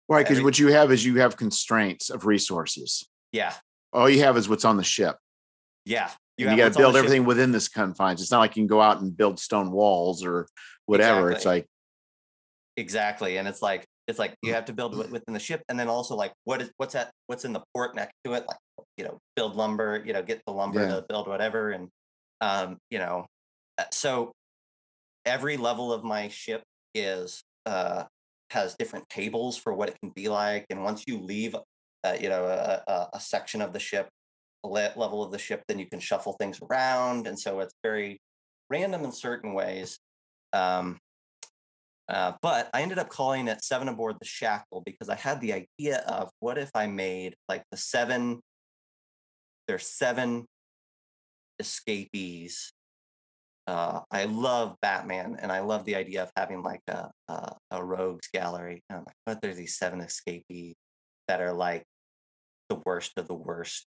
[0.08, 3.54] right because what you have is you have constraints of resources yeah
[3.92, 5.16] all you have is what's on the ship
[5.84, 7.28] yeah you, you got to build everything ship.
[7.28, 10.48] within this confines it's not like you can go out and build stone walls or
[10.86, 11.36] whatever exactly.
[11.36, 11.66] it's like
[12.76, 15.88] exactly and it's like it's like you have to build within the ship and then
[15.88, 18.58] also like what is what's that what's in the port next to it like
[18.96, 20.96] you know build lumber you know get the lumber yeah.
[20.96, 21.88] to build whatever and
[22.40, 23.24] um you know
[23.78, 24.32] uh, so
[25.24, 26.62] every level of my ship
[26.94, 28.04] is uh
[28.50, 31.54] has different tables for what it can be like and once you leave
[32.04, 34.08] uh, you know a, a, a section of the ship
[34.62, 38.20] level of the ship then you can shuffle things around and so it's very
[38.68, 39.98] random in certain ways
[40.52, 40.98] um
[42.10, 45.52] uh, but I ended up calling it Seven Aboard the Shackle because I had the
[45.52, 48.40] idea of what if I made like the seven,
[49.68, 50.46] there's seven
[51.60, 52.72] escapees.
[53.68, 57.84] Uh, I love Batman and I love the idea of having like a, a, a
[57.84, 58.82] rogues gallery.
[58.90, 60.74] And I'm like, but there's these seven escapees
[61.28, 61.84] that are like
[62.68, 63.86] the worst of the worst.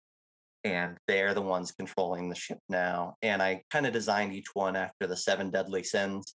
[0.66, 3.16] And they're the ones controlling the ship now.
[3.22, 6.36] And I kind of designed each one after the seven deadly sins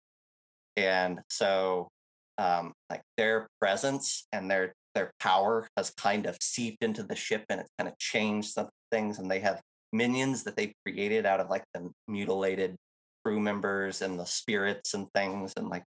[0.80, 1.90] and so
[2.38, 7.44] um, like their presence and their their power has kind of seeped into the ship
[7.50, 9.62] and it's kind of changed some things and they have
[9.94, 12.76] minions that they created out of like the mutilated
[13.24, 15.84] crew members and the spirits and things and like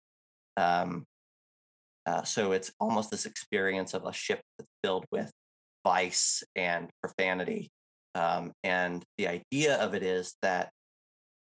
[0.57, 1.05] um
[2.07, 5.31] uh, so it's almost this experience of a ship that's filled with
[5.85, 7.71] vice and profanity.
[8.15, 10.71] Um, and the idea of it is that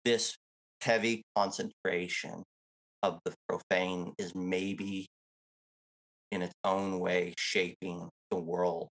[0.04, 0.36] this
[0.82, 2.42] heavy concentration
[3.02, 5.08] of the profane is maybe
[6.30, 8.88] in its own way shaping the world.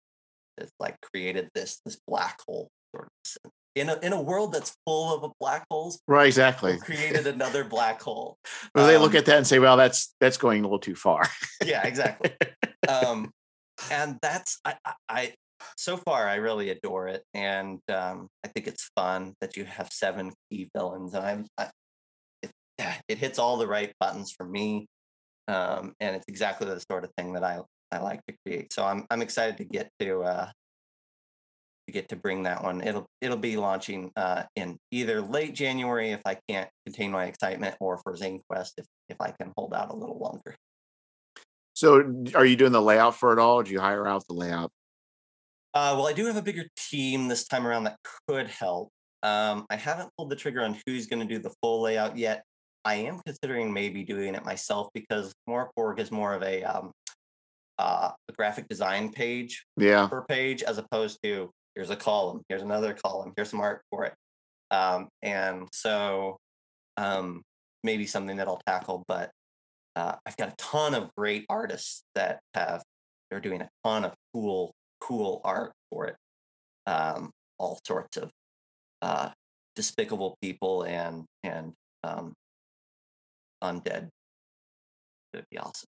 [0.57, 3.09] It's like created this this black hole sort
[3.45, 5.99] of in a in a world that's full of black holes.
[6.07, 6.77] Right, exactly.
[6.77, 8.37] Created another black hole.
[8.75, 10.95] Well, they look um, at that and say, "Well, that's that's going a little too
[10.95, 11.27] far."
[11.65, 12.31] yeah, exactly.
[12.87, 13.31] um,
[13.89, 14.75] and that's I,
[15.07, 15.33] I
[15.77, 19.89] so far I really adore it, and um, I think it's fun that you have
[19.91, 21.69] seven key villains, and I'm I,
[22.81, 24.87] it, it hits all the right buttons for me,
[25.47, 27.59] um, and it's exactly the sort of thing that I
[27.91, 28.73] I like to create.
[28.73, 30.49] So I'm I'm excited to get to uh,
[31.87, 32.81] to get to bring that one.
[32.81, 37.75] It'll it'll be launching uh, in either late January if I can't contain my excitement,
[37.79, 40.55] or for ZineQuest if if I can hold out a little longer.
[41.73, 43.59] So, are you doing the layout for it all?
[43.59, 44.71] Or do you hire out the layout?
[45.73, 47.97] Uh, well, I do have a bigger team this time around that
[48.27, 48.89] could help.
[49.23, 52.43] Um, I haven't pulled the trigger on who's going to do the full layout yet.
[52.83, 56.91] I am considering maybe doing it myself because Mörk Borg is more of a um,
[57.77, 60.07] uh, a graphic design page yeah.
[60.07, 64.05] per page as opposed to here's a column, here's another column, here's some art for
[64.05, 64.13] it.
[64.69, 66.37] Um, and so
[66.97, 67.41] um,
[67.83, 69.31] maybe something that I'll tackle, but
[69.95, 72.83] uh, I've got a ton of great artists that have
[73.29, 76.15] they're doing a ton of cool cool art for it.
[76.85, 78.29] Um, all sorts of
[79.01, 79.29] uh,
[79.75, 82.33] despicable people and and um,
[83.63, 84.09] undead.
[85.33, 85.87] It'd be awesome.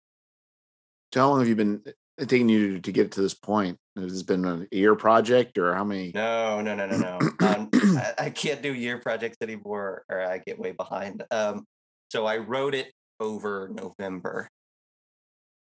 [1.12, 3.78] So how long have you been uh, taking you to get to this point?
[3.96, 6.10] Has this been a year project or how many?
[6.14, 7.46] No, no, no, no, no.
[7.46, 11.22] um, I, I, can't do year projects anymore, or I get way behind.
[11.30, 11.64] Um,
[12.10, 12.90] so I wrote it
[13.20, 14.48] over November.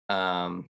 [0.09, 0.67] Um,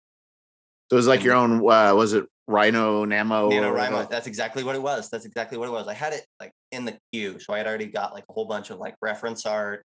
[0.89, 1.59] so it was like your own.
[1.59, 3.51] Uh, was it Rhino Namo?
[3.51, 4.09] NaNoWriMo.
[4.09, 5.09] That's exactly what it was.
[5.09, 5.87] That's exactly what it was.
[5.87, 8.45] I had it like in the queue, so I had already got like a whole
[8.45, 9.85] bunch of like reference art.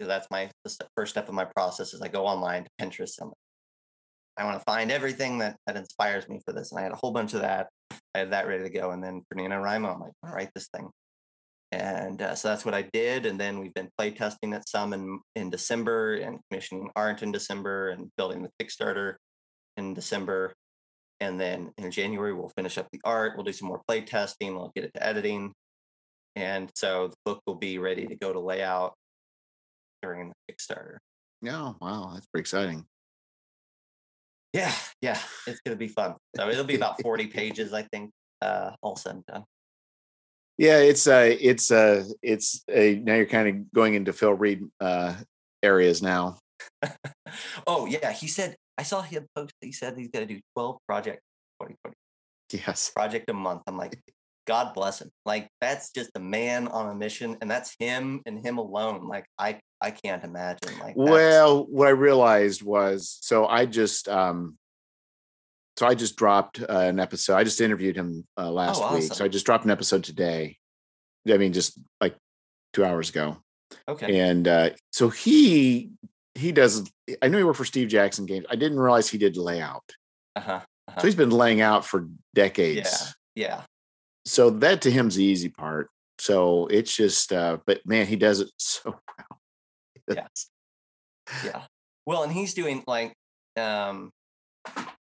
[0.00, 0.50] That's my
[0.96, 1.94] first step of my process.
[1.94, 3.20] Is I go online to Pinterest.
[3.20, 3.32] I'm
[4.36, 6.96] I want to find everything that that inspires me for this, and I had a
[6.96, 7.68] whole bunch of that.
[8.14, 10.50] I had that ready to go, and then for Nina NaNoWriMo, I'm like, I'll write
[10.54, 10.88] this thing.
[11.72, 13.26] And uh, so that's what I did.
[13.26, 17.32] And then we've been play testing it some in, in December and commissioning art in
[17.32, 19.14] December and building the Kickstarter
[19.76, 20.52] in December.
[21.18, 23.32] And then in January, we'll finish up the art.
[23.34, 24.54] We'll do some more play testing.
[24.54, 25.52] We'll get it to editing.
[26.36, 28.94] And so the book will be ready to go to layout
[30.04, 30.98] during the Kickstarter.
[31.40, 32.84] Yeah, wow, that's pretty exciting.
[34.52, 36.14] Yeah, yeah, it's going to be fun.
[36.36, 38.10] So it'll be about 40 pages, I think,
[38.42, 39.44] uh, all said and done.
[40.56, 44.62] Yeah, it's uh it's uh it's a now you're kind of going into Phil Reed
[44.78, 45.16] uh
[45.64, 46.38] areas now.
[47.66, 49.52] oh yeah, he said I saw him post.
[49.60, 51.22] He said he's going to do 12 projects
[51.60, 51.96] 2020.
[52.52, 53.62] Yes, project a month.
[53.66, 53.98] I'm like,
[54.46, 55.10] God bless him.
[55.26, 59.08] Like that's just a man on a mission, and that's him and him alone.
[59.08, 60.78] Like I I can't imagine.
[60.80, 64.56] Like well, what I realized was so I just um
[65.76, 67.34] so I just dropped uh, an episode.
[67.34, 69.00] I just interviewed him uh, last oh, awesome.
[69.00, 69.12] week.
[69.12, 70.56] So I just dropped an episode today.
[71.28, 72.16] I mean, just like
[72.72, 73.38] two hours ago.
[73.88, 74.20] Okay.
[74.20, 75.90] And uh, so he
[76.34, 76.90] he does.
[77.20, 78.46] I knew he worked for Steve Jackson Games.
[78.48, 79.84] I didn't realize he did layout.
[80.36, 81.00] Uh-huh, uh-huh.
[81.00, 83.14] So he's been laying out for decades.
[83.34, 83.46] Yeah.
[83.46, 83.62] Yeah.
[84.24, 85.90] So that to him's the easy part.
[86.18, 88.82] So it's just, uh, but man, he does it so
[89.18, 89.33] well.
[90.08, 90.50] Yes.
[91.44, 91.62] Yeah.
[92.06, 93.14] Well, and he's doing like
[93.56, 94.10] um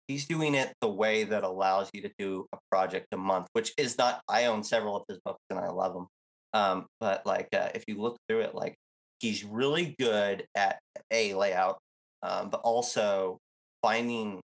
[0.07, 3.73] he's doing it the way that allows you to do a project a month, which
[3.77, 4.21] is not.
[4.27, 6.07] I own several of his books and I love them.
[6.53, 8.75] Um, but like, uh, if you look through it, like
[9.19, 10.79] he's really good at
[11.11, 11.79] a layout,
[12.23, 13.39] um, but also
[13.81, 14.41] finding,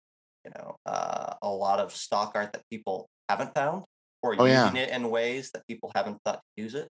[0.45, 3.85] you know, uh, a lot of stock art that people haven't found
[4.23, 4.83] or oh, using yeah.
[4.83, 6.89] it in ways that people haven't thought to use it.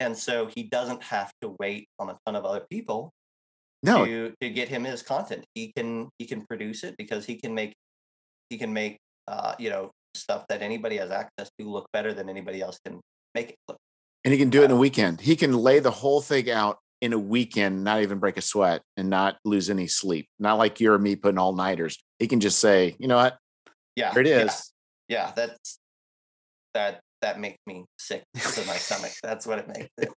[0.00, 3.12] And so he doesn't have to wait on a ton of other people
[3.82, 4.04] no.
[4.04, 5.44] to to get him his content.
[5.54, 7.74] He can he can produce it because he can make
[8.48, 8.98] he can make
[9.28, 13.00] uh, you know stuff that anybody has access to look better than anybody else can
[13.34, 13.78] make it look.
[14.24, 15.20] And he can do it in a weekend.
[15.20, 18.82] He can lay the whole thing out in a weekend, not even break a sweat
[18.96, 20.28] and not lose any sleep.
[20.38, 21.98] Not like you or me putting all nighters.
[22.18, 23.38] He can just say, you know what?
[23.96, 24.12] Yeah.
[24.12, 24.72] Here it is.
[25.08, 25.26] Yeah.
[25.26, 25.78] yeah that's
[26.74, 29.12] that that makes me sick to my stomach.
[29.22, 30.12] That's what it makes it.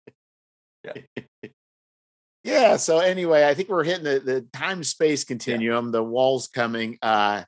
[0.84, 1.50] Yeah.
[2.44, 2.78] yeah.
[2.78, 5.88] So anyway, I think we're hitting the, the time space continuum.
[5.88, 5.92] Yeah.
[5.92, 6.98] The wall's coming.
[7.02, 7.44] Uh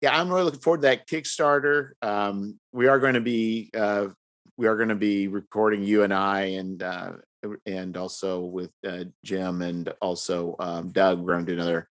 [0.00, 1.90] yeah, I'm really looking forward to that Kickstarter.
[2.02, 4.08] Um, we are going to be uh,
[4.56, 7.12] we are going to be recording you and I and uh,
[7.66, 11.20] and also with uh, Jim and also um, Doug.
[11.20, 11.88] We're going to do another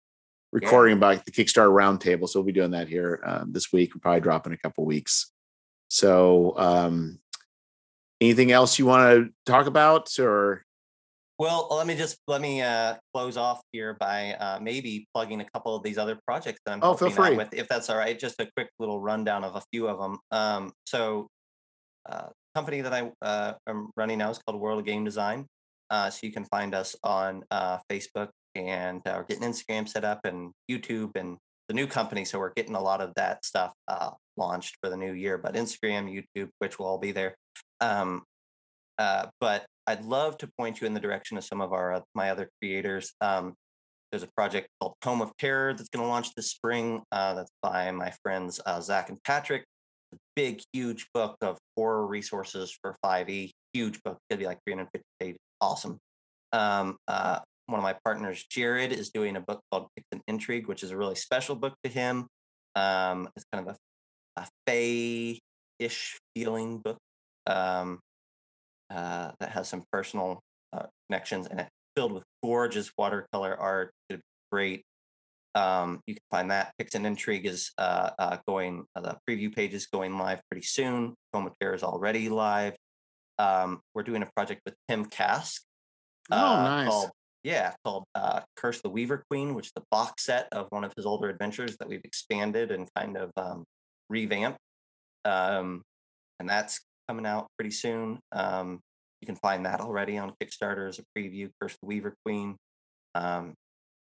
[0.53, 2.29] recording about the Kickstarter roundtable.
[2.29, 3.95] So we'll be doing that here uh, this week.
[3.95, 5.33] We'll probably drop in a couple weeks.
[5.95, 7.21] So, um,
[8.21, 10.65] anything else you want to talk about, or?
[11.39, 15.45] Well, let me just let me uh, close off here by uh, maybe plugging a
[15.55, 17.37] couple of these other projects that I'm oh, feel free.
[17.37, 18.19] with, if that's all right.
[18.19, 20.19] Just a quick little rundown of a few of them.
[20.33, 21.29] Um, so,
[22.11, 22.27] uh,
[22.57, 25.47] company that I uh, am running now is called World of Game Design.
[25.91, 30.05] Uh, so you can find us on uh, Facebook and uh, we're getting Instagram set
[30.05, 31.37] up and YouTube and
[31.69, 32.25] the new company.
[32.25, 35.39] So we're getting a lot of that stuff uh, launched for the new year.
[35.39, 37.35] But Instagram, YouTube, which will all be there.
[37.81, 38.23] Um,
[38.99, 42.31] uh, but I'd love to point you in the direction of some of our my
[42.31, 43.13] other creators.
[43.21, 43.55] Um,
[44.11, 47.03] there's a project called Home of Terror that's going to launch this spring.
[47.11, 49.65] Uh, that's by my friends uh, Zach and Patrick.
[50.37, 53.51] Big, huge book of horror resources for 5e.
[53.73, 54.19] Huge book.
[54.31, 55.39] It's to be like 350 pages.
[55.61, 55.99] Awesome.
[56.53, 60.67] Um, uh, one of my partners, Jared, is doing a book called Picks and Intrigue,
[60.67, 62.27] which is a really special book to him.
[62.75, 63.77] Um, it's kind of
[64.37, 66.99] a, a fae-ish feeling book
[67.47, 68.01] um,
[68.91, 70.41] uh, that has some personal
[70.73, 73.93] uh, connections and it's filled with gorgeous watercolor art.
[74.11, 74.83] It's great.
[75.55, 76.73] Um, you can find that.
[76.79, 80.67] Picks and Intrigue is uh, uh going, uh, the preview page is going live pretty
[80.67, 81.15] soon.
[81.33, 82.75] Home Care is already live.
[83.39, 85.63] Um, we're doing a project with Tim Kask.
[86.31, 86.89] Oh, nice.
[86.89, 87.11] Called
[87.45, 90.93] yeah, called uh, Curse the Weaver Queen, which is the box set of one of
[90.97, 93.65] his older adventures that we've expanded and kind of um,
[94.09, 94.59] revamped.
[95.27, 95.83] Um,
[96.41, 98.19] and that's coming out pretty soon.
[98.33, 98.81] Um,
[99.21, 102.57] you can find that already on Kickstarter as a preview, Curse the Weaver Queen.
[103.15, 103.55] Um,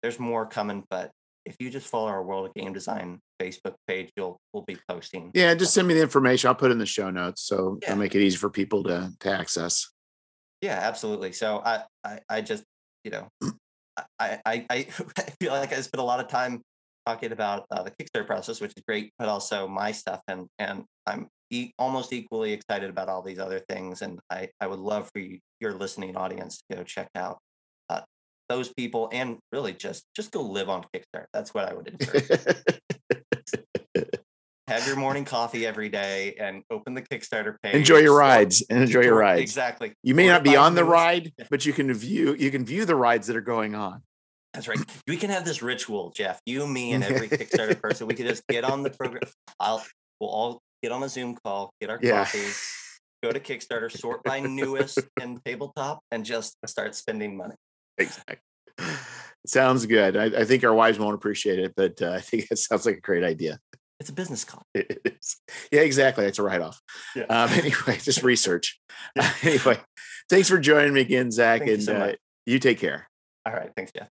[0.04, 1.10] there's more coming, but
[1.46, 5.32] if you just follow our World of Game Design Facebook page, you'll we'll be posting.
[5.34, 6.48] Yeah, just send me the information.
[6.48, 7.90] I'll put it in the show notes, so yeah.
[7.90, 9.90] it'll make it easy for people to to access.
[10.62, 11.32] Yeah, absolutely.
[11.34, 12.64] So I I, I just
[13.04, 13.28] you know,
[14.20, 14.84] I, I, I
[15.40, 16.62] feel like I spent a lot of time
[17.06, 20.84] talking about uh, the Kickstarter process, which is great, but also my stuff, and and
[21.06, 25.10] I'm e- almost equally excited about all these other things, and I I would love
[25.14, 27.40] for you, your listening audience to go check out
[27.90, 28.02] uh,
[28.50, 31.26] those people, and really just just go live on Kickstarter.
[31.34, 32.30] That's what I would encourage.
[34.68, 37.76] Have your morning coffee every day and open the Kickstarter page.
[37.76, 39.42] Enjoy your rides and enjoy your rides.
[39.42, 39.94] Exactly.
[40.04, 42.96] You may not be on the ride, but you can view you can view the
[42.96, 44.02] rides that are going on.
[44.54, 44.80] That's right.
[45.08, 46.40] We can have this ritual, Jeff.
[46.46, 48.08] You, me, and every Kickstarter person.
[48.08, 49.24] We can just get on the program.
[49.60, 49.84] I'll
[50.20, 52.24] we'll all get on a Zoom call, get our yeah.
[52.24, 52.52] coffee,
[53.24, 57.56] go to Kickstarter, sort by newest and tabletop, and just start spending money.
[57.98, 58.38] Exactly.
[59.46, 60.16] Sounds good.
[60.16, 62.98] I, I think our wives won't appreciate it, but uh, I think it sounds like
[62.98, 63.60] a great idea.
[64.04, 64.68] It's a business call.
[64.74, 65.38] It is.
[65.72, 66.26] Yeah, exactly.
[66.26, 66.82] It's a write off.
[67.16, 67.24] Yeah.
[67.24, 68.78] Um, anyway, just research.
[69.16, 69.24] Yeah.
[69.24, 69.80] Uh, anyway,
[70.30, 71.60] thanks for joining me again, Zach.
[71.60, 72.14] Thank and you, so uh,
[72.46, 73.08] you take care.
[73.46, 73.72] All right.
[73.78, 74.10] Thanks, Jeff.